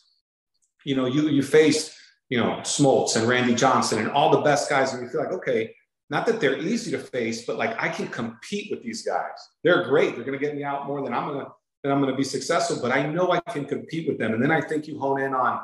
you 0.85 0.97
know, 0.97 1.07
you 1.07 1.29
you 1.29 1.43
face, 1.43 1.95
you 2.31 2.39
know, 2.39 2.61
Smoltz 2.63 3.17
and 3.17 3.29
Randy 3.29 3.55
Johnson 3.55 3.99
and 3.99 4.11
all 4.11 4.31
the 4.31 4.41
best 4.41 4.71
guys, 4.71 4.95
and 4.95 5.03
you 5.03 5.09
feel 5.11 5.21
like, 5.21 5.33
okay, 5.33 5.75
not 6.09 6.27
that 6.27 6.41
they're 6.41 6.59
easy 6.59 6.91
to 6.93 6.99
face, 6.99 7.45
but 7.47 7.57
like 7.57 7.81
I 7.81 7.89
can 7.89 8.09
compete 8.09 8.71
with 8.71 8.83
these 8.83 9.03
guys. 9.03 9.39
They're 9.63 9.85
great. 9.85 10.15
They're 10.17 10.25
going 10.25 10.39
to 10.39 10.45
get 10.45 10.57
me 10.57 10.65
out 10.65 10.87
more 10.87 11.03
than 11.03 11.13
I'm 11.13 11.29
going 11.29 11.45
to 11.45 11.53
than 11.83 11.93
I'm 11.93 12.01
going 12.01 12.11
to 12.11 12.17
be 12.17 12.25
successful. 12.25 12.79
But 12.81 12.93
I 12.93 13.07
know 13.07 13.31
I 13.31 13.41
can 13.41 13.65
compete 13.65 14.09
with 14.09 14.19
them. 14.19 14.35
And 14.35 14.43
then 14.43 14.51
I 14.51 14.61
think 14.61 14.87
you 14.87 14.99
hone 14.99 15.21
in 15.21 15.35
on, 15.35 15.61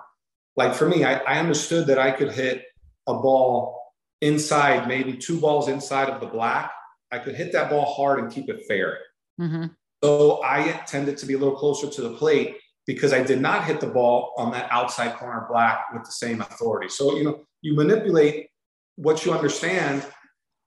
like 0.57 0.75
for 0.75 0.89
me, 0.89 1.05
I, 1.05 1.15
I 1.19 1.39
understood 1.39 1.87
that 1.89 1.99
I 1.99 2.11
could 2.11 2.33
hit 2.33 2.65
a 3.07 3.15
ball 3.15 3.79
inside, 4.23 4.89
maybe 4.89 5.15
two 5.15 5.41
balls 5.41 5.69
inside 5.69 6.09
of 6.09 6.21
the 6.21 6.27
black. 6.27 6.73
I 7.11 7.19
could 7.19 7.35
hit 7.35 7.53
that 7.53 7.71
ball 7.71 7.85
hard 7.85 8.19
and 8.19 8.33
keep 8.33 8.49
it 8.49 8.65
fair. 8.67 8.99
Mm-hmm. 9.41 9.67
So 10.03 10.43
I 10.45 10.81
tended 10.87 11.17
to 11.19 11.27
be 11.27 11.35
a 11.35 11.39
little 11.39 11.57
closer 11.57 11.89
to 11.89 12.03
the 12.03 12.11
plate 12.11 12.57
because 12.87 13.13
I 13.13 13.23
did 13.23 13.41
not 13.41 13.65
hit 13.65 13.81
the 13.81 13.89
ball 13.89 14.33
on 14.37 14.53
that 14.53 14.69
outside 14.71 15.17
corner 15.17 15.47
black 15.51 15.87
with 15.93 16.05
the 16.05 16.13
same 16.13 16.41
authority. 16.41 16.89
So 16.89 17.17
you 17.17 17.25
know, 17.25 17.41
you 17.63 17.75
manipulate 17.75 18.49
what 18.97 19.25
you 19.25 19.33
understand, 19.33 20.05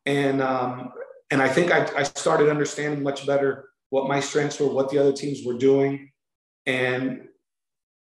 and 0.06 0.42
um, 0.42 0.92
and 1.32 1.42
I 1.42 1.48
think 1.48 1.72
I, 1.72 1.88
I 1.96 2.04
started 2.04 2.50
understanding 2.50 3.04
much 3.04 3.26
better 3.26 3.70
what 3.90 4.08
my 4.08 4.20
strengths 4.20 4.60
were, 4.60 4.68
what 4.68 4.90
the 4.90 4.98
other 4.98 5.14
teams 5.14 5.46
were 5.46 5.58
doing, 5.58 6.12
and 6.66 7.28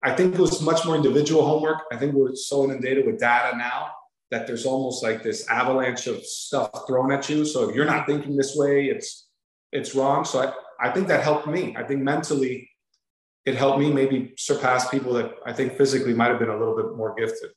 I 0.02 0.12
think 0.12 0.34
it 0.34 0.40
was 0.40 0.60
much 0.60 0.84
more 0.84 0.96
individual 0.96 1.46
homework. 1.46 1.84
I 1.92 1.96
think 1.96 2.14
we're 2.14 2.34
so 2.34 2.64
inundated 2.64 3.06
with 3.06 3.20
data 3.20 3.56
now 3.56 3.92
that 4.32 4.46
there's 4.46 4.66
almost 4.66 5.02
like 5.02 5.22
this 5.22 5.46
avalanche 5.48 6.06
of 6.08 6.24
stuff 6.24 6.70
thrown 6.88 7.12
at 7.12 7.28
you. 7.28 7.44
So 7.44 7.68
if 7.68 7.76
you're 7.76 7.84
not 7.84 8.06
thinking 8.06 8.36
this 8.36 8.56
way, 8.56 8.86
it's 8.86 9.28
it's 9.70 9.94
wrong. 9.94 10.24
So 10.24 10.40
I, 10.40 10.52
I 10.82 10.90
think 10.90 11.08
that 11.08 11.22
helped 11.22 11.46
me. 11.46 11.74
I 11.76 11.84
think 11.84 12.02
mentally 12.02 12.68
it 13.44 13.54
helped 13.54 13.78
me 13.78 13.92
maybe 13.92 14.34
surpass 14.36 14.88
people 14.88 15.12
that 15.14 15.32
I 15.46 15.52
think 15.52 15.76
physically 15.76 16.14
might 16.14 16.28
have 16.28 16.38
been 16.38 16.48
a 16.48 16.56
little 16.56 16.76
bit 16.76 16.96
more 16.96 17.14
gifted. 17.14 17.50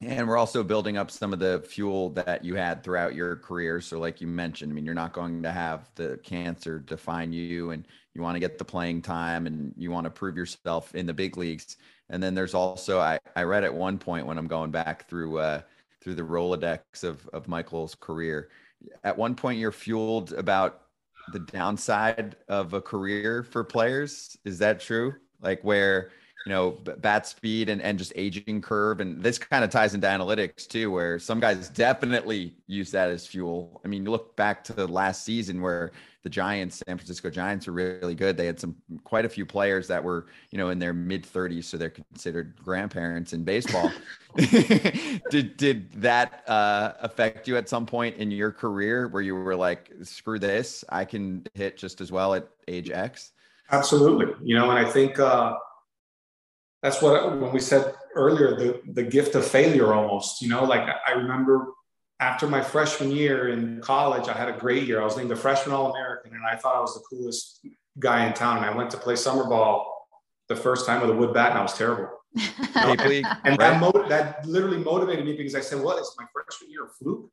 And 0.00 0.28
we're 0.28 0.36
also 0.36 0.62
building 0.62 0.96
up 0.96 1.10
some 1.10 1.32
of 1.32 1.38
the 1.38 1.64
fuel 1.66 2.10
that 2.10 2.44
you 2.44 2.56
had 2.56 2.82
throughout 2.82 3.14
your 3.14 3.36
career. 3.36 3.80
So, 3.80 3.98
like 3.98 4.20
you 4.20 4.26
mentioned, 4.26 4.72
I 4.72 4.74
mean, 4.74 4.84
you're 4.84 4.94
not 4.94 5.12
going 5.12 5.42
to 5.44 5.52
have 5.52 5.88
the 5.94 6.18
cancer 6.22 6.78
define 6.78 7.32
you, 7.32 7.70
and 7.70 7.86
you 8.14 8.20
want 8.20 8.34
to 8.34 8.40
get 8.40 8.58
the 8.58 8.64
playing 8.64 9.02
time 9.02 9.46
and 9.46 9.72
you 9.76 9.90
want 9.90 10.04
to 10.04 10.10
prove 10.10 10.36
yourself 10.36 10.94
in 10.94 11.06
the 11.06 11.14
big 11.14 11.36
leagues. 11.36 11.76
And 12.10 12.22
then 12.22 12.34
there's 12.34 12.54
also, 12.54 13.00
I, 13.00 13.18
I 13.34 13.44
read 13.44 13.64
at 13.64 13.74
one 13.74 13.98
point 13.98 14.26
when 14.26 14.36
I'm 14.36 14.46
going 14.46 14.70
back 14.70 15.08
through, 15.08 15.38
uh, 15.38 15.62
through 16.02 16.14
the 16.16 16.22
Rolodex 16.22 17.02
of, 17.02 17.26
of 17.32 17.48
Michael's 17.48 17.94
career, 17.94 18.50
at 19.04 19.16
one 19.16 19.34
point 19.34 19.58
you're 19.58 19.72
fueled 19.72 20.32
about 20.32 20.82
the 21.32 21.40
downside 21.40 22.36
of 22.48 22.74
a 22.74 22.80
career 22.80 23.42
for 23.42 23.64
players. 23.64 24.36
Is 24.44 24.58
that 24.58 24.80
true? 24.80 25.14
Like 25.40 25.62
where, 25.62 26.10
you 26.44 26.52
know, 26.52 26.72
bat 26.98 27.26
speed 27.26 27.70
and, 27.70 27.80
and 27.80 27.98
just 27.98 28.12
aging 28.16 28.60
curve. 28.60 29.00
And 29.00 29.22
this 29.22 29.38
kind 29.38 29.64
of 29.64 29.70
ties 29.70 29.94
into 29.94 30.06
analytics 30.06 30.66
too, 30.66 30.90
where 30.90 31.18
some 31.18 31.40
guys 31.40 31.70
definitely 31.70 32.54
use 32.66 32.90
that 32.90 33.08
as 33.08 33.26
fuel. 33.26 33.80
I 33.84 33.88
mean, 33.88 34.04
you 34.04 34.10
look 34.10 34.36
back 34.36 34.62
to 34.64 34.74
the 34.74 34.86
last 34.86 35.24
season 35.24 35.62
where 35.62 35.92
the 36.22 36.30
Giants, 36.30 36.82
San 36.86 36.96
Francisco 36.98 37.30
Giants, 37.30 37.66
were 37.66 37.72
really 37.72 38.14
good. 38.14 38.36
They 38.36 38.46
had 38.46 38.58
some 38.58 38.74
quite 39.04 39.24
a 39.24 39.28
few 39.28 39.46
players 39.46 39.88
that 39.88 40.02
were, 40.02 40.26
you 40.50 40.58
know, 40.58 40.70
in 40.70 40.78
their 40.78 40.94
mid 40.94 41.22
30s, 41.22 41.64
so 41.64 41.76
they're 41.76 41.90
considered 41.90 42.56
grandparents 42.62 43.32
in 43.32 43.44
baseball. 43.44 43.90
did 45.30 45.56
did 45.56 45.92
that 46.02 46.42
uh, 46.48 46.94
affect 47.00 47.46
you 47.46 47.56
at 47.56 47.68
some 47.68 47.86
point 47.86 48.16
in 48.16 48.30
your 48.30 48.50
career 48.50 49.08
where 49.08 49.22
you 49.22 49.34
were 49.34 49.54
like, 49.54 49.92
screw 50.02 50.38
this, 50.38 50.84
I 50.88 51.04
can 51.04 51.46
hit 51.54 51.76
just 51.76 52.00
as 52.00 52.10
well 52.10 52.34
at 52.34 52.48
age 52.68 52.90
X? 52.90 53.32
Absolutely. 53.70 54.34
You 54.42 54.58
know, 54.58 54.70
and 54.70 54.78
I 54.78 54.90
think 54.90 55.18
uh, 55.18 55.56
that's 56.84 57.00
what 57.00 57.40
when 57.40 57.50
we 57.50 57.60
said 57.60 57.94
earlier 58.14 58.54
the 58.56 58.80
the 58.92 59.02
gift 59.02 59.34
of 59.34 59.44
failure 59.44 59.94
almost. 59.94 60.42
You 60.42 60.50
know, 60.50 60.64
like 60.64 60.86
I 61.06 61.12
remember 61.12 61.68
after 62.20 62.46
my 62.46 62.60
freshman 62.60 63.10
year 63.10 63.48
in 63.48 63.80
college, 63.80 64.28
I 64.28 64.34
had 64.34 64.50
a 64.50 64.52
great 64.52 64.86
year. 64.86 65.00
I 65.00 65.04
was 65.04 65.16
named 65.16 65.32
a 65.32 65.36
freshman 65.36 65.74
All 65.74 65.90
American, 65.90 66.34
and 66.34 66.44
I 66.46 66.56
thought 66.56 66.76
I 66.76 66.80
was 66.80 66.94
the 66.94 67.00
coolest 67.08 67.66
guy 67.98 68.26
in 68.26 68.34
town. 68.34 68.58
And 68.58 68.66
I 68.66 68.76
went 68.76 68.90
to 68.90 68.98
play 68.98 69.16
summer 69.16 69.44
ball 69.48 70.08
the 70.48 70.56
first 70.56 70.84
time 70.84 71.00
with 71.00 71.08
a 71.08 71.14
wood 71.14 71.32
bat, 71.32 71.50
and 71.52 71.58
I 71.58 71.62
was 71.62 71.72
terrible. 71.72 72.10
and 73.44 73.58
that, 73.58 73.80
mo- 73.80 74.04
that 74.08 74.44
literally 74.44 74.76
motivated 74.76 75.24
me 75.24 75.36
because 75.38 75.54
I 75.54 75.60
said, 75.60 75.82
"What 75.82 75.98
is 75.98 76.14
my 76.18 76.26
freshman 76.34 76.70
year 76.70 76.84
a 76.84 76.90
fluke?" 76.90 77.30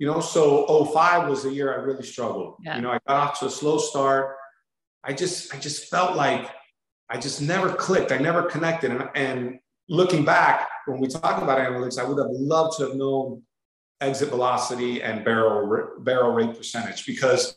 You 0.00 0.08
know, 0.08 0.20
so 0.20 0.84
05 0.92 1.28
was 1.28 1.44
the 1.44 1.52
year 1.52 1.72
I 1.72 1.76
really 1.76 2.02
struggled. 2.02 2.56
Yeah. 2.64 2.74
You 2.74 2.82
know, 2.82 2.90
I 2.90 2.98
got 3.06 3.16
off 3.28 3.38
to 3.40 3.46
a 3.46 3.50
slow 3.50 3.78
start. 3.78 4.34
I 5.04 5.12
just, 5.12 5.54
I 5.54 5.58
just 5.58 5.90
felt 5.90 6.16
like 6.16 6.50
I 7.10 7.18
just 7.18 7.42
never 7.42 7.72
clicked. 7.74 8.12
I 8.12 8.18
never 8.18 8.42
connected. 8.42 8.92
And, 8.92 9.08
and 9.14 9.58
looking 9.88 10.24
back, 10.24 10.68
when 10.86 11.00
we 11.00 11.08
talk 11.08 11.42
about 11.42 11.58
analytics, 11.58 11.98
I 11.98 12.04
would 12.04 12.18
have 12.18 12.30
loved 12.30 12.78
to 12.78 12.88
have 12.88 12.96
known 12.96 13.42
exit 14.00 14.28
velocity 14.28 15.02
and 15.02 15.24
barrel 15.24 15.88
barrel 15.98 16.32
rate 16.32 16.56
percentage 16.56 17.04
because 17.04 17.54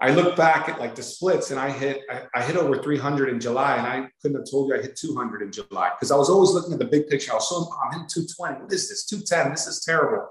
I 0.00 0.10
look 0.10 0.36
back 0.36 0.68
at 0.68 0.80
like 0.80 0.94
the 0.94 1.02
splits 1.02 1.50
and 1.50 1.60
I 1.60 1.70
hit 1.70 2.00
I, 2.10 2.22
I, 2.34 2.42
hit 2.42 2.56
over 2.56 2.82
300 2.82 3.28
in 3.28 3.38
July 3.38 3.76
and 3.76 3.86
I 3.86 4.08
couldn't 4.20 4.38
have 4.38 4.50
told 4.50 4.68
you 4.68 4.76
I 4.76 4.82
hit 4.82 4.96
200 4.96 5.42
in 5.42 5.52
July 5.52 5.90
because 5.90 6.10
I 6.10 6.16
was 6.16 6.30
always 6.30 6.50
looking 6.50 6.72
at 6.72 6.78
the 6.78 6.84
big 6.84 7.08
picture. 7.08 7.32
I 7.32 7.36
was 7.36 7.48
so 7.48 7.56
oh, 7.56 7.78
I'm 7.84 7.92
hitting 7.92 8.08
220. 8.08 8.64
What 8.64 8.72
is 8.72 8.88
this? 8.88 9.06
210. 9.06 9.52
This 9.52 9.66
is 9.66 9.84
terrible. 9.84 10.28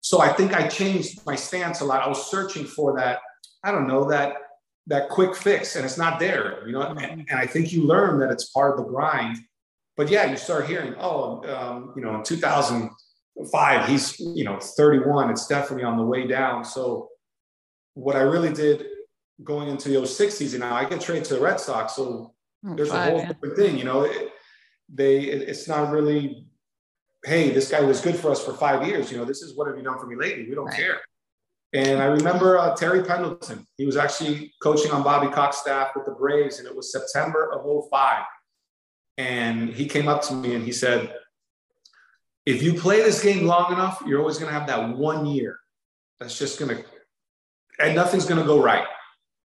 So 0.00 0.20
I 0.20 0.32
think 0.32 0.54
I 0.54 0.66
changed 0.66 1.24
my 1.26 1.36
stance 1.36 1.80
a 1.80 1.84
lot. 1.84 2.02
I 2.02 2.08
was 2.08 2.30
searching 2.30 2.64
for 2.64 2.96
that. 2.96 3.20
I 3.62 3.70
don't 3.70 3.86
know 3.86 4.08
that 4.10 4.34
that 4.88 5.08
quick 5.08 5.36
fix 5.36 5.76
and 5.76 5.84
it's 5.84 5.98
not 5.98 6.18
there. 6.18 6.66
You 6.66 6.72
know, 6.72 6.82
and, 6.82 7.26
and 7.28 7.38
I 7.38 7.46
think 7.46 7.72
you 7.72 7.84
learn 7.84 8.18
that 8.20 8.30
it's 8.30 8.50
part 8.50 8.72
of 8.72 8.84
the 8.84 8.90
grind. 8.90 9.38
But 9.96 10.08
yeah, 10.10 10.30
you 10.30 10.36
start 10.36 10.66
hearing, 10.66 10.94
oh, 10.98 11.42
um, 11.54 11.92
you 11.96 12.02
know, 12.02 12.16
in 12.16 12.22
2000 12.22 12.90
five, 13.52 13.88
he's, 13.88 14.18
you 14.18 14.44
know, 14.44 14.58
31. 14.58 15.30
It's 15.30 15.46
definitely 15.46 15.84
on 15.84 15.96
the 15.96 16.04
way 16.04 16.26
down. 16.26 16.64
So 16.64 17.08
what 17.94 18.16
I 18.16 18.20
really 18.20 18.52
did 18.52 18.86
going 19.44 19.68
into 19.68 19.88
the 19.88 20.06
06 20.06 20.34
season 20.34 20.60
now, 20.60 20.74
I 20.74 20.84
get 20.84 21.00
traded 21.00 21.24
to 21.26 21.34
the 21.34 21.40
Red 21.40 21.60
Sox. 21.60 21.94
So 21.94 22.34
oh, 22.66 22.74
there's 22.74 22.90
a 22.90 23.04
whole 23.04 23.18
yeah. 23.18 23.28
different 23.28 23.56
thing, 23.56 23.78
you 23.78 23.84
know, 23.84 24.02
it, 24.02 24.32
they, 24.92 25.20
it, 25.20 25.48
it's 25.48 25.68
not 25.68 25.90
really, 25.90 26.44
Hey, 27.24 27.50
this 27.50 27.68
guy 27.68 27.80
was 27.80 28.00
good 28.00 28.14
for 28.14 28.30
us 28.30 28.44
for 28.44 28.52
five 28.52 28.86
years. 28.86 29.10
You 29.10 29.18
know, 29.18 29.24
this 29.24 29.42
is 29.42 29.56
what 29.56 29.66
have 29.66 29.76
you 29.76 29.82
done 29.82 29.98
for 29.98 30.06
me 30.06 30.14
lately? 30.14 30.48
We 30.48 30.54
don't 30.54 30.66
right. 30.66 30.76
care. 30.76 31.00
And 31.72 32.00
I 32.00 32.06
remember 32.06 32.58
uh, 32.58 32.74
Terry 32.74 33.04
Pendleton. 33.04 33.66
He 33.76 33.84
was 33.84 33.96
actually 33.96 34.54
coaching 34.62 34.90
on 34.90 35.02
Bobby 35.02 35.28
Cox 35.28 35.58
staff 35.58 35.90
with 35.94 36.06
the 36.06 36.12
Braves, 36.12 36.58
and 36.58 36.66
it 36.66 36.74
was 36.74 36.90
September 36.90 37.52
of 37.52 37.88
05. 37.90 38.24
And 39.18 39.68
he 39.68 39.86
came 39.86 40.08
up 40.08 40.22
to 40.22 40.34
me 40.34 40.54
and 40.54 40.64
he 40.64 40.72
said, 40.72 41.12
if 42.46 42.62
you 42.62 42.72
play 42.72 43.02
this 43.02 43.22
game 43.22 43.44
long 43.46 43.72
enough, 43.72 44.02
you're 44.06 44.20
always 44.20 44.38
going 44.38 44.50
to 44.50 44.58
have 44.58 44.68
that 44.68 44.96
one 44.96 45.26
year 45.26 45.58
that's 46.18 46.38
just 46.38 46.58
going 46.58 46.74
to, 46.74 46.84
and 47.78 47.94
nothing's 47.94 48.24
going 48.24 48.40
to 48.40 48.46
go 48.46 48.62
right. 48.62 48.86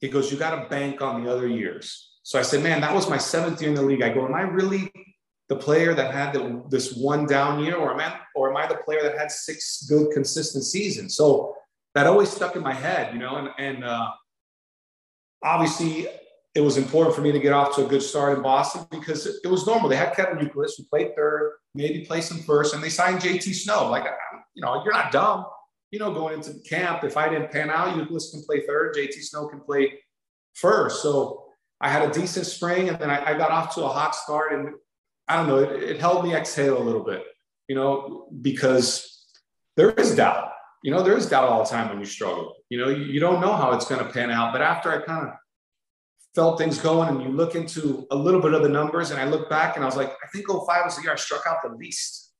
He 0.00 0.08
goes, 0.08 0.30
You 0.30 0.38
got 0.38 0.62
to 0.62 0.68
bank 0.68 1.02
on 1.02 1.24
the 1.24 1.32
other 1.32 1.48
years. 1.48 2.12
So 2.22 2.38
I 2.38 2.42
said, 2.42 2.62
Man, 2.62 2.80
that 2.82 2.94
was 2.94 3.10
my 3.10 3.18
seventh 3.18 3.60
year 3.60 3.70
in 3.70 3.74
the 3.74 3.82
league. 3.82 4.02
I 4.02 4.10
go, 4.10 4.24
Am 4.24 4.34
I 4.34 4.42
really 4.42 4.92
the 5.48 5.56
player 5.56 5.92
that 5.92 6.14
had 6.14 6.34
the, 6.34 6.62
this 6.70 6.94
one 6.94 7.26
down 7.26 7.64
year, 7.64 7.74
or 7.74 7.92
am, 7.92 8.00
I, 8.00 8.16
or 8.36 8.50
am 8.50 8.56
I 8.56 8.68
the 8.68 8.76
player 8.76 9.02
that 9.02 9.18
had 9.18 9.32
six 9.32 9.86
good, 9.88 10.12
consistent 10.12 10.62
seasons? 10.62 11.16
So 11.16 11.56
that 11.94 12.06
always 12.06 12.30
stuck 12.30 12.56
in 12.56 12.62
my 12.62 12.74
head, 12.74 13.12
you 13.14 13.20
know, 13.20 13.36
and, 13.36 13.48
and 13.58 13.84
uh, 13.84 14.10
obviously 15.42 16.08
it 16.54 16.60
was 16.60 16.76
important 16.76 17.14
for 17.14 17.20
me 17.20 17.32
to 17.32 17.38
get 17.38 17.52
off 17.52 17.74
to 17.76 17.84
a 17.84 17.88
good 17.88 18.02
start 18.02 18.36
in 18.36 18.42
Boston 18.42 18.86
because 18.90 19.26
it, 19.26 19.46
was 19.48 19.66
normal. 19.66 19.88
They 19.88 19.96
had 19.96 20.14
Kevin 20.14 20.38
Youkilis 20.38 20.72
who 20.76 20.84
played 20.84 21.14
third, 21.16 21.54
maybe 21.74 22.04
play 22.04 22.20
some 22.20 22.38
first, 22.38 22.74
and 22.74 22.82
they 22.82 22.88
signed 22.88 23.20
JT 23.20 23.54
Snow. 23.54 23.90
Like, 23.90 24.04
you 24.54 24.62
know, 24.62 24.82
you're 24.84 24.92
not 24.92 25.10
dumb. 25.10 25.46
You 25.90 25.98
know, 25.98 26.12
going 26.12 26.34
into 26.34 26.54
camp, 26.68 27.04
if 27.04 27.16
I 27.16 27.28
didn't 27.28 27.50
pan 27.50 27.70
out, 27.70 27.96
Youkilis 27.96 28.30
can 28.30 28.42
play 28.44 28.66
third, 28.66 28.94
JT 28.94 29.14
Snow 29.14 29.48
can 29.48 29.60
play 29.60 30.00
first. 30.54 31.02
So 31.02 31.44
I 31.80 31.88
had 31.88 32.08
a 32.08 32.12
decent 32.12 32.46
spring, 32.46 32.88
and 32.88 32.98
then 32.98 33.10
I, 33.10 33.32
I 33.32 33.38
got 33.38 33.50
off 33.50 33.74
to 33.74 33.82
a 33.82 33.88
hot 33.88 34.14
start, 34.14 34.52
and 34.52 34.74
I 35.28 35.36
don't 35.36 35.48
know, 35.48 35.58
it, 35.58 35.82
it 35.82 36.00
helped 36.00 36.24
me 36.24 36.34
exhale 36.34 36.80
a 36.80 36.82
little 36.82 37.04
bit, 37.04 37.24
you 37.68 37.74
know, 37.74 38.28
because 38.42 39.26
there 39.76 39.90
is 39.90 40.14
doubt. 40.14 40.52
You 40.84 40.90
know, 40.90 41.02
there 41.02 41.16
is 41.16 41.26
doubt 41.26 41.48
all 41.48 41.64
the 41.64 41.70
time 41.70 41.88
when 41.88 41.98
you 41.98 42.04
struggle. 42.04 42.56
You 42.68 42.78
know, 42.78 42.90
you, 42.90 43.04
you 43.04 43.18
don't 43.18 43.40
know 43.40 43.54
how 43.54 43.72
it's 43.72 43.86
going 43.86 44.04
to 44.04 44.12
pan 44.12 44.30
out. 44.30 44.52
But 44.52 44.60
after 44.60 44.92
I 44.92 45.02
kind 45.02 45.28
of 45.28 45.32
felt 46.34 46.58
things 46.58 46.78
going 46.78 47.08
and 47.08 47.22
you 47.22 47.30
look 47.30 47.54
into 47.54 48.06
a 48.10 48.16
little 48.16 48.42
bit 48.42 48.52
of 48.52 48.62
the 48.62 48.68
numbers 48.68 49.10
and 49.10 49.18
I 49.18 49.24
look 49.24 49.48
back 49.48 49.76
and 49.76 49.82
I 49.82 49.86
was 49.86 49.96
like, 49.96 50.10
I 50.10 50.28
think 50.30 50.46
05 50.46 50.66
was 50.84 50.96
the 50.96 51.02
year 51.02 51.12
I 51.12 51.16
struck 51.16 51.46
out 51.48 51.62
the 51.62 51.74
least. 51.74 52.32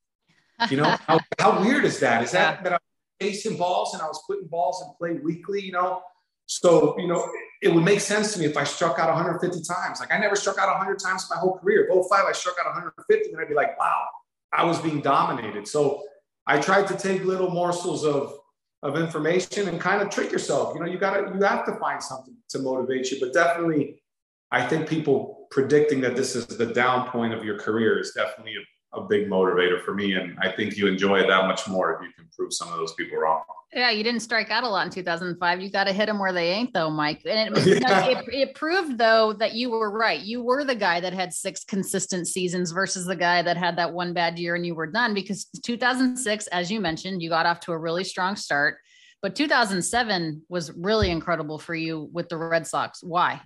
You 0.68 0.76
know, 0.76 0.94
how, 1.06 1.20
how 1.38 1.58
weird 1.58 1.86
is 1.86 1.98
that? 2.00 2.22
Is 2.22 2.32
that 2.32 2.62
that 2.64 2.74
I 2.74 2.76
was 2.76 2.82
chasing 3.22 3.56
balls 3.56 3.94
and 3.94 4.02
I 4.02 4.06
was 4.08 4.22
putting 4.26 4.46
balls 4.46 4.82
in 4.82 4.92
play 4.98 5.18
weekly, 5.24 5.62
you 5.62 5.72
know? 5.72 6.02
So, 6.44 6.98
you 6.98 7.08
know, 7.08 7.26
it 7.62 7.72
would 7.72 7.82
make 7.82 8.00
sense 8.00 8.34
to 8.34 8.40
me 8.40 8.44
if 8.44 8.58
I 8.58 8.64
struck 8.64 8.98
out 8.98 9.08
150 9.08 9.62
times. 9.62 10.00
Like 10.00 10.12
I 10.12 10.18
never 10.18 10.36
struck 10.36 10.58
out 10.58 10.68
100 10.68 10.98
times 10.98 11.26
my 11.30 11.38
whole 11.38 11.56
career. 11.56 11.88
05, 11.90 12.26
I 12.28 12.32
struck 12.32 12.56
out 12.60 12.66
150 12.74 13.30
and 13.30 13.40
I'd 13.40 13.48
be 13.48 13.54
like, 13.54 13.78
wow, 13.78 14.04
I 14.52 14.66
was 14.66 14.78
being 14.80 15.00
dominated. 15.00 15.66
So 15.66 16.02
I 16.46 16.60
tried 16.60 16.86
to 16.88 16.96
take 16.96 17.24
little 17.24 17.50
morsels 17.50 18.04
of 18.04 18.38
of 18.82 18.98
information 18.98 19.66
and 19.66 19.80
kind 19.80 20.02
of 20.02 20.10
trick 20.10 20.30
yourself. 20.30 20.74
You 20.74 20.80
know, 20.80 20.86
you 20.86 20.98
gotta 20.98 21.32
you 21.34 21.42
have 21.42 21.64
to 21.66 21.74
find 21.76 22.02
something 22.02 22.36
to 22.50 22.58
motivate 22.58 23.10
you. 23.10 23.18
But 23.18 23.32
definitely, 23.32 24.02
I 24.50 24.66
think 24.66 24.88
people 24.88 25.46
predicting 25.50 26.00
that 26.02 26.16
this 26.16 26.36
is 26.36 26.46
the 26.46 26.66
down 26.66 27.08
point 27.08 27.32
of 27.32 27.44
your 27.44 27.58
career 27.58 27.98
is 27.98 28.12
definitely 28.14 28.56
a, 28.96 29.00
a 29.00 29.04
big 29.06 29.28
motivator 29.28 29.82
for 29.84 29.94
me. 29.94 30.14
And 30.14 30.38
I 30.40 30.50
think 30.50 30.76
you 30.76 30.86
enjoy 30.86 31.20
it 31.20 31.28
that 31.28 31.46
much 31.46 31.66
more 31.68 31.94
if 31.94 32.06
you 32.06 32.12
can 32.14 32.28
prove 32.36 32.52
some 32.52 32.72
of 32.72 32.78
those 32.78 32.94
people 32.94 33.18
wrong. 33.18 33.42
Yeah, 33.72 33.90
you 33.90 34.04
didn't 34.04 34.20
strike 34.20 34.50
out 34.50 34.62
a 34.62 34.68
lot 34.68 34.86
in 34.86 34.92
2005. 34.92 35.60
You 35.60 35.68
got 35.68 35.84
to 35.84 35.92
hit 35.92 36.06
them 36.06 36.20
where 36.20 36.32
they 36.32 36.50
ain't, 36.50 36.72
though, 36.72 36.90
Mike. 36.90 37.22
And 37.26 37.56
it, 37.56 37.66
yeah. 37.82 38.06
it, 38.06 38.24
it, 38.28 38.54
proved, 38.54 38.98
though, 38.98 39.32
that 39.32 39.54
you 39.54 39.70
were 39.70 39.90
right. 39.90 40.20
You 40.20 40.42
were 40.44 40.62
the 40.64 40.76
guy 40.76 41.00
that 41.00 41.12
had 41.12 41.34
six 41.34 41.64
consistent 41.64 42.28
seasons 42.28 42.70
versus 42.70 43.04
the 43.04 43.16
guy 43.16 43.42
that 43.42 43.56
had 43.56 43.76
that 43.78 43.92
one 43.92 44.12
bad 44.12 44.38
year 44.38 44.54
and 44.54 44.64
you 44.64 44.76
were 44.76 44.86
done. 44.86 45.12
Because 45.12 45.46
2006, 45.64 46.46
as 46.48 46.70
you 46.70 46.80
mentioned, 46.80 47.20
you 47.20 47.28
got 47.28 47.46
off 47.46 47.58
to 47.60 47.72
a 47.72 47.78
really 47.78 48.04
strong 48.04 48.36
start. 48.36 48.78
But 49.22 49.34
2007 49.34 50.42
was 50.48 50.70
really 50.72 51.10
incredible 51.10 51.58
for 51.58 51.74
you 51.74 52.08
with 52.12 52.28
the 52.28 52.36
Red 52.36 52.68
Sox. 52.68 53.02
Why? 53.02 53.40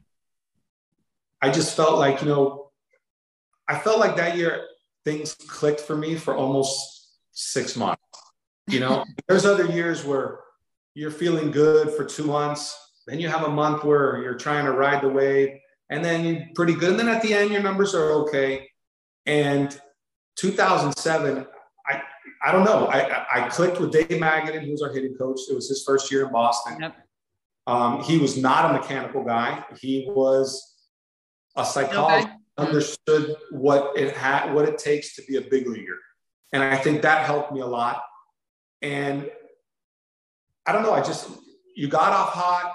I 1.40 1.50
just 1.50 1.74
felt 1.74 1.98
like, 1.98 2.20
you 2.20 2.28
know, 2.28 2.70
I 3.68 3.78
felt 3.78 3.98
like 3.98 4.16
that 4.16 4.36
year 4.36 4.64
things 5.04 5.34
clicked 5.34 5.80
for 5.80 5.96
me 5.96 6.16
for 6.16 6.36
almost 6.36 7.16
six 7.32 7.76
months. 7.76 8.02
You 8.66 8.80
know, 8.80 9.04
there's 9.28 9.46
other 9.46 9.66
years 9.66 10.04
where 10.04 10.40
you're 10.94 11.10
feeling 11.10 11.50
good 11.50 11.90
for 11.92 12.04
two 12.04 12.24
months, 12.24 12.76
then 13.06 13.20
you 13.20 13.28
have 13.28 13.44
a 13.44 13.50
month 13.50 13.84
where 13.84 14.22
you're 14.22 14.34
trying 14.34 14.66
to 14.66 14.72
ride 14.72 15.02
the 15.02 15.08
wave, 15.08 15.58
and 15.90 16.04
then 16.04 16.24
you're 16.24 16.42
pretty 16.54 16.74
good. 16.74 16.90
And 16.90 16.98
then 16.98 17.08
at 17.08 17.22
the 17.22 17.32
end, 17.32 17.50
your 17.50 17.62
numbers 17.62 17.94
are 17.94 18.10
okay. 18.22 18.68
And 19.24 19.78
2007, 20.36 21.46
I 21.86 22.02
I 22.44 22.52
don't 22.52 22.64
know. 22.64 22.86
I 22.86 23.24
I 23.30 23.48
clicked 23.48 23.80
with 23.80 23.92
Dave 23.92 24.08
Magadan, 24.08 24.64
who 24.64 24.72
was 24.72 24.82
our 24.82 24.92
hitting 24.92 25.14
coach. 25.14 25.40
It 25.50 25.54
was 25.54 25.68
his 25.68 25.82
first 25.84 26.10
year 26.10 26.26
in 26.26 26.32
Boston. 26.32 26.78
Yep. 26.80 26.96
Um, 27.66 28.02
he 28.02 28.18
was 28.18 28.36
not 28.36 28.70
a 28.70 28.72
mechanical 28.74 29.22
guy. 29.24 29.62
He 29.80 30.06
was 30.08 30.74
a 31.54 31.64
psychologist, 31.64 32.28
okay. 32.28 32.36
Mm-hmm. 32.58 32.66
understood 32.66 33.36
what 33.52 33.96
it 33.96 34.16
had, 34.16 34.52
what 34.52 34.68
it 34.68 34.78
takes 34.78 35.14
to 35.14 35.22
be 35.22 35.36
a 35.36 35.40
big 35.40 35.68
leaguer, 35.68 35.98
and 36.52 36.60
I 36.60 36.76
think 36.76 37.02
that 37.02 37.24
helped 37.24 37.52
me 37.52 37.60
a 37.60 37.66
lot. 37.66 38.02
And 38.82 39.30
I 40.66 40.72
don't 40.72 40.82
know. 40.82 40.92
I 40.92 41.00
just 41.00 41.30
you 41.76 41.86
got 41.86 42.12
off 42.12 42.30
hot. 42.32 42.74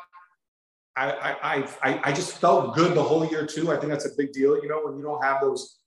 I 0.95 1.11
I 1.43 1.67
I 1.83 2.01
I 2.05 2.11
just 2.13 2.37
felt 2.37 2.75
good 2.75 2.95
the 2.95 3.03
whole 3.03 3.25
year 3.25 3.45
too. 3.45 3.71
I 3.73 3.77
think 3.77 3.91
that's 3.91 4.05
a 4.05 4.15
big 4.17 4.31
deal. 4.31 4.55
You 4.61 4.69
know, 4.69 4.81
when 4.83 4.97
you 4.97 5.03
don't 5.03 5.21
have 5.21 5.41
those 5.41 5.79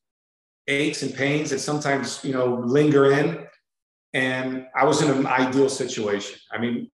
aches 0.69 1.03
and 1.03 1.15
pains 1.15 1.51
that 1.51 1.61
sometimes 1.61 2.23
you 2.23 2.33
know 2.33 2.63
linger 2.67 3.13
in. 3.13 3.47
And 4.13 4.67
I 4.75 4.85
was 4.85 5.03
in 5.03 5.11
an 5.11 5.27
ideal 5.27 5.69
situation. 5.69 6.39
I 6.51 6.59
mean, 6.59 6.91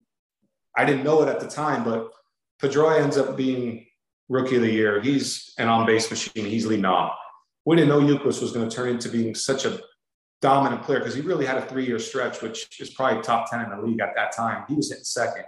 I 0.76 0.84
didn't 0.84 1.04
know 1.04 1.22
it 1.22 1.28
at 1.28 1.40
the 1.40 1.46
time, 1.46 1.84
but 1.84 2.10
Pedroia 2.60 3.00
ends 3.00 3.16
up 3.16 3.36
being 3.36 3.86
rookie 4.32 4.56
of 4.56 4.62
the 4.62 4.72
year. 4.72 5.00
He's 5.00 5.52
an 5.58 5.68
on 5.68 5.86
base 5.86 6.10
machine. 6.10 6.46
He's 6.46 6.66
leading 6.66 6.86
off. 6.86 7.16
We 7.64 7.76
didn't 7.76 7.90
know 7.90 8.00
Youkilis 8.00 8.40
was 8.40 8.52
going 8.52 8.68
to 8.68 8.74
turn 8.74 8.88
into 8.88 9.08
being 9.08 9.34
such 9.34 9.64
a 9.64 9.80
dominant 10.40 10.82
player 10.82 10.98
because 10.98 11.14
he 11.14 11.20
really 11.20 11.46
had 11.46 11.58
a 11.58 11.66
three 11.66 11.86
year 11.86 11.98
stretch, 11.98 12.42
which 12.42 12.80
is 12.80 12.90
probably 12.90 13.22
top 13.22 13.50
10 13.50 13.60
in 13.60 13.70
the 13.70 13.82
league 13.86 14.00
at 14.00 14.14
that 14.16 14.34
time. 14.34 14.64
He 14.68 14.74
was 14.74 14.88
hitting 14.88 15.04
second. 15.04 15.44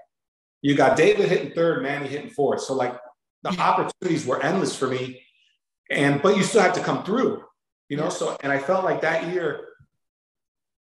You 0.63 0.75
got 0.75 0.97
David 0.97 1.29
hitting 1.29 1.53
third, 1.53 1.83
Manny 1.83 2.09
hitting 2.09 2.31
fourth. 2.31 2.63
So, 2.63 2.75
like, 2.75 2.97
the 3.43 3.51
opportunities 3.61 4.25
were 4.25 4.43
endless 4.43 4.77
for 4.77 4.87
me. 4.87 5.23
And, 5.91 6.23
but 6.23 6.37
you 6.37 6.43
still 6.43 6.63
had 6.63 6.75
to 6.75 6.81
come 6.81 7.05
through, 7.05 7.43
you 7.89 7.97
know? 7.97 8.09
So, 8.09 8.37
and 8.43 8.51
I 8.51 8.59
felt 8.59 8.85
like 8.85 9.03
that 9.03 9.29
year, 9.33 9.67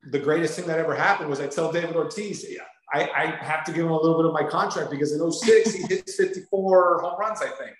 the 0.09 0.17
greatest 0.17 0.57
thing 0.57 0.67
that 0.67 0.79
ever 0.79 0.95
happened 0.95 1.29
was 1.29 1.39
I 1.39 1.47
tell 1.47 1.71
David 1.71 1.95
Ortiz, 1.95 2.45
I, 2.91 3.09
I 3.15 3.25
have 3.43 3.65
to 3.65 3.71
give 3.71 3.85
him 3.85 3.91
a 3.91 4.01
little 4.01 4.17
bit 4.17 4.25
of 4.25 4.33
my 4.33 4.43
contract 4.43 4.89
because 4.89 5.11
in 5.11 5.31
06, 5.31 5.73
he 5.73 5.83
hits 5.83 6.15
54 6.15 7.01
home 7.01 7.19
runs, 7.19 7.41
I 7.41 7.49
think. 7.49 7.75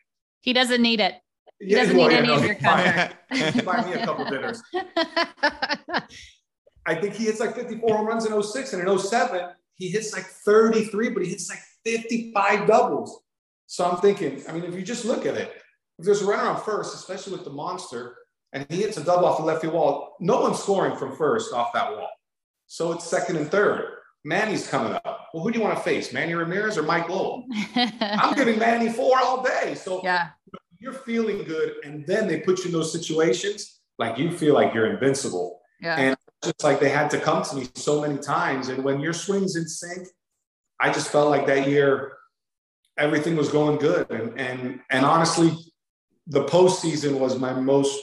He 0.47 0.53
doesn't 0.53 0.81
need 0.81 1.01
it. 1.01 1.15
He 1.59 1.71
yeah, 1.71 1.79
doesn't 1.79 1.97
well, 1.97 2.07
need 2.07 2.13
yeah, 2.13 2.19
any 2.19 2.27
no, 2.29 2.35
of 2.35 2.45
your 2.45 2.55
contract. 2.55 3.15
Buy 3.65 3.85
me 3.85 3.93
a 3.95 4.05
couple 4.05 4.23
dinners. 4.23 4.63
I 6.85 6.95
think 6.95 7.15
he 7.15 7.25
hits 7.25 7.41
like 7.41 7.53
54 7.53 7.97
home 7.97 8.07
runs 8.07 8.25
in 8.25 8.41
06 8.41 8.71
and 8.71 8.87
in 8.87 8.97
07, 8.97 9.49
he 9.75 9.89
hits 9.89 10.13
like 10.13 10.23
33, 10.23 11.09
but 11.09 11.21
he 11.23 11.31
hits 11.31 11.49
like 11.49 11.59
55 11.83 12.65
doubles. 12.65 13.23
So 13.65 13.83
I'm 13.83 13.97
thinking, 13.97 14.41
I 14.47 14.53
mean, 14.53 14.63
if 14.63 14.73
you 14.73 14.83
just 14.83 15.03
look 15.03 15.25
at 15.25 15.35
it, 15.35 15.51
if 15.99 16.05
there's 16.05 16.21
a 16.21 16.25
runner 16.25 16.47
on 16.47 16.61
first, 16.61 16.95
especially 16.95 17.33
with 17.33 17.43
the 17.43 17.49
monster, 17.49 18.15
and 18.53 18.65
he 18.69 18.83
hits 18.83 18.95
a 18.95 19.03
double 19.03 19.25
off 19.25 19.39
the 19.39 19.43
left 19.43 19.63
field 19.63 19.73
wall, 19.73 20.15
no 20.21 20.39
one's 20.39 20.59
scoring 20.59 20.95
from 20.95 21.13
first 21.17 21.51
off 21.51 21.73
that 21.73 21.91
wall. 21.91 22.07
So 22.67 22.93
it's 22.93 23.03
second 23.03 23.35
and 23.35 23.51
third. 23.51 23.96
Manny's 24.27 24.67
coming 24.67 24.93
up. 24.93 25.29
Well, 25.33 25.43
who 25.43 25.51
do 25.51 25.59
you 25.59 25.63
want 25.63 25.77
to 25.77 25.83
face, 25.83 26.11
Manny 26.11 26.33
Ramirez 26.33 26.77
or 26.77 26.83
Mike 26.83 27.09
Lowell? 27.09 27.45
I'm 27.75 28.35
giving 28.35 28.59
Manny 28.59 28.89
four 28.89 29.17
all 29.19 29.43
day. 29.43 29.75
So 29.75 30.01
yeah 30.03 30.29
you're 30.79 30.93
feeling 30.93 31.43
good, 31.43 31.75
and 31.83 32.05
then 32.05 32.27
they 32.27 32.39
put 32.41 32.59
you 32.59 32.65
in 32.65 32.71
those 32.71 32.91
situations, 32.91 33.79
like 33.97 34.17
you 34.17 34.31
feel 34.31 34.53
like 34.53 34.73
you're 34.73 34.93
invincible. 34.93 35.61
Yeah. 35.81 35.95
And 35.95 36.17
just 36.43 36.63
like 36.63 36.79
they 36.79 36.89
had 36.89 37.09
to 37.11 37.19
come 37.19 37.43
to 37.43 37.55
me 37.55 37.67
so 37.75 38.01
many 38.01 38.17
times. 38.17 38.69
And 38.69 38.83
when 38.83 38.99
your 38.99 39.13
swing's 39.13 39.55
in 39.55 39.67
sync, 39.67 40.07
I 40.79 40.91
just 40.91 41.09
felt 41.09 41.29
like 41.29 41.47
that 41.47 41.67
year 41.67 42.13
everything 42.97 43.35
was 43.35 43.49
going 43.49 43.77
good. 43.77 44.09
And 44.11 44.39
and 44.39 44.79
and 44.89 45.05
honestly, 45.05 45.51
the 46.27 46.45
postseason 46.45 47.19
was 47.19 47.39
my 47.39 47.53
most 47.53 47.99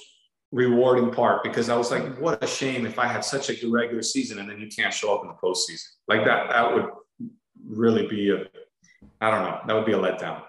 rewarding 0.55 1.11
part 1.11 1.43
because 1.43 1.69
I 1.69 1.77
was 1.77 1.91
like, 1.91 2.17
what 2.19 2.43
a 2.43 2.47
shame 2.47 2.87
if 2.87 2.97
I 2.97 3.09
had 3.09 3.25
such 3.25 3.51
a 3.51 3.55
good 3.55 3.73
regular 3.73 4.03
season 4.03 4.39
and 4.39 4.49
then 4.49 4.61
you 4.61 4.69
can't 4.69 4.95
show 4.95 5.15
up 5.15 5.23
in 5.23 5.29
the 5.29 5.35
postseason. 5.35 5.89
Like 6.07 6.25
that, 6.25 6.49
that 6.49 6.73
would 6.73 6.87
really 7.67 8.07
be 8.07 8.31
a 8.31 8.47
I 9.21 9.31
don't 9.31 9.43
know, 9.43 9.61
that 9.67 9.75
would 9.75 9.87
be 9.87 9.93
a 9.93 9.99
letdown. 9.99 10.43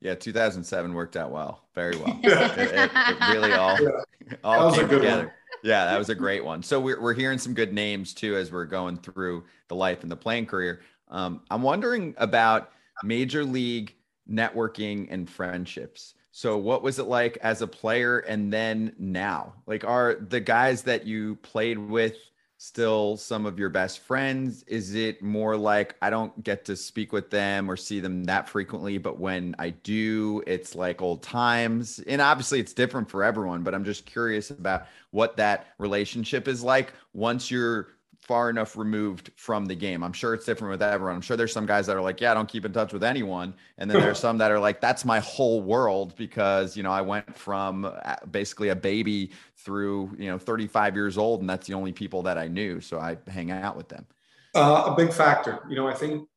Yeah, 0.00 0.14
2007 0.14 0.94
worked 0.94 1.16
out 1.16 1.30
well, 1.30 1.64
very 1.74 1.96
well. 1.96 2.18
it, 2.22 2.58
it, 2.58 2.90
it, 2.94 3.32
really 3.32 3.52
all 3.52 3.80
yeah. 3.80 3.90
all 4.44 4.72
came 4.72 4.88
together. 4.88 5.24
One. 5.24 5.32
Yeah, 5.64 5.84
that 5.86 5.98
was 5.98 6.08
a 6.08 6.14
great 6.14 6.44
one. 6.44 6.62
So 6.62 6.80
we're 6.80 7.00
we're 7.00 7.14
hearing 7.14 7.38
some 7.38 7.54
good 7.54 7.72
names 7.72 8.14
too 8.14 8.36
as 8.36 8.52
we're 8.52 8.66
going 8.66 8.98
through 8.98 9.44
the 9.68 9.74
life 9.74 10.02
and 10.02 10.10
the 10.10 10.16
playing 10.16 10.46
career. 10.46 10.82
Um, 11.08 11.42
I'm 11.50 11.62
wondering 11.62 12.14
about 12.18 12.70
major 13.04 13.44
league 13.44 13.94
networking 14.30 15.08
and 15.10 15.28
friendships. 15.28 16.14
So 16.32 16.56
what 16.56 16.82
was 16.82 16.98
it 16.98 17.04
like 17.04 17.36
as 17.42 17.60
a 17.60 17.66
player 17.66 18.20
and 18.20 18.50
then 18.50 18.94
now? 18.98 19.52
Like 19.66 19.84
are 19.84 20.14
the 20.14 20.40
guys 20.40 20.82
that 20.84 21.06
you 21.06 21.36
played 21.36 21.76
with 21.76 22.16
still 22.56 23.18
some 23.18 23.44
of 23.44 23.58
your 23.58 23.68
best 23.68 23.98
friends? 23.98 24.62
Is 24.62 24.94
it 24.94 25.22
more 25.22 25.58
like 25.58 25.94
I 26.00 26.08
don't 26.08 26.42
get 26.42 26.64
to 26.66 26.76
speak 26.76 27.12
with 27.12 27.28
them 27.28 27.70
or 27.70 27.76
see 27.76 28.00
them 28.00 28.24
that 28.24 28.48
frequently, 28.48 28.96
but 28.96 29.20
when 29.20 29.54
I 29.58 29.70
do, 29.70 30.42
it's 30.46 30.74
like 30.74 31.02
old 31.02 31.22
times? 31.22 31.98
And 32.06 32.22
obviously, 32.22 32.60
it's 32.60 32.72
different 32.72 33.10
for 33.10 33.22
everyone, 33.22 33.62
but 33.62 33.74
I'm 33.74 33.84
just 33.84 34.06
curious 34.06 34.50
about 34.50 34.86
what 35.10 35.36
that 35.36 35.66
relationship 35.76 36.48
is 36.48 36.62
like 36.62 36.94
once 37.12 37.50
you're 37.50 37.88
far 38.22 38.48
enough 38.48 38.76
removed 38.76 39.32
from 39.34 39.66
the 39.66 39.74
game. 39.74 40.04
I'm 40.04 40.12
sure 40.12 40.32
it's 40.32 40.46
different 40.46 40.70
with 40.70 40.82
everyone. 40.82 41.16
I'm 41.16 41.20
sure 41.22 41.36
there's 41.36 41.52
some 41.52 41.66
guys 41.66 41.86
that 41.88 41.96
are 41.96 42.00
like, 42.00 42.20
yeah, 42.20 42.30
I 42.30 42.34
don't 42.34 42.48
keep 42.48 42.64
in 42.64 42.72
touch 42.72 42.92
with 42.92 43.02
anyone. 43.02 43.52
And 43.78 43.90
then 43.90 44.00
there's 44.00 44.18
some 44.20 44.38
that 44.38 44.52
are 44.52 44.60
like, 44.60 44.80
that's 44.80 45.04
my 45.04 45.18
whole 45.18 45.60
world 45.60 46.14
because, 46.16 46.76
you 46.76 46.84
know, 46.84 46.92
I 46.92 47.00
went 47.00 47.36
from 47.36 47.84
uh, 47.84 48.16
basically 48.30 48.68
a 48.68 48.76
baby 48.76 49.32
through, 49.56 50.12
you 50.16 50.30
know, 50.30 50.38
35 50.38 50.94
years 50.94 51.18
old 51.18 51.40
and 51.40 51.50
that's 51.50 51.66
the 51.66 51.74
only 51.74 51.90
people 51.90 52.22
that 52.22 52.38
I 52.38 52.46
knew. 52.46 52.80
So 52.80 53.00
I 53.00 53.16
hang 53.28 53.50
out 53.50 53.76
with 53.76 53.88
them. 53.88 54.06
Uh, 54.54 54.84
a 54.86 54.94
big 54.94 55.12
factor. 55.12 55.58
You 55.68 55.74
know, 55.74 55.88
I 55.88 55.94
think, 55.94 56.28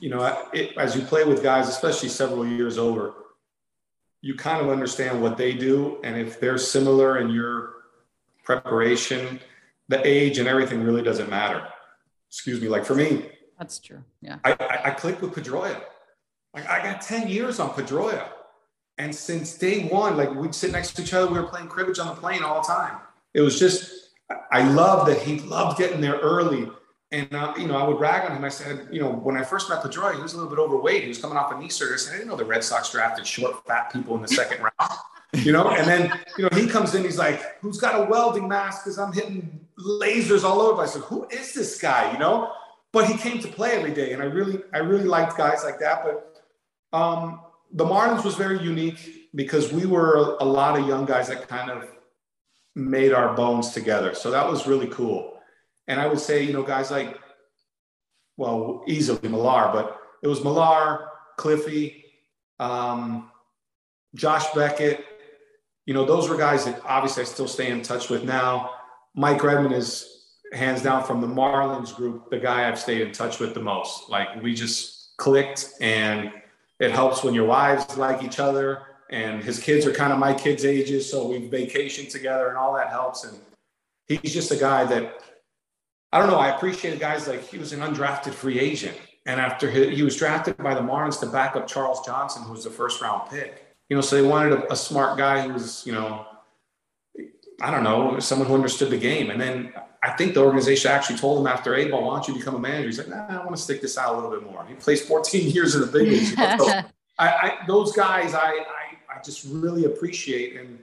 you 0.00 0.10
know, 0.10 0.46
it, 0.52 0.76
as 0.76 0.94
you 0.94 1.02
play 1.02 1.24
with 1.24 1.42
guys, 1.42 1.68
especially 1.68 2.10
several 2.10 2.46
years 2.46 2.76
over, 2.76 3.14
you 4.20 4.34
kind 4.34 4.60
of 4.60 4.70
understand 4.70 5.22
what 5.22 5.38
they 5.38 5.54
do. 5.54 6.00
And 6.04 6.18
if 6.18 6.38
they're 6.38 6.58
similar 6.58 7.18
in 7.18 7.30
your 7.30 7.72
preparation, 8.42 9.40
the 9.88 10.06
age 10.06 10.38
and 10.38 10.48
everything 10.48 10.82
really 10.82 11.02
doesn't 11.02 11.28
matter. 11.28 11.66
Excuse 12.28 12.60
me. 12.60 12.68
Like 12.68 12.84
for 12.84 12.94
me, 12.94 13.30
that's 13.58 13.78
true. 13.78 14.02
Yeah. 14.20 14.38
I, 14.44 14.52
I, 14.52 14.80
I 14.86 14.90
clicked 14.90 15.22
with 15.22 15.32
Pedroia. 15.32 15.80
Like 16.52 16.68
I 16.68 16.82
got 16.82 17.02
10 17.02 17.28
years 17.28 17.60
on 17.60 17.70
Pedroia. 17.70 18.28
And 18.98 19.14
since 19.14 19.56
day 19.58 19.84
one, 19.88 20.16
like 20.16 20.32
we'd 20.34 20.54
sit 20.54 20.72
next 20.72 20.92
to 20.92 21.02
each 21.02 21.14
other, 21.14 21.26
we 21.26 21.38
were 21.38 21.46
playing 21.46 21.68
cribbage 21.68 21.98
on 21.98 22.14
the 22.14 22.20
plane 22.20 22.42
all 22.42 22.62
the 22.62 22.66
time. 22.66 22.98
It 23.32 23.40
was 23.40 23.58
just, 23.58 24.10
I 24.52 24.68
love 24.70 25.06
that 25.08 25.18
he 25.18 25.40
loved 25.40 25.78
getting 25.78 26.00
there 26.00 26.16
early. 26.16 26.70
And, 27.10 27.32
uh, 27.34 27.54
you 27.56 27.66
know, 27.66 27.76
I 27.76 27.86
would 27.86 28.00
rag 28.00 28.28
on 28.28 28.36
him. 28.36 28.44
I 28.44 28.48
said, 28.48 28.88
you 28.90 29.00
know, 29.00 29.10
when 29.10 29.36
I 29.36 29.42
first 29.42 29.68
met 29.68 29.82
Pedroia, 29.82 30.14
he 30.14 30.22
was 30.22 30.34
a 30.34 30.36
little 30.36 30.50
bit 30.50 30.58
overweight. 30.58 31.02
He 31.02 31.08
was 31.08 31.18
coming 31.18 31.36
off 31.36 31.52
a 31.52 31.58
knee 31.58 31.68
surgery. 31.68 31.94
I 31.94 31.98
said, 31.98 32.14
I 32.14 32.16
didn't 32.18 32.28
know 32.28 32.36
the 32.36 32.44
Red 32.44 32.62
Sox 32.62 32.90
drafted 32.90 33.26
short, 33.26 33.66
fat 33.66 33.92
people 33.92 34.14
in 34.16 34.22
the 34.22 34.28
second 34.28 34.62
round 34.62 34.92
you 35.32 35.52
know, 35.52 35.70
and 35.70 35.86
then, 35.86 36.12
you 36.38 36.44
know, 36.44 36.56
he 36.56 36.68
comes 36.68 36.94
in, 36.94 37.02
he's 37.02 37.18
like, 37.18 37.58
who's 37.60 37.78
got 37.78 38.00
a 38.00 38.04
welding 38.04 38.46
mask? 38.46 38.84
Cause 38.84 38.98
I'm 38.98 39.12
hitting 39.12 39.63
lasers 39.78 40.44
all 40.44 40.60
over. 40.60 40.82
I 40.82 40.86
said, 40.86 41.02
who 41.02 41.26
is 41.30 41.52
this 41.54 41.80
guy? 41.80 42.12
You 42.12 42.18
know, 42.18 42.52
but 42.92 43.06
he 43.06 43.16
came 43.16 43.38
to 43.40 43.48
play 43.48 43.72
every 43.72 43.92
day. 43.92 44.12
And 44.12 44.22
I 44.22 44.26
really, 44.26 44.60
I 44.72 44.78
really 44.78 45.04
liked 45.04 45.36
guys 45.36 45.64
like 45.64 45.78
that. 45.80 46.04
But 46.04 46.96
um, 46.96 47.40
the 47.72 47.84
Marlins 47.84 48.24
was 48.24 48.36
very 48.36 48.60
unique 48.60 49.30
because 49.34 49.72
we 49.72 49.86
were 49.86 50.36
a, 50.40 50.44
lot 50.44 50.78
of 50.78 50.86
young 50.86 51.04
guys 51.04 51.28
that 51.28 51.48
kind 51.48 51.70
of 51.70 51.88
made 52.76 53.12
our 53.12 53.34
bones 53.34 53.70
together. 53.70 54.14
So 54.14 54.30
that 54.30 54.48
was 54.48 54.66
really 54.66 54.86
cool. 54.88 55.38
And 55.88 56.00
I 56.00 56.06
would 56.06 56.20
say, 56.20 56.44
you 56.44 56.52
know, 56.52 56.62
guys 56.62 56.90
like, 56.90 57.18
well, 58.36 58.82
easily 58.86 59.28
Millar, 59.28 59.70
but 59.72 60.00
it 60.22 60.28
was 60.28 60.42
Millar, 60.42 61.08
Cliffy, 61.36 62.04
um, 62.58 63.30
Josh 64.14 64.46
Beckett, 64.54 65.04
you 65.86 65.92
know, 65.92 66.04
those 66.04 66.28
were 66.28 66.36
guys 66.36 66.64
that 66.64 66.80
obviously 66.84 67.22
I 67.22 67.26
still 67.26 67.48
stay 67.48 67.70
in 67.70 67.82
touch 67.82 68.08
with 68.08 68.24
now. 68.24 68.70
Mike 69.14 69.42
Redmond 69.42 69.74
is 69.74 70.26
hands 70.52 70.82
down 70.82 71.04
from 71.04 71.20
the 71.20 71.26
Marlins 71.26 71.94
group, 71.94 72.30
the 72.30 72.38
guy 72.38 72.68
I've 72.68 72.78
stayed 72.78 73.00
in 73.02 73.12
touch 73.12 73.40
with 73.40 73.54
the 73.54 73.60
most. 73.60 74.08
Like 74.08 74.42
we 74.42 74.54
just 74.54 75.16
clicked 75.16 75.70
and 75.80 76.32
it 76.80 76.90
helps 76.90 77.22
when 77.22 77.34
your 77.34 77.46
wives 77.46 77.96
like 77.96 78.22
each 78.22 78.38
other 78.40 78.82
and 79.10 79.42
his 79.42 79.58
kids 79.58 79.86
are 79.86 79.92
kind 79.92 80.12
of 80.12 80.18
my 80.18 80.34
kids' 80.34 80.64
ages. 80.64 81.10
So 81.10 81.28
we 81.28 81.46
vacation 81.46 82.06
together 82.06 82.48
and 82.48 82.56
all 82.56 82.74
that 82.74 82.88
helps. 82.88 83.24
And 83.24 83.38
he's 84.06 84.32
just 84.32 84.50
a 84.50 84.56
guy 84.56 84.84
that 84.84 85.20
I 86.12 86.18
don't 86.18 86.28
know. 86.28 86.38
I 86.38 86.54
appreciate 86.54 86.98
guys 87.00 87.26
like 87.26 87.48
he 87.48 87.58
was 87.58 87.72
an 87.72 87.80
undrafted 87.80 88.32
free 88.34 88.58
agent. 88.58 88.96
And 89.26 89.40
after 89.40 89.70
he, 89.70 89.94
he 89.94 90.02
was 90.02 90.16
drafted 90.16 90.56
by 90.58 90.74
the 90.74 90.80
Marlins 90.80 91.18
to 91.20 91.26
back 91.26 91.56
up 91.56 91.66
Charles 91.66 92.04
Johnson, 92.04 92.42
who 92.42 92.52
was 92.52 92.64
the 92.64 92.70
first 92.70 93.00
round 93.00 93.30
pick, 93.30 93.64
you 93.88 93.96
know, 93.96 94.00
so 94.00 94.20
they 94.20 94.28
wanted 94.28 94.52
a, 94.52 94.72
a 94.72 94.76
smart 94.76 95.18
guy 95.18 95.42
who 95.42 95.52
was, 95.52 95.84
you 95.86 95.92
know, 95.92 96.26
I 97.64 97.70
don't 97.70 97.82
know, 97.82 98.18
someone 98.18 98.46
who 98.46 98.54
understood 98.54 98.90
the 98.90 98.98
game. 98.98 99.30
And 99.30 99.40
then 99.40 99.72
I 100.02 100.10
think 100.10 100.34
the 100.34 100.42
organization 100.42 100.90
actually 100.90 101.16
told 101.16 101.40
him 101.40 101.46
after 101.46 101.74
eight 101.74 101.90
ball, 101.90 102.04
why 102.04 102.16
don't 102.16 102.28
you 102.28 102.34
become 102.34 102.54
a 102.54 102.58
manager? 102.58 102.88
He's 102.88 102.98
like, 102.98 103.08
nah, 103.08 103.26
I 103.26 103.38
want 103.38 103.56
to 103.56 103.62
stick 103.62 103.80
this 103.80 103.96
out 103.96 104.12
a 104.12 104.16
little 104.16 104.30
bit 104.30 104.42
more. 104.42 104.66
He 104.66 104.74
plays 104.74 105.00
14 105.00 105.50
years 105.54 105.74
in 105.74 105.80
the 105.80 105.86
big 105.86 106.08
leagues. 106.08 106.34
so 106.36 106.68
I, 107.18 107.28
I, 107.28 107.58
those 107.66 107.92
guys, 107.92 108.34
I, 108.34 108.50
I, 108.50 109.16
I, 109.16 109.22
just 109.24 109.46
really 109.48 109.86
appreciate. 109.86 110.60
And 110.60 110.78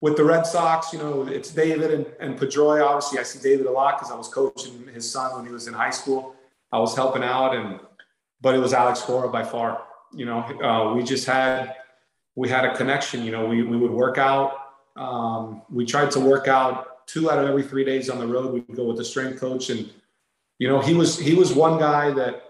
with 0.00 0.16
the 0.16 0.22
Red 0.22 0.46
Sox, 0.46 0.92
you 0.92 1.00
know, 1.00 1.26
it's 1.26 1.50
David 1.50 1.90
and, 1.92 2.06
and 2.20 2.38
Pedroia. 2.38 2.86
Obviously, 2.86 3.18
I 3.18 3.24
see 3.24 3.40
David 3.40 3.66
a 3.66 3.72
lot 3.72 3.98
because 3.98 4.12
I 4.12 4.14
was 4.14 4.28
coaching 4.28 4.88
his 4.94 5.10
son 5.10 5.34
when 5.34 5.44
he 5.44 5.50
was 5.50 5.66
in 5.66 5.74
high 5.74 5.90
school. 5.90 6.36
I 6.70 6.78
was 6.78 6.94
helping 6.94 7.24
out, 7.24 7.56
and 7.56 7.80
but 8.40 8.54
it 8.54 8.58
was 8.58 8.72
Alex 8.72 9.00
Cora 9.00 9.28
by 9.28 9.42
far. 9.42 9.82
You 10.14 10.26
know, 10.26 10.38
uh, 10.38 10.94
we 10.94 11.02
just 11.02 11.26
had 11.26 11.74
we 12.36 12.48
had 12.48 12.64
a 12.64 12.76
connection. 12.76 13.24
You 13.24 13.32
know, 13.32 13.46
we 13.46 13.64
we 13.64 13.76
would 13.76 13.90
work 13.90 14.18
out. 14.18 14.61
Um, 14.96 15.62
we 15.70 15.86
tried 15.86 16.10
to 16.12 16.20
work 16.20 16.48
out 16.48 17.06
two 17.06 17.30
out 17.30 17.38
of 17.38 17.48
every 17.48 17.62
three 17.62 17.84
days 17.84 18.08
on 18.08 18.18
the 18.18 18.26
road, 18.26 18.52
we'd 18.52 18.76
go 18.76 18.84
with 18.84 18.96
the 18.96 19.04
strength 19.04 19.40
coach. 19.40 19.70
And, 19.70 19.90
you 20.58 20.68
know, 20.68 20.80
he 20.80 20.94
was, 20.94 21.18
he 21.18 21.34
was 21.34 21.52
one 21.52 21.78
guy 21.78 22.10
that 22.12 22.42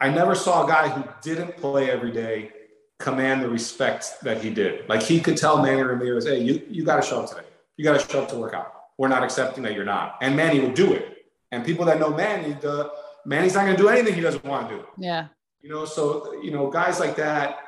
I 0.00 0.10
never 0.10 0.34
saw 0.34 0.64
a 0.64 0.68
guy 0.68 0.88
who 0.88 1.04
didn't 1.22 1.56
play 1.56 1.90
every 1.90 2.12
day 2.12 2.50
command 2.98 3.42
the 3.42 3.48
respect 3.48 4.20
that 4.22 4.42
he 4.42 4.50
did. 4.50 4.88
Like 4.88 5.02
he 5.02 5.20
could 5.20 5.36
tell 5.36 5.62
Manny 5.62 5.82
Ramirez, 5.82 6.26
hey, 6.26 6.42
you, 6.42 6.62
you 6.68 6.84
got 6.84 6.96
to 6.96 7.02
show 7.02 7.22
up 7.22 7.28
today. 7.28 7.46
You 7.76 7.84
got 7.84 8.00
to 8.00 8.12
show 8.12 8.22
up 8.22 8.28
to 8.28 8.36
work 8.36 8.54
out. 8.54 8.72
We're 8.98 9.08
not 9.08 9.24
accepting 9.24 9.64
that 9.64 9.74
you're 9.74 9.84
not. 9.84 10.18
And 10.20 10.36
Manny 10.36 10.60
would 10.60 10.74
do 10.74 10.92
it. 10.92 11.26
And 11.50 11.64
people 11.64 11.84
that 11.86 11.98
know 11.98 12.10
Manny, 12.10 12.52
the 12.60 12.92
Manny's 13.24 13.54
not 13.54 13.64
going 13.64 13.76
to 13.76 13.82
do 13.82 13.88
anything 13.88 14.14
he 14.14 14.20
doesn't 14.20 14.44
want 14.44 14.68
to 14.68 14.76
do. 14.76 14.84
Yeah. 14.98 15.28
You 15.60 15.70
know, 15.70 15.84
so, 15.84 16.40
you 16.42 16.50
know, 16.50 16.70
guys 16.70 17.00
like 17.00 17.16
that, 17.16 17.58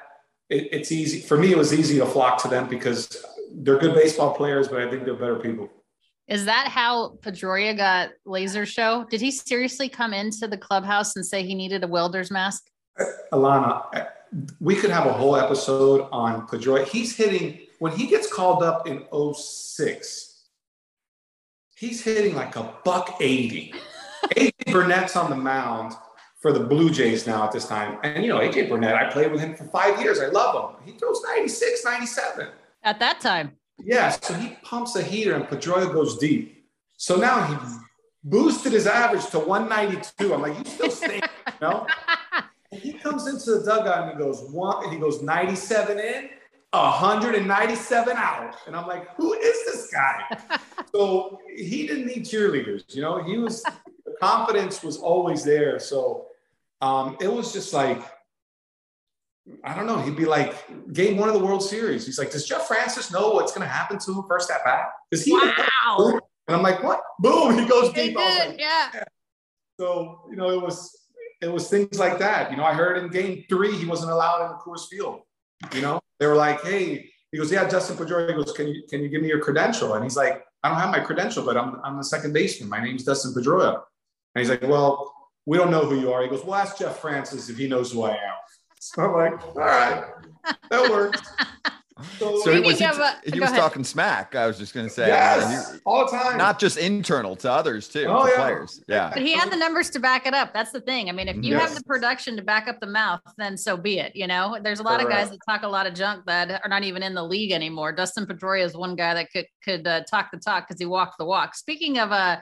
it, 0.49 0.68
it's 0.72 0.92
easy. 0.92 1.20
For 1.20 1.36
me, 1.36 1.51
it 1.51 1.59
was 1.59 1.72
easy 1.72 1.99
to 1.99 2.07
flock 2.07 2.40
to 2.42 2.49
them 2.49 2.68
because 2.68 3.24
they're 3.55 3.78
good 3.78 3.94
baseball 3.94 4.34
players, 4.34 4.68
but 4.68 4.80
I 4.80 4.90
think 4.90 5.05
they're 5.05 5.14
better 5.14 5.36
people. 5.36 5.68
Is 6.26 6.46
that 6.46 6.68
how 6.68 7.18
Pedroia 7.20 7.76
got 7.76 8.11
laser 8.24 8.64
show? 8.64 9.05
Did 9.11 9.20
he 9.20 9.30
seriously 9.30 9.88
come 9.88 10.14
into 10.14 10.48
the 10.48 10.57
clubhouse 10.57 11.16
and 11.16 11.24
say 11.24 11.42
he 11.42 11.55
needed 11.55 11.84
a 11.84 11.86
welder's 11.86 12.30
mask? 12.30 12.64
Uh, 12.98 13.05
Alana, 13.32 13.84
uh, 13.94 14.05
we 14.61 14.74
could 14.74 14.90
have 14.90 15.07
a 15.07 15.12
whole 15.12 15.36
episode 15.36 16.09
on 16.12 16.46
Pedroia. 16.46 16.86
He's 16.86 17.14
hitting 17.14 17.61
when 17.78 17.92
he 17.92 18.07
gets 18.07 18.32
called 18.32 18.62
up 18.62 18.86
in 18.86 19.05
06, 19.12 20.44
he's 21.76 22.02
hitting 22.02 22.34
like 22.34 22.57
a 22.57 22.74
buck 22.84 23.16
80. 23.20 23.74
AJ 24.36 24.72
Burnett's 24.72 25.16
on 25.16 25.28
the 25.28 25.36
mound 25.36 25.92
for 26.40 26.52
the 26.52 26.61
Blue 26.61 26.88
Jays 26.88 27.26
now 27.26 27.44
at 27.44 27.52
this 27.52 27.66
time. 27.66 27.98
And 28.02 28.24
you 28.24 28.30
know, 28.30 28.38
AJ 28.38 28.70
Burnett, 28.70 28.94
I 28.94 29.11
played 29.11 29.30
with 29.32 29.40
him 29.40 29.55
for 29.55 29.64
five 29.64 30.00
years. 30.00 30.20
I 30.20 30.26
love 30.26 30.70
him. 30.70 30.80
He 30.86 30.98
throws 30.98 31.20
96, 31.22 31.84
97. 31.84 32.48
At 32.85 33.01
that 33.01 33.20
time. 33.20 33.53
Yeah, 33.82 34.11
so 34.11 34.35
he 34.35 34.57
pumps 34.62 34.95
a 34.95 35.03
heater 35.03 35.35
and 35.35 35.47
Pedroia 35.47 35.93
goes 35.93 36.18
deep. 36.18 36.66
So 36.97 37.16
now 37.16 37.45
he 37.47 37.57
boosted 38.22 38.72
his 38.72 38.87
average 38.87 39.26
to 39.30 39.39
192. 39.39 40.35
I'm 40.35 40.43
like, 40.43 40.59
you 40.59 40.64
still 40.64 40.91
stay, 40.91 41.16
you 41.16 41.53
know? 41.61 41.87
And 42.72 42.82
he 42.82 42.93
comes 42.93 43.28
into 43.28 43.53
the 43.53 43.64
dugout 43.64 44.09
and 44.09 44.11
he 44.11 44.18
goes 44.18 44.51
one, 44.51 44.82
and 44.82 44.93
he 44.93 44.99
goes 44.99 45.22
97 45.22 45.97
in, 45.97 46.28
197 46.72 48.16
out. 48.16 48.57
And 48.66 48.74
I'm 48.74 48.89
like, 48.89 49.14
who 49.14 49.32
is 49.35 49.64
this 49.64 49.93
guy? 49.93 50.59
so 50.93 51.39
he 51.55 51.87
didn't 51.87 52.07
need 52.07 52.24
cheerleaders, 52.24 52.93
you 52.93 53.01
know, 53.01 53.22
he 53.22 53.39
was 53.39 53.62
the 53.62 54.16
confidence 54.20 54.82
was 54.82 54.97
always 54.97 55.45
there. 55.45 55.78
So 55.78 56.26
um, 56.80 57.16
it 57.20 57.28
was 57.28 57.53
just 57.53 57.72
like 57.72 58.03
I 59.62 59.74
don't 59.74 59.86
know. 59.86 60.01
He'd 60.01 60.16
be 60.16 60.24
like, 60.24 60.55
game 60.92 61.16
one 61.16 61.28
of 61.28 61.34
the 61.34 61.45
World 61.45 61.62
Series. 61.62 62.07
He's 62.07 62.18
like, 62.18 62.30
does 62.30 62.47
Jeff 62.47 62.66
Francis 62.66 63.12
know 63.12 63.30
what's 63.30 63.53
going 63.53 63.66
to 63.66 63.72
happen 63.72 63.99
to 63.99 64.12
him 64.12 64.24
first 64.26 64.51
at 64.51 64.64
bat? 64.64 64.86
Does 65.11 65.24
he? 65.24 65.32
Wow. 65.32 66.20
And 66.47 66.57
I'm 66.57 66.62
like, 66.62 66.82
what? 66.82 67.01
Boom! 67.20 67.59
He 67.59 67.66
goes 67.66 67.92
deep. 67.92 68.16
Like, 68.16 68.59
yeah. 68.59 68.90
yeah. 68.95 69.05
So 69.80 70.20
you 70.30 70.36
know, 70.36 70.51
it 70.51 70.61
was 70.61 71.07
it 71.40 71.53
was 71.53 71.68
things 71.68 71.99
like 71.99 72.18
that. 72.18 72.51
You 72.51 72.57
know, 72.57 72.64
I 72.64 72.74
heard 72.74 72.99
in 72.99 73.09
Game 73.11 73.45
Three 73.49 73.76
he 73.76 73.86
wasn't 73.86 74.12
allowed 74.12 74.45
in 74.45 74.49
the 74.49 74.57
Coors 74.57 74.88
Field. 74.88 75.20
You 75.74 75.80
know, 75.80 76.01
they 76.18 76.26
were 76.26 76.36
like, 76.36 76.62
hey, 76.62 77.11
he 77.32 77.38
goes, 77.38 77.51
yeah, 77.51 77.68
Justin 77.68 77.97
Pedroia. 77.97 78.28
He 78.28 78.34
goes, 78.34 78.53
can 78.53 78.68
you 78.68 78.82
can 78.88 79.03
you 79.03 79.09
give 79.09 79.22
me 79.22 79.28
your 79.28 79.40
credential? 79.40 79.95
And 79.95 80.05
he's 80.05 80.16
like, 80.16 80.45
I 80.62 80.68
don't 80.68 80.78
have 80.78 80.90
my 80.90 81.01
credential, 81.01 81.45
but 81.45 81.57
I'm 81.57 81.80
I'm 81.82 81.97
the 81.97 82.05
second 82.05 82.32
baseman. 82.32 82.68
My 82.68 82.82
name's 82.82 83.05
Dustin 83.05 83.32
Pedroia. 83.32 83.82
And 84.34 84.40
he's 84.40 84.51
like, 84.51 84.62
well, 84.62 85.12
we 85.47 85.57
don't 85.57 85.70
know 85.70 85.84
who 85.84 86.01
you 86.01 86.12
are. 86.12 86.22
He 86.22 86.28
goes, 86.28 86.45
well, 86.45 86.57
ask 86.57 86.78
Jeff 86.78 86.99
Francis 86.99 87.49
if 87.49 87.57
he 87.57 87.68
knows 87.68 87.92
who 87.92 88.03
I 88.03 88.11
am. 88.11 88.34
So 88.85 89.03
I'm 89.03 89.32
like, 89.32 89.47
all 89.47 89.55
right, 89.55 90.05
that 90.70 90.91
works. 90.91 91.22
So, 92.18 92.41
so 92.41 92.61
was 92.61 92.80
he, 92.80 92.85
a, 92.85 92.93
he 93.32 93.39
was 93.39 93.51
ahead. 93.51 93.57
talking 93.57 93.85
smack. 93.85 94.35
I 94.35 94.49
was 94.49 94.59
just 94.59 94.74
going 94.74 94.87
to 94.87 94.93
say, 94.93 95.07
yes, 95.07 95.74
he, 95.74 95.78
all 95.87 96.05
the 96.05 96.11
time, 96.11 96.37
not 96.37 96.59
just 96.59 96.76
internal 96.76 97.37
to 97.37 97.51
others 97.51 97.87
too, 97.87 98.07
oh, 98.09 98.24
to 98.24 98.30
yeah. 98.30 98.37
players. 98.37 98.82
Yeah, 98.89 99.11
but 99.14 99.22
he 99.22 99.32
had 99.32 99.53
the 99.53 99.57
numbers 99.57 99.91
to 99.91 100.01
back 100.01 100.26
it 100.26 100.35
up. 100.35 100.53
That's 100.53 100.72
the 100.72 100.80
thing. 100.80 101.09
I 101.09 101.12
mean, 101.12 101.28
if 101.28 101.37
you 101.37 101.53
yes. 101.53 101.68
have 101.68 101.76
the 101.76 101.85
production 101.85 102.37
to 102.37 102.43
back 102.43 102.66
up 102.66 102.80
the 102.80 102.89
mouth, 102.89 103.20
then 103.39 103.57
so 103.57 103.76
be 103.76 104.01
it. 104.01 104.11
You 104.16 104.26
know, 104.26 104.59
there's 104.61 104.80
a 104.80 104.82
lot 104.82 105.01
Correct. 105.01 105.12
of 105.12 105.16
guys 105.16 105.30
that 105.30 105.39
talk 105.49 105.62
a 105.62 105.68
lot 105.68 105.87
of 105.87 105.95
junk 105.95 106.24
that 106.26 106.61
are 106.64 106.68
not 106.68 106.82
even 106.82 107.05
in 107.05 107.14
the 107.14 107.22
league 107.22 107.53
anymore. 107.53 107.93
Dustin 107.93 108.26
Pedroia 108.26 108.64
is 108.64 108.76
one 108.76 108.97
guy 108.97 109.14
that 109.14 109.30
could 109.30 109.47
could 109.62 109.87
uh, 109.87 110.03
talk 110.11 110.32
the 110.32 110.39
talk 110.39 110.66
because 110.66 110.80
he 110.80 110.87
walked 110.87 111.18
the 111.18 111.24
walk. 111.24 111.55
Speaking 111.55 112.01
of 112.01 112.11
uh 112.11 112.39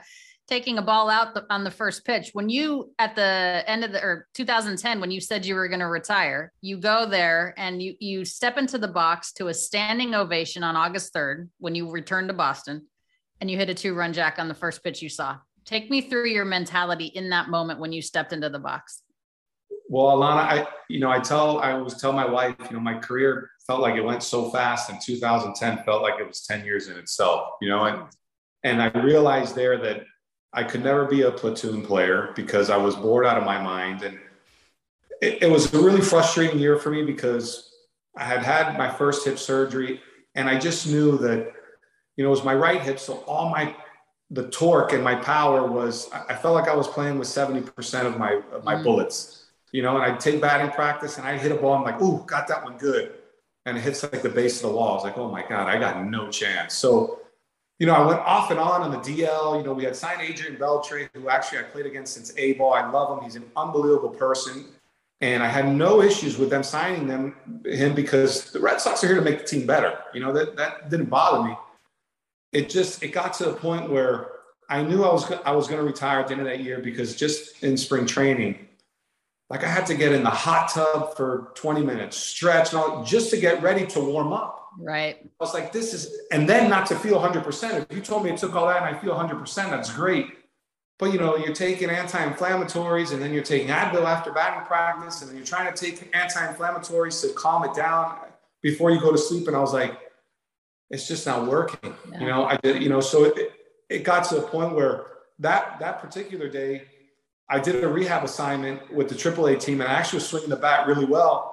taking 0.47 0.77
a 0.77 0.81
ball 0.81 1.09
out 1.09 1.33
the, 1.33 1.45
on 1.49 1.63
the 1.63 1.71
first 1.71 2.03
pitch 2.05 2.31
when 2.33 2.49
you 2.49 2.91
at 2.99 3.15
the 3.15 3.63
end 3.65 3.83
of 3.83 3.91
the 3.93 4.03
or 4.03 4.27
2010 4.33 4.99
when 4.99 5.09
you 5.09 5.21
said 5.21 5.45
you 5.45 5.55
were 5.55 5.69
going 5.69 5.79
to 5.79 5.87
retire 5.87 6.51
you 6.61 6.77
go 6.77 7.05
there 7.05 7.53
and 7.57 7.81
you 7.81 7.95
you 7.99 8.25
step 8.25 8.57
into 8.57 8.77
the 8.77 8.87
box 8.87 9.31
to 9.31 9.47
a 9.47 9.53
standing 9.53 10.13
ovation 10.13 10.61
on 10.61 10.75
august 10.75 11.13
3rd 11.13 11.47
when 11.59 11.73
you 11.75 11.89
return 11.89 12.27
to 12.27 12.33
boston 12.33 12.85
and 13.43 13.51
you 13.51 13.57
hit 13.57 13.69
a 13.69 13.73
two 13.73 13.93
run 13.93 14.13
jack 14.13 14.39
on 14.39 14.47
the 14.47 14.53
first 14.53 14.81
pitch 14.85 15.01
you 15.01 15.09
saw. 15.09 15.35
Take 15.65 15.89
me 15.89 15.99
through 15.99 16.27
your 16.27 16.45
mentality 16.45 17.07
in 17.07 17.29
that 17.31 17.49
moment 17.49 17.77
when 17.77 17.91
you 17.91 18.01
stepped 18.01 18.31
into 18.31 18.49
the 18.49 18.57
box. 18.57 19.01
Well 19.89 20.17
alana 20.17 20.39
i 20.39 20.67
you 20.89 21.01
know 21.01 21.11
i 21.11 21.19
tell 21.19 21.59
i 21.59 21.73
always 21.73 21.99
tell 21.99 22.13
my 22.13 22.25
wife 22.25 22.55
you 22.69 22.77
know 22.77 22.79
my 22.79 22.97
career 22.97 23.49
felt 23.67 23.81
like 23.81 23.95
it 23.95 24.01
went 24.01 24.23
so 24.23 24.49
fast 24.49 24.89
and 24.89 24.99
2010 25.01 25.83
felt 25.83 26.01
like 26.01 26.21
it 26.21 26.27
was 26.27 26.45
10 26.45 26.63
years 26.63 26.87
in 26.87 26.97
itself 26.97 27.49
you 27.61 27.67
know 27.67 27.83
and 27.83 28.03
and 28.63 28.81
i 28.81 28.87
realized 29.01 29.55
there 29.55 29.77
that 29.77 30.05
I 30.53 30.63
could 30.63 30.83
never 30.83 31.05
be 31.05 31.23
a 31.23 31.31
platoon 31.31 31.83
player 31.83 32.31
because 32.35 32.69
I 32.69 32.77
was 32.77 32.95
bored 32.95 33.25
out 33.25 33.37
of 33.37 33.43
my 33.43 33.59
mind. 33.59 34.03
And 34.03 34.19
it, 35.19 35.43
it, 35.43 35.49
was 35.49 35.73
a 35.73 35.81
really 35.81 36.01
frustrating 36.01 36.59
year 36.59 36.77
for 36.77 36.91
me 36.91 37.03
because 37.03 37.71
I 38.15 38.23
had 38.23 38.43
had 38.43 38.77
my 38.77 38.89
first 38.89 39.25
hip 39.25 39.39
surgery 39.39 39.99
and 40.35 40.47
I 40.47 40.59
just 40.59 40.85
knew 40.85 41.17
that, 41.19 41.51
you 42.15 42.23
know, 42.23 42.27
it 42.27 42.31
was 42.31 42.43
my 42.43 42.53
right 42.53 42.81
hip. 42.81 42.99
So 42.99 43.15
all 43.25 43.49
my, 43.49 43.75
the 44.29 44.47
torque 44.49 44.93
and 44.93 45.03
my 45.03 45.15
power 45.15 45.65
was, 45.65 46.09
I 46.11 46.35
felt 46.35 46.53
like 46.53 46.67
I 46.67 46.75
was 46.75 46.87
playing 46.87 47.17
with 47.17 47.27
70% 47.27 48.05
of 48.05 48.19
my, 48.19 48.39
of 48.51 48.63
my 48.63 48.75
mm. 48.75 48.83
bullets, 48.83 49.45
you 49.71 49.81
know, 49.81 49.95
and 49.95 50.03
I'd 50.03 50.19
take 50.19 50.39
batting 50.39 50.71
practice 50.71 51.17
and 51.17 51.25
I'd 51.27 51.41
hit 51.41 51.51
a 51.51 51.55
ball. 51.55 51.73
I'm 51.73 51.83
like, 51.83 51.99
ooh, 51.99 52.23
got 52.27 52.47
that 52.49 52.63
one 52.63 52.77
good. 52.77 53.13
And 53.65 53.75
it 53.75 53.81
hits 53.81 54.03
like 54.03 54.21
the 54.21 54.29
base 54.29 54.63
of 54.63 54.69
the 54.69 54.75
wall. 54.75 54.91
I 54.91 54.93
was 54.95 55.03
like, 55.03 55.17
oh 55.17 55.31
my 55.31 55.43
God, 55.47 55.67
I 55.67 55.79
got 55.79 56.05
no 56.05 56.29
chance. 56.29 56.75
So 56.75 57.22
you 57.79 57.87
know, 57.87 57.93
I 57.93 58.05
went 58.05 58.19
off 58.21 58.51
and 58.51 58.59
on 58.59 58.81
on 58.81 58.91
the 58.91 58.97
DL. 58.97 59.57
You 59.57 59.63
know, 59.63 59.73
we 59.73 59.83
had 59.83 59.95
signed 59.95 60.21
Adrian 60.21 60.57
Beltre, 60.57 61.09
who 61.13 61.29
actually 61.29 61.59
I 61.59 61.63
played 61.63 61.85
against 61.85 62.13
since 62.13 62.33
A 62.37 62.53
ball. 62.53 62.73
I 62.73 62.89
love 62.89 63.17
him. 63.17 63.23
He's 63.23 63.35
an 63.35 63.49
unbelievable 63.55 64.09
person. 64.09 64.65
And 65.21 65.41
I 65.41 65.47
had 65.47 65.67
no 65.67 66.01
issues 66.01 66.37
with 66.37 66.49
them 66.49 66.63
signing 66.63 67.07
them 67.07 67.35
him 67.65 67.95
because 67.95 68.51
the 68.51 68.59
Red 68.59 68.81
Sox 68.81 69.03
are 69.03 69.07
here 69.07 69.15
to 69.15 69.21
make 69.21 69.39
the 69.39 69.45
team 69.45 69.65
better. 69.65 69.97
You 70.13 70.19
know, 70.19 70.33
that 70.33 70.55
that 70.57 70.89
didn't 70.89 71.09
bother 71.09 71.47
me. 71.47 71.55
It 72.51 72.69
just 72.69 73.01
it 73.01 73.09
got 73.09 73.33
to 73.35 73.45
the 73.45 73.53
point 73.53 73.89
where 73.89 74.29
I 74.69 74.83
knew 74.83 75.03
I 75.03 75.11
was 75.11 75.31
I 75.45 75.51
was 75.51 75.67
going 75.67 75.79
to 75.79 75.85
retire 75.85 76.19
at 76.19 76.27
the 76.27 76.33
end 76.33 76.41
of 76.41 76.47
that 76.47 76.61
year 76.61 76.79
because 76.79 77.15
just 77.15 77.63
in 77.63 77.77
spring 77.77 78.05
training, 78.05 78.67
like 79.49 79.63
I 79.63 79.67
had 79.69 79.85
to 79.87 79.95
get 79.95 80.11
in 80.11 80.23
the 80.23 80.29
hot 80.29 80.69
tub 80.69 81.15
for 81.15 81.51
20 81.55 81.83
minutes, 81.83 82.17
stretch, 82.17 82.73
and 82.73 82.81
all, 82.81 83.03
just 83.03 83.29
to 83.31 83.37
get 83.37 83.61
ready 83.61 83.85
to 83.87 83.99
warm 83.99 84.33
up 84.33 84.62
Right. 84.79 85.17
I 85.21 85.27
was 85.39 85.53
like, 85.53 85.71
this 85.71 85.93
is, 85.93 86.11
and 86.31 86.47
then 86.47 86.69
not 86.69 86.85
to 86.87 86.95
feel 86.95 87.19
100%. 87.19 87.87
If 87.89 87.95
you 87.95 88.01
told 88.01 88.23
me 88.23 88.31
it 88.31 88.37
took 88.37 88.55
all 88.55 88.67
that 88.67 88.83
and 88.83 88.95
I 88.95 88.99
feel 88.99 89.13
100%, 89.13 89.55
that's 89.69 89.93
great. 89.93 90.27
But 90.99 91.11
you 91.11 91.19
know, 91.19 91.35
you're 91.35 91.55
taking 91.55 91.89
anti-inflammatories 91.89 93.11
and 93.13 93.21
then 93.21 93.33
you're 93.33 93.43
taking 93.43 93.69
Advil 93.69 94.05
after 94.05 94.31
batting 94.31 94.65
practice 94.65 95.21
and 95.21 95.29
then 95.29 95.37
you're 95.37 95.45
trying 95.45 95.73
to 95.73 95.77
take 95.77 96.15
anti-inflammatories 96.15 97.21
to 97.21 97.33
calm 97.33 97.63
it 97.65 97.73
down. 97.73 98.17
before 98.61 98.91
you 98.91 98.99
go 98.99 99.11
to 99.11 99.17
sleep. 99.17 99.47
And 99.47 99.55
I 99.55 99.59
was 99.59 99.73
like, 99.73 99.99
it's 100.89 101.07
just 101.07 101.25
not 101.25 101.47
working. 101.47 101.93
Yeah. 102.11 102.19
You 102.19 102.27
know, 102.27 102.45
I 102.45 102.57
did, 102.57 102.81
you 102.81 102.89
know, 102.89 103.01
so 103.01 103.25
it, 103.25 103.51
it 103.89 104.03
got 104.03 104.23
to 104.25 104.37
a 104.37 104.41
point 104.41 104.75
where 104.75 105.07
that, 105.39 105.77
that 105.79 105.99
particular 105.99 106.47
day, 106.49 106.85
I 107.49 107.59
did 107.59 107.83
a 107.83 107.87
rehab 107.87 108.23
assignment 108.23 108.91
with 108.93 109.09
the 109.09 109.15
AAA 109.15 109.59
team 109.59 109.81
and 109.81 109.89
I 109.89 109.93
actually 109.93 110.17
was 110.17 110.29
swinging 110.29 110.49
the 110.49 110.55
bat 110.55 110.87
really 110.87 111.05
well. 111.05 111.52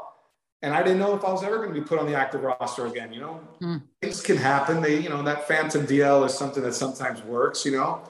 And 0.62 0.74
I 0.74 0.82
didn't 0.82 0.98
know 0.98 1.16
if 1.16 1.24
I 1.24 1.32
was 1.32 1.42
ever 1.42 1.56
going 1.56 1.72
to 1.72 1.80
be 1.80 1.86
put 1.86 1.98
on 1.98 2.06
the 2.06 2.14
active 2.14 2.42
roster 2.42 2.86
again. 2.86 3.12
You 3.12 3.20
know, 3.20 3.40
mm. 3.62 3.82
things 4.02 4.20
can 4.20 4.36
happen. 4.36 4.82
They, 4.82 5.00
you 5.00 5.08
know, 5.08 5.22
that 5.22 5.48
phantom 5.48 5.86
DL 5.86 6.26
is 6.26 6.34
something 6.34 6.62
that 6.62 6.74
sometimes 6.74 7.22
works, 7.22 7.64
you 7.64 7.72
know. 7.72 8.02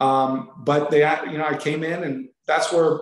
Um, 0.00 0.50
but 0.58 0.90
they, 0.90 1.00
you 1.30 1.38
know, 1.38 1.46
I 1.46 1.56
came 1.56 1.82
in 1.82 2.04
and 2.04 2.28
that's 2.46 2.72
where 2.72 3.00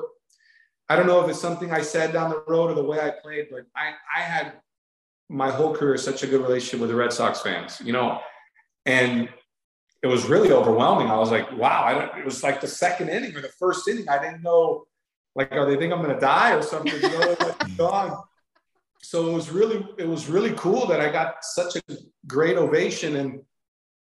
I 0.89 0.97
don't 0.97 1.07
know 1.07 1.23
if 1.23 1.31
it's 1.31 1.41
something 1.41 1.73
I 1.73 1.83
said 1.83 2.13
down 2.13 2.31
the 2.31 2.43
road 2.47 2.71
or 2.71 2.75
the 2.75 2.85
way 2.85 3.01
I 3.01 3.11
played, 3.11 3.49
but 3.51 3.67
I, 3.75 3.93
I 4.15 4.21
had 4.21 4.55
my 5.29 5.51
whole 5.51 5.75
career 5.75 5.97
such 5.97 6.23
a 6.23 6.27
good 6.27 6.43
relationship 6.43 6.81
with 6.81 6.91
the 6.91 6.97
Red 6.97 7.13
Sox 7.13 7.41
fans, 7.41 7.81
you 7.83 7.93
know, 7.93 8.21
and 8.85 9.29
it 10.03 10.07
was 10.07 10.27
really 10.27 10.53
overwhelming. 10.53 11.09
I 11.09 11.17
was 11.17 11.31
like, 11.31 11.51
wow, 11.57 12.11
it 12.17 12.25
was 12.25 12.43
like 12.43 12.61
the 12.61 12.69
second 12.69 13.09
inning 13.09 13.35
or 13.35 13.41
the 13.41 13.49
first 13.49 13.89
inning. 13.89 14.09
I 14.09 14.23
didn't 14.23 14.43
know, 14.43 14.85
like, 15.35 15.51
are 15.53 15.65
they 15.65 15.77
think 15.77 15.95
I'm 15.95 16.03
going 16.03 16.15
to 16.15 16.21
die 16.21 16.53
or 16.55 16.61
something? 16.61 16.93
You 16.93 17.01
know, 17.01 17.37
like, 17.41 17.77
gone. 17.79 18.23
So 19.05 19.29
it 19.29 19.33
was 19.35 19.51
really, 19.51 19.87
it 19.99 20.09
was 20.09 20.29
really 20.31 20.55
cool 20.57 20.87
that 20.87 21.01
I 21.01 21.13
got 21.13 21.45
such 21.45 21.77
a 21.77 21.83
great 22.27 22.57
ovation. 22.57 23.17
And 23.17 23.43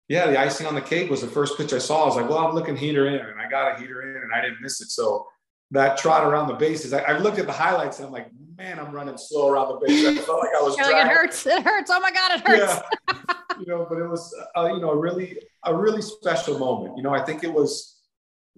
yeah, 0.07 0.25
the 0.25 0.39
icing 0.39 0.65
on 0.65 0.73
the 0.73 0.81
cake 0.81 1.11
was 1.11 1.21
the 1.21 1.27
first 1.27 1.55
pitch 1.55 1.71
I 1.71 1.77
saw. 1.77 2.03
I 2.03 2.05
was 2.07 2.15
like, 2.15 2.27
well, 2.27 2.39
I'm 2.39 2.55
looking 2.55 2.75
heater 2.75 3.07
in, 3.07 3.15
and 3.15 3.39
I 3.39 3.47
got 3.47 3.77
a 3.77 3.79
heater 3.79 4.01
in, 4.01 4.23
and 4.23 4.33
I 4.33 4.41
didn't 4.41 4.59
miss 4.59 4.81
it. 4.81 4.89
So 4.89 5.27
that 5.71 5.97
trot 5.97 6.25
around 6.25 6.47
the 6.47 6.55
bases. 6.55 6.93
I, 6.93 7.01
I, 7.01 7.17
looked 7.19 7.37
at 7.37 7.45
the 7.45 7.53
highlights 7.53 7.99
and 7.99 8.07
I'm 8.07 8.11
like, 8.11 8.31
man, 8.55 8.79
I'm 8.79 8.91
running 8.91 9.17
slow 9.17 9.49
around 9.49 9.67
the 9.67 9.85
base. 9.85 10.07
I 10.07 10.15
felt 10.23 10.39
like 10.39 10.55
I 10.57 10.61
was. 10.61 10.77
like 10.77 11.05
it 11.05 11.11
hurts. 11.11 11.45
It 11.45 11.61
hurts. 11.63 11.91
Oh 11.93 11.99
my 11.99 12.11
god, 12.11 12.39
it 12.39 12.47
hurts. 12.47 12.81
Yeah. 13.07 13.33
you 13.59 13.65
know, 13.67 13.85
but 13.87 13.99
it 13.99 14.07
was, 14.07 14.33
uh, 14.55 14.69
you 14.73 14.79
know, 14.79 14.91
a 14.91 14.97
really, 14.97 15.39
a 15.65 15.75
really 15.75 16.01
special 16.01 16.57
moment. 16.57 16.97
You 16.97 17.03
know, 17.03 17.13
I 17.13 17.23
think 17.23 17.43
it 17.43 17.53
was 17.53 17.99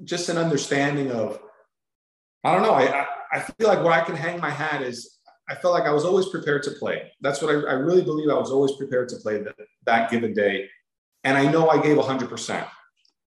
just 0.04 0.30
an 0.30 0.38
understanding 0.38 1.12
of, 1.12 1.40
I 2.44 2.54
don't 2.54 2.62
know. 2.62 2.74
I, 2.74 3.02
I, 3.02 3.08
I 3.34 3.40
feel 3.42 3.68
like 3.68 3.84
where 3.84 3.92
I 3.92 4.02
can 4.02 4.16
hang 4.16 4.40
my 4.40 4.52
hat 4.52 4.82
is 4.82 5.19
I 5.50 5.56
felt 5.56 5.74
like 5.74 5.86
I 5.86 5.92
was 5.92 6.06
always 6.06 6.28
prepared 6.28 6.64
to 6.64 6.72
play. 6.72 7.12
That's 7.22 7.42
what 7.42 7.50
I, 7.54 7.72
I 7.72 7.74
really 7.74 8.04
believe. 8.04 8.30
I 8.30 8.36
was 8.36 8.52
always 8.52 8.74
prepared 8.74 9.10
to 9.10 9.16
play 9.18 9.42
that, 9.42 9.56
that 9.86 10.12
given 10.12 10.34
day. 10.34 10.70
And 11.24 11.38
I 11.38 11.52
know 11.52 11.70
I 11.70 11.82
gave 11.82 11.98
100%. 11.98 12.68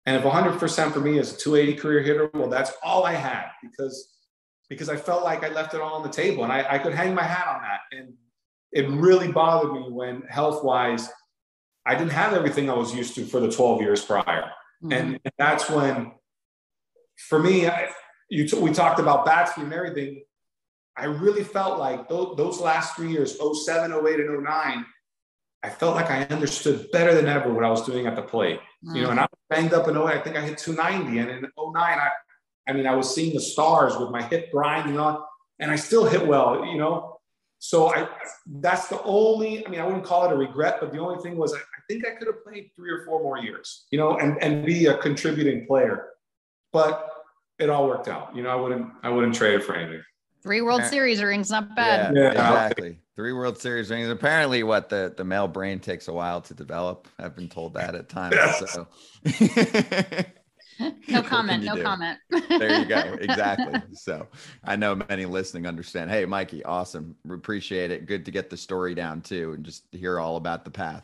And 0.07 0.15
if 0.15 0.23
100% 0.23 0.91
for 0.93 0.99
me 0.99 1.19
is 1.19 1.33
a 1.33 1.37
280 1.37 1.79
career 1.79 2.01
hitter, 2.01 2.29
well, 2.33 2.49
that's 2.49 2.71
all 2.83 3.05
I 3.05 3.13
had 3.13 3.49
because 3.61 4.13
because 4.69 4.89
I 4.89 4.97
felt 4.97 5.23
like 5.23 5.43
I 5.43 5.49
left 5.49 5.73
it 5.73 5.81
all 5.81 5.93
on 5.93 6.03
the 6.03 6.09
table 6.09 6.43
and 6.43 6.51
I, 6.51 6.65
I 6.73 6.77
could 6.77 6.93
hang 6.93 7.15
my 7.15 7.23
hat 7.23 7.47
on 7.47 7.61
that. 7.61 7.79
And 7.97 8.13
it 8.71 8.89
really 8.89 9.31
bothered 9.31 9.71
me 9.71 9.89
when 9.89 10.23
health 10.23 10.63
wise, 10.63 11.09
I 11.85 11.95
didn't 11.95 12.11
have 12.11 12.33
everything 12.33 12.69
I 12.69 12.73
was 12.73 12.93
used 12.93 13.15
to 13.15 13.25
for 13.25 13.39
the 13.39 13.49
12 13.49 13.81
years 13.81 14.03
prior. 14.03 14.51
Mm-hmm. 14.83 14.91
And, 14.91 15.19
and, 15.23 15.33
that's 15.37 15.69
when, 15.69 16.11
for 17.29 17.39
me, 17.39 17.67
I, 17.67 17.89
you 18.29 18.45
t- 18.45 18.59
we 18.59 18.73
talked 18.73 18.99
about 18.99 19.25
bats 19.25 19.57
and 19.57 19.71
everything. 19.71 20.23
I 20.97 21.05
really 21.05 21.43
felt 21.43 21.77
like 21.77 22.09
those, 22.09 22.35
those 22.37 22.59
last 22.59 22.95
three 22.95 23.11
years, 23.11 23.37
07, 23.37 23.91
08, 23.91 24.19
and 24.19 24.43
09, 24.43 24.85
I 25.63 25.69
felt 25.69 25.95
like 25.95 26.09
I 26.09 26.23
understood 26.25 26.89
better 26.91 27.13
than 27.13 27.27
ever 27.27 27.51
what 27.51 27.63
I 27.63 27.69
was 27.69 27.85
doing 27.85 28.07
at 28.07 28.15
the 28.15 28.21
plate. 28.21 28.59
Mm. 28.85 28.95
You 28.95 29.01
know, 29.03 29.09
and 29.11 29.19
I 29.19 29.23
was 29.23 29.39
banged 29.49 29.73
up 29.73 29.87
in 29.87 29.97
08. 29.97 30.03
I 30.03 30.19
think 30.21 30.35
I 30.35 30.41
hit 30.41 30.57
290. 30.57 31.19
And 31.19 31.29
in 31.29 31.41
09, 31.41 31.49
I, 31.75 32.09
I 32.67 32.73
mean, 32.73 32.87
I 32.87 32.95
was 32.95 33.13
seeing 33.13 33.33
the 33.33 33.41
stars 33.41 33.97
with 33.97 34.09
my 34.09 34.23
hip 34.23 34.51
grinding 34.51 34.99
on, 34.99 35.21
and 35.59 35.71
I 35.71 35.75
still 35.75 36.05
hit 36.05 36.25
well, 36.25 36.65
you 36.65 36.77
know. 36.77 37.19
So 37.59 37.93
I 37.93 38.07
that's 38.45 38.87
the 38.87 39.01
only, 39.01 39.65
I 39.65 39.69
mean, 39.69 39.79
I 39.79 39.85
wouldn't 39.85 40.03
call 40.03 40.25
it 40.25 40.31
a 40.31 40.35
regret, 40.35 40.77
but 40.79 40.91
the 40.91 40.99
only 40.99 41.21
thing 41.23 41.37
was 41.37 41.53
I, 41.53 41.57
I 41.57 41.81
think 41.89 42.05
I 42.05 42.11
could 42.11 42.27
have 42.27 42.43
played 42.43 42.69
three 42.75 42.91
or 42.91 43.03
four 43.03 43.21
more 43.23 43.39
years, 43.39 43.87
you 43.89 43.97
know, 43.97 44.17
and, 44.17 44.41
and 44.43 44.63
be 44.63 44.85
a 44.85 44.97
contributing 44.97 45.65
player. 45.65 46.09
But 46.71 47.09
it 47.57 47.69
all 47.69 47.87
worked 47.87 48.07
out. 48.07 48.35
You 48.35 48.43
know, 48.43 48.49
I 48.49 48.55
wouldn't 48.55 48.91
I 49.01 49.09
wouldn't 49.09 49.33
trade 49.33 49.55
it 49.55 49.63
for 49.63 49.75
anything. 49.75 50.03
Three 50.43 50.61
World 50.61 50.81
yeah. 50.81 50.89
Series 50.89 51.21
rings, 51.21 51.49
not 51.49 51.75
bad. 51.75 52.15
Yeah, 52.15 52.21
yeah, 52.21 52.29
exactly. 52.31 52.99
Three 53.15 53.33
World 53.33 53.57
Series 53.57 53.89
rings. 53.89 54.09
Apparently, 54.09 54.63
what 54.63 54.89
the 54.89 55.13
the 55.15 55.23
male 55.23 55.47
brain 55.47 55.79
takes 55.79 56.07
a 56.07 56.13
while 56.13 56.41
to 56.41 56.53
develop. 56.53 57.07
I've 57.17 57.35
been 57.35 57.49
told 57.49 57.73
that 57.73 57.95
at 57.95 58.09
times. 58.09 58.35
Yes. 58.35 58.71
So. 58.71 58.87
no 61.07 61.21
comment. 61.23 61.63
No 61.63 61.75
do? 61.75 61.83
comment. 61.83 62.19
there 62.49 62.79
you 62.79 62.85
go. 62.85 63.17
Exactly. 63.19 63.81
So 63.93 64.27
I 64.63 64.75
know 64.75 64.95
many 64.95 65.25
listening 65.25 65.65
understand. 65.65 66.11
Hey, 66.11 66.25
Mikey, 66.25 66.63
awesome. 66.63 67.15
We 67.25 67.35
appreciate 67.35 67.91
it. 67.91 68.05
Good 68.05 68.25
to 68.25 68.31
get 68.31 68.49
the 68.49 68.57
story 68.57 68.93
down 68.93 69.21
too, 69.21 69.53
and 69.53 69.65
just 69.65 69.85
hear 69.91 70.19
all 70.19 70.37
about 70.37 70.63
the 70.63 70.71
path. 70.71 71.03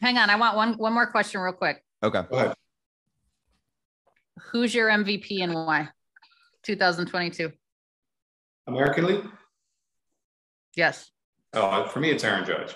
Hang 0.00 0.18
on, 0.18 0.30
I 0.30 0.36
want 0.36 0.56
one 0.56 0.74
one 0.74 0.92
more 0.92 1.06
question, 1.06 1.40
real 1.40 1.52
quick. 1.52 1.84
Okay. 2.02 2.22
Go 2.30 2.36
ahead. 2.36 2.54
Who's 4.50 4.74
your 4.74 4.88
MVP 4.88 5.42
and 5.42 5.54
why? 5.54 5.88
2022. 6.62 7.52
American 8.66 9.06
League? 9.06 9.24
Yes. 10.76 11.10
Oh, 11.52 11.84
for 11.86 12.00
me, 12.00 12.10
it's 12.10 12.24
Aaron 12.24 12.44
Judge. 12.44 12.74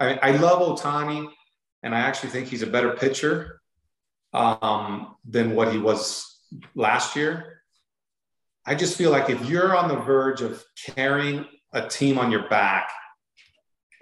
I, 0.00 0.14
I 0.22 0.30
love 0.32 0.60
Ohtani, 0.60 1.28
and 1.82 1.94
I 1.94 2.00
actually 2.00 2.30
think 2.30 2.48
he's 2.48 2.62
a 2.62 2.66
better 2.66 2.92
pitcher 2.92 3.60
um, 4.32 5.16
than 5.24 5.54
what 5.54 5.72
he 5.72 5.78
was 5.78 6.38
last 6.74 7.16
year. 7.16 7.62
I 8.64 8.74
just 8.74 8.96
feel 8.96 9.10
like 9.10 9.30
if 9.30 9.48
you're 9.48 9.76
on 9.76 9.88
the 9.88 9.96
verge 9.96 10.42
of 10.42 10.62
carrying 10.94 11.46
a 11.72 11.88
team 11.88 12.18
on 12.18 12.30
your 12.30 12.48
back 12.48 12.90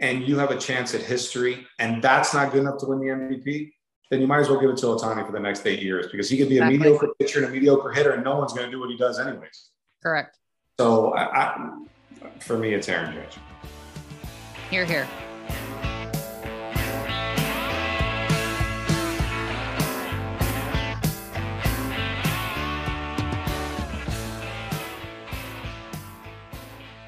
and 0.00 0.26
you 0.26 0.38
have 0.38 0.50
a 0.50 0.58
chance 0.58 0.94
at 0.94 1.00
history, 1.00 1.66
and 1.78 2.02
that's 2.02 2.34
not 2.34 2.52
good 2.52 2.60
enough 2.60 2.78
to 2.78 2.86
win 2.86 3.00
the 3.00 3.06
MVP, 3.06 3.70
then 4.10 4.20
you 4.20 4.26
might 4.26 4.40
as 4.40 4.48
well 4.48 4.60
give 4.60 4.70
it 4.70 4.76
to 4.78 4.86
Ohtani 4.86 5.24
for 5.26 5.32
the 5.32 5.40
next 5.40 5.66
eight 5.66 5.82
years 5.82 6.08
because 6.12 6.28
he 6.28 6.36
could 6.36 6.48
be 6.48 6.58
a 6.58 6.66
mediocre 6.66 7.08
pitcher 7.18 7.40
and 7.40 7.48
a 7.48 7.50
mediocre 7.50 7.90
hitter, 7.90 8.12
and 8.12 8.22
no 8.22 8.36
one's 8.36 8.52
going 8.52 8.66
to 8.66 8.70
do 8.70 8.78
what 8.78 8.90
he 8.90 8.96
does 8.96 9.18
anyways. 9.18 9.70
Correct. 10.02 10.38
So 10.78 11.14
I, 11.14 11.22
I, 11.22 11.78
for 12.38 12.58
me, 12.58 12.74
it's 12.74 12.86
Aaron 12.86 13.14
Judge. 13.14 13.38
Here, 14.68 14.84
here. 14.84 15.08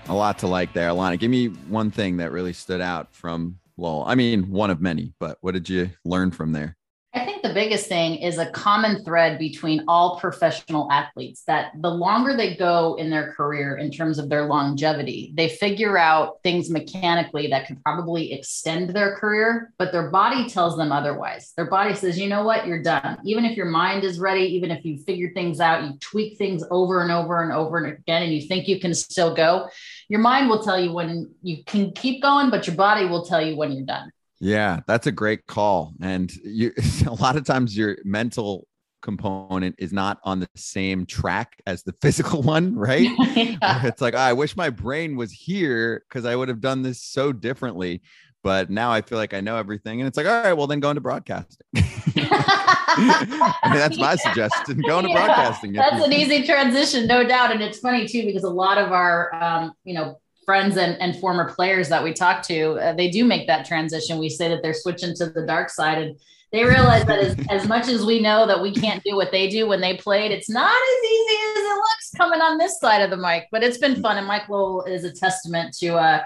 A 0.06 0.14
lot 0.14 0.38
to 0.38 0.46
like 0.46 0.72
there, 0.72 0.88
Alana. 0.88 1.18
Give 1.18 1.30
me 1.30 1.48
one 1.48 1.90
thing 1.90 2.16
that 2.16 2.32
really 2.32 2.54
stood 2.54 2.80
out 2.80 3.14
from 3.14 3.58
Lowell. 3.76 4.04
I 4.06 4.14
mean, 4.14 4.50
one 4.50 4.70
of 4.70 4.80
many, 4.80 5.12
but 5.18 5.36
what 5.42 5.52
did 5.52 5.68
you 5.68 5.90
learn 6.06 6.30
from 6.30 6.52
there? 6.52 6.77
I 7.18 7.24
think 7.24 7.42
the 7.42 7.52
biggest 7.52 7.88
thing 7.88 8.18
is 8.18 8.38
a 8.38 8.48
common 8.52 9.04
thread 9.04 9.40
between 9.40 9.82
all 9.88 10.20
professional 10.20 10.88
athletes 10.92 11.42
that 11.48 11.72
the 11.80 11.90
longer 11.90 12.36
they 12.36 12.54
go 12.54 12.94
in 12.94 13.10
their 13.10 13.32
career 13.32 13.76
in 13.76 13.90
terms 13.90 14.20
of 14.20 14.28
their 14.28 14.46
longevity, 14.46 15.32
they 15.34 15.48
figure 15.48 15.98
out 15.98 16.40
things 16.44 16.70
mechanically 16.70 17.48
that 17.48 17.66
could 17.66 17.82
probably 17.82 18.32
extend 18.32 18.90
their 18.90 19.16
career, 19.16 19.72
but 19.78 19.90
their 19.90 20.10
body 20.10 20.48
tells 20.48 20.76
them 20.76 20.92
otherwise. 20.92 21.54
Their 21.56 21.68
body 21.68 21.92
says, 21.92 22.20
you 22.20 22.28
know 22.28 22.44
what, 22.44 22.68
you're 22.68 22.84
done. 22.84 23.18
Even 23.24 23.44
if 23.44 23.56
your 23.56 23.66
mind 23.66 24.04
is 24.04 24.20
ready, 24.20 24.42
even 24.54 24.70
if 24.70 24.84
you 24.84 24.98
figure 24.98 25.32
things 25.34 25.58
out, 25.58 25.82
you 25.82 25.98
tweak 25.98 26.38
things 26.38 26.62
over 26.70 27.02
and 27.02 27.10
over 27.10 27.42
and 27.42 27.50
over 27.50 27.78
and 27.78 27.98
again, 27.98 28.22
and 28.22 28.32
you 28.32 28.42
think 28.42 28.68
you 28.68 28.78
can 28.78 28.94
still 28.94 29.34
go, 29.34 29.68
your 30.08 30.20
mind 30.20 30.48
will 30.48 30.62
tell 30.62 30.78
you 30.78 30.92
when 30.92 31.34
you 31.42 31.64
can 31.64 31.90
keep 31.90 32.22
going, 32.22 32.48
but 32.48 32.68
your 32.68 32.76
body 32.76 33.06
will 33.06 33.24
tell 33.24 33.44
you 33.44 33.56
when 33.56 33.72
you're 33.72 33.84
done. 33.84 34.12
Yeah, 34.40 34.80
that's 34.86 35.06
a 35.06 35.12
great 35.12 35.46
call. 35.46 35.94
And 36.00 36.32
you 36.44 36.72
a 37.06 37.14
lot 37.14 37.36
of 37.36 37.44
times 37.44 37.76
your 37.76 37.98
mental 38.04 38.66
component 39.00 39.74
is 39.78 39.92
not 39.92 40.18
on 40.24 40.40
the 40.40 40.48
same 40.56 41.06
track 41.06 41.60
as 41.66 41.82
the 41.82 41.92
physical 42.02 42.42
one, 42.42 42.74
right? 42.74 43.08
yeah. 43.36 43.86
It's 43.86 44.00
like, 44.00 44.14
oh, 44.14 44.18
I 44.18 44.32
wish 44.32 44.56
my 44.56 44.70
brain 44.70 45.16
was 45.16 45.32
here 45.32 46.04
because 46.08 46.24
I 46.24 46.36
would 46.36 46.48
have 46.48 46.60
done 46.60 46.82
this 46.82 47.02
so 47.02 47.32
differently. 47.32 48.02
But 48.44 48.70
now 48.70 48.92
I 48.92 49.02
feel 49.02 49.18
like 49.18 49.34
I 49.34 49.40
know 49.40 49.56
everything. 49.56 50.00
And 50.00 50.06
it's 50.06 50.16
like, 50.16 50.26
all 50.26 50.42
right, 50.42 50.52
well, 50.52 50.68
then 50.68 50.78
go 50.78 50.90
into 50.90 51.00
broadcasting. 51.00 51.66
I 51.74 53.58
mean, 53.64 53.78
that's 53.78 53.98
my 53.98 54.14
suggestion. 54.14 54.80
Go 54.86 55.00
into 55.00 55.10
yeah, 55.10 55.26
broadcasting. 55.26 55.72
That's 55.72 56.04
an 56.04 56.12
easy 56.12 56.44
transition, 56.44 57.08
no 57.08 57.26
doubt. 57.26 57.50
And 57.50 57.60
it's 57.60 57.80
funny 57.80 58.06
too, 58.06 58.24
because 58.24 58.44
a 58.44 58.48
lot 58.48 58.78
of 58.78 58.92
our, 58.92 59.34
um, 59.34 59.72
you 59.82 59.94
know, 59.94 60.20
friends 60.48 60.78
and, 60.78 60.98
and 60.98 61.14
former 61.20 61.52
players 61.52 61.90
that 61.90 62.02
we 62.02 62.14
talk 62.14 62.42
to, 62.42 62.78
uh, 62.80 62.94
they 62.94 63.10
do 63.10 63.22
make 63.22 63.46
that 63.46 63.66
transition. 63.66 64.18
We 64.18 64.30
say 64.30 64.48
that 64.48 64.62
they're 64.62 64.72
switching 64.72 65.14
to 65.16 65.26
the 65.26 65.44
dark 65.44 65.68
side 65.68 65.98
and 65.98 66.18
they 66.52 66.64
realize 66.64 67.04
that 67.04 67.18
as, 67.18 67.36
as 67.50 67.68
much 67.68 67.86
as 67.86 68.06
we 68.06 68.18
know 68.18 68.46
that 68.46 68.62
we 68.62 68.72
can't 68.72 69.04
do 69.04 69.14
what 69.14 69.30
they 69.30 69.50
do 69.50 69.68
when 69.68 69.82
they 69.82 69.98
played, 69.98 70.32
it's 70.32 70.48
not 70.48 70.72
as 70.72 71.04
easy 71.04 71.36
as 71.50 71.64
it 71.64 71.74
looks 71.74 72.10
coming 72.16 72.40
on 72.40 72.56
this 72.56 72.80
side 72.80 73.02
of 73.02 73.10
the 73.10 73.18
mic, 73.18 73.48
but 73.52 73.62
it's 73.62 73.76
been 73.76 74.00
fun. 74.00 74.16
And 74.16 74.26
Mike 74.26 74.48
Lowell 74.48 74.84
is 74.84 75.04
a 75.04 75.12
testament 75.12 75.76
to, 75.80 75.96
uh, 75.96 76.22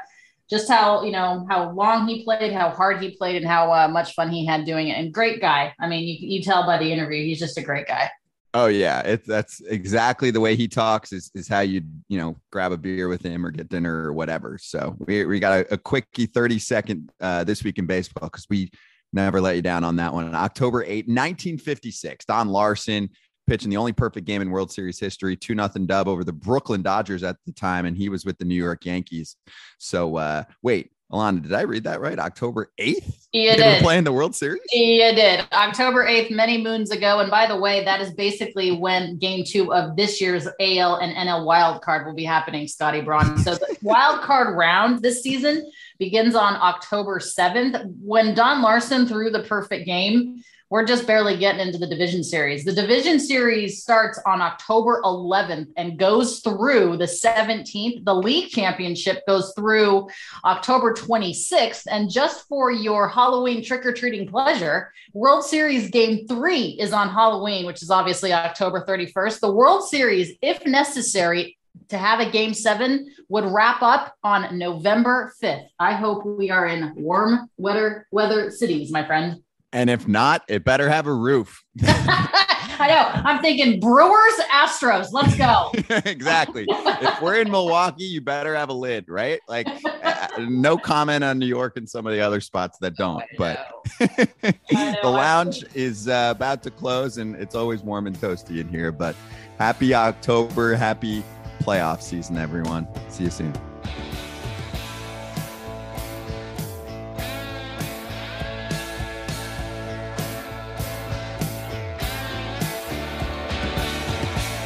just 0.48 0.68
how 0.68 1.02
you 1.02 1.12
know 1.12 1.46
how 1.50 1.72
long 1.72 2.06
he 2.06 2.22
played, 2.22 2.52
how 2.52 2.68
hard 2.68 3.02
he 3.02 3.16
played, 3.16 3.36
and 3.36 3.46
how 3.46 3.72
uh, 3.72 3.88
much 3.88 4.14
fun 4.14 4.30
he 4.30 4.46
had 4.46 4.66
doing 4.66 4.88
it. 4.88 4.98
And 4.98 5.12
great 5.12 5.40
guy. 5.40 5.74
I 5.80 5.88
mean, 5.88 6.06
you 6.06 6.36
you 6.36 6.42
tell 6.42 6.66
by 6.66 6.76
the 6.78 6.92
interview, 6.92 7.24
he's 7.24 7.38
just 7.38 7.56
a 7.58 7.62
great 7.62 7.88
guy. 7.88 8.10
Oh 8.54 8.66
yeah, 8.66 9.00
it's 9.00 9.26
that's 9.26 9.60
exactly 9.62 10.30
the 10.30 10.40
way 10.40 10.56
he 10.56 10.68
talks. 10.68 11.12
Is 11.12 11.30
is 11.34 11.48
how 11.48 11.60
you 11.60 11.82
you 12.08 12.18
know 12.18 12.36
grab 12.50 12.72
a 12.72 12.76
beer 12.76 13.08
with 13.08 13.22
him 13.22 13.46
or 13.46 13.50
get 13.50 13.70
dinner 13.70 14.04
or 14.04 14.12
whatever. 14.12 14.58
So 14.60 14.94
we 14.98 15.24
we 15.24 15.40
got 15.40 15.60
a, 15.60 15.74
a 15.74 15.78
quickie 15.78 16.26
thirty 16.26 16.58
second 16.58 17.10
uh, 17.20 17.44
this 17.44 17.64
week 17.64 17.78
in 17.78 17.86
baseball 17.86 18.28
because 18.28 18.46
we 18.50 18.70
never 19.12 19.40
let 19.40 19.56
you 19.56 19.62
down 19.62 19.84
on 19.84 19.96
that 19.96 20.12
one. 20.12 20.34
October 20.34 20.82
8, 20.84 21.06
1956, 21.06 22.24
Don 22.24 22.48
Larsen 22.48 23.10
pitching 23.46 23.70
the 23.70 23.76
only 23.76 23.92
perfect 23.92 24.26
game 24.26 24.40
in 24.40 24.50
World 24.50 24.70
Series 24.70 24.98
history, 24.98 25.36
two 25.36 25.54
nothing 25.54 25.86
dub 25.86 26.08
over 26.08 26.24
the 26.24 26.32
Brooklyn 26.32 26.82
Dodgers 26.82 27.22
at 27.22 27.36
the 27.44 27.52
time, 27.52 27.86
and 27.86 27.96
he 27.96 28.08
was 28.08 28.24
with 28.24 28.38
the 28.38 28.44
New 28.44 28.54
York 28.54 28.84
Yankees. 28.84 29.36
So 29.78 30.16
uh, 30.16 30.44
wait, 30.62 30.91
Alana, 31.12 31.42
did 31.42 31.52
I 31.52 31.62
read 31.62 31.84
that 31.84 32.00
right? 32.00 32.18
October 32.18 32.70
8th? 32.80 33.26
You 33.32 33.54
did. 33.54 33.82
playing 33.82 34.04
the 34.04 34.12
World 34.12 34.34
Series? 34.34 34.62
You 34.72 35.14
did. 35.14 35.46
October 35.52 36.06
8th, 36.06 36.30
many 36.30 36.62
moons 36.62 36.90
ago. 36.90 37.20
And 37.20 37.30
by 37.30 37.46
the 37.46 37.56
way, 37.56 37.84
that 37.84 38.00
is 38.00 38.14
basically 38.14 38.72
when 38.72 39.18
game 39.18 39.44
two 39.44 39.72
of 39.74 39.94
this 39.96 40.20
year's 40.20 40.46
AL 40.46 40.96
and 40.96 41.14
NL 41.14 41.44
wild 41.44 41.82
card 41.82 42.06
will 42.06 42.14
be 42.14 42.24
happening, 42.24 42.66
Scotty 42.66 43.02
Braun. 43.02 43.36
So 43.38 43.54
the 43.54 43.76
wild 43.82 44.22
card 44.22 44.56
round 44.56 45.02
this 45.02 45.22
season 45.22 45.70
begins 45.98 46.34
on 46.34 46.54
October 46.54 47.18
7th. 47.18 47.92
When 48.00 48.34
Don 48.34 48.62
Larsen 48.62 49.06
threw 49.06 49.30
the 49.30 49.42
perfect 49.42 49.84
game, 49.84 50.42
we're 50.72 50.86
just 50.86 51.06
barely 51.06 51.36
getting 51.36 51.60
into 51.60 51.76
the 51.76 51.86
division 51.86 52.24
series. 52.24 52.64
The 52.64 52.72
division 52.72 53.20
series 53.20 53.82
starts 53.82 54.18
on 54.24 54.40
October 54.40 55.02
11th 55.04 55.70
and 55.76 55.98
goes 55.98 56.40
through 56.40 56.96
the 56.96 57.04
17th. 57.04 58.06
The 58.06 58.14
league 58.14 58.48
championship 58.48 59.22
goes 59.26 59.52
through 59.54 60.08
October 60.46 60.94
26th. 60.94 61.82
And 61.90 62.10
just 62.10 62.48
for 62.48 62.72
your 62.72 63.06
Halloween 63.06 63.62
trick 63.62 63.84
or 63.84 63.92
treating 63.92 64.26
pleasure, 64.26 64.90
World 65.12 65.44
Series 65.44 65.90
game 65.90 66.26
three 66.26 66.68
is 66.80 66.94
on 66.94 67.10
Halloween, 67.10 67.66
which 67.66 67.82
is 67.82 67.90
obviously 67.90 68.32
October 68.32 68.82
31st. 68.88 69.40
The 69.40 69.52
World 69.52 69.86
Series, 69.86 70.32
if 70.40 70.64
necessary, 70.64 71.58
to 71.90 71.98
have 71.98 72.20
a 72.20 72.30
game 72.30 72.54
seven 72.54 73.14
would 73.28 73.44
wrap 73.44 73.82
up 73.82 74.16
on 74.24 74.58
November 74.58 75.34
5th. 75.42 75.66
I 75.78 75.92
hope 75.92 76.24
we 76.24 76.48
are 76.50 76.66
in 76.66 76.94
warm 76.96 77.50
weather 77.58 78.06
weather 78.10 78.50
cities, 78.50 78.90
my 78.90 79.06
friend. 79.06 79.42
And 79.72 79.88
if 79.88 80.06
not, 80.06 80.42
it 80.48 80.64
better 80.64 80.88
have 80.88 81.06
a 81.06 81.14
roof. 81.14 81.64
I 82.82 82.88
know. 82.88 83.30
I'm 83.30 83.40
thinking 83.40 83.78
Brewers, 83.78 84.34
Astros. 84.52 85.12
Let's 85.12 85.36
go. 85.36 85.70
exactly. 86.10 86.66
if 86.68 87.22
we're 87.22 87.40
in 87.40 87.50
Milwaukee, 87.50 88.04
you 88.04 88.20
better 88.20 88.56
have 88.56 88.70
a 88.70 88.74
lid, 88.74 89.08
right? 89.08 89.40
Like, 89.48 89.68
uh, 89.84 90.26
no 90.40 90.76
comment 90.76 91.22
on 91.22 91.38
New 91.38 91.46
York 91.46 91.76
and 91.76 91.88
some 91.88 92.06
of 92.06 92.12
the 92.12 92.20
other 92.20 92.40
spots 92.40 92.78
that 92.80 92.96
don't. 92.96 93.22
But 93.38 93.68
the 94.00 95.00
lounge 95.04 95.64
is 95.74 96.08
uh, 96.08 96.32
about 96.34 96.64
to 96.64 96.70
close, 96.70 97.18
and 97.18 97.36
it's 97.36 97.54
always 97.54 97.82
warm 97.82 98.08
and 98.08 98.16
toasty 98.16 98.60
in 98.60 98.68
here. 98.68 98.90
But 98.90 99.14
happy 99.58 99.94
October, 99.94 100.74
happy 100.74 101.22
playoff 101.60 102.02
season, 102.02 102.36
everyone. 102.36 102.88
See 103.08 103.24
you 103.24 103.30
soon. 103.30 103.71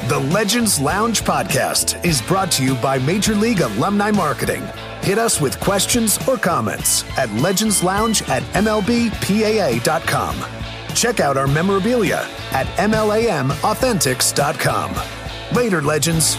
The 0.08 0.20
Legends 0.20 0.78
Lounge 0.78 1.22
podcast 1.22 2.04
is 2.04 2.22
brought 2.22 2.52
to 2.52 2.62
you 2.62 2.76
by 2.76 2.96
Major 2.96 3.34
League 3.34 3.60
Alumni 3.60 4.12
Marketing. 4.12 4.62
Hit 5.00 5.18
us 5.18 5.40
with 5.40 5.58
questions 5.58 6.16
or 6.28 6.36
comments 6.36 7.02
at 7.18 7.28
legendslounge 7.30 8.28
at 8.28 8.44
mlbpaa.com. 8.54 10.36
Check 10.94 11.18
out 11.18 11.36
our 11.36 11.48
memorabilia 11.48 12.24
at 12.52 12.66
mlamauthentics.com. 12.76 15.56
Later, 15.56 15.82
Legends. 15.82 16.36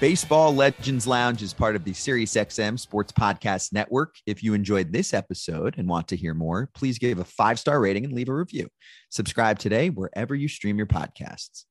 Baseball 0.00 0.54
Legends 0.54 1.06
Lounge 1.06 1.42
is 1.42 1.52
part 1.52 1.76
of 1.76 1.84
the 1.84 1.90
SiriusXM 1.90 2.80
Sports 2.80 3.12
Podcast 3.12 3.74
Network. 3.74 4.14
If 4.24 4.42
you 4.42 4.54
enjoyed 4.54 4.94
this 4.94 5.12
episode 5.12 5.74
and 5.76 5.86
want 5.86 6.08
to 6.08 6.16
hear 6.16 6.32
more, 6.32 6.70
please 6.72 6.98
give 6.98 7.18
a 7.18 7.24
five 7.24 7.58
star 7.58 7.78
rating 7.78 8.06
and 8.06 8.14
leave 8.14 8.30
a 8.30 8.34
review. 8.34 8.68
Subscribe 9.10 9.58
today 9.58 9.90
wherever 9.90 10.34
you 10.34 10.48
stream 10.48 10.78
your 10.78 10.86
podcasts. 10.86 11.64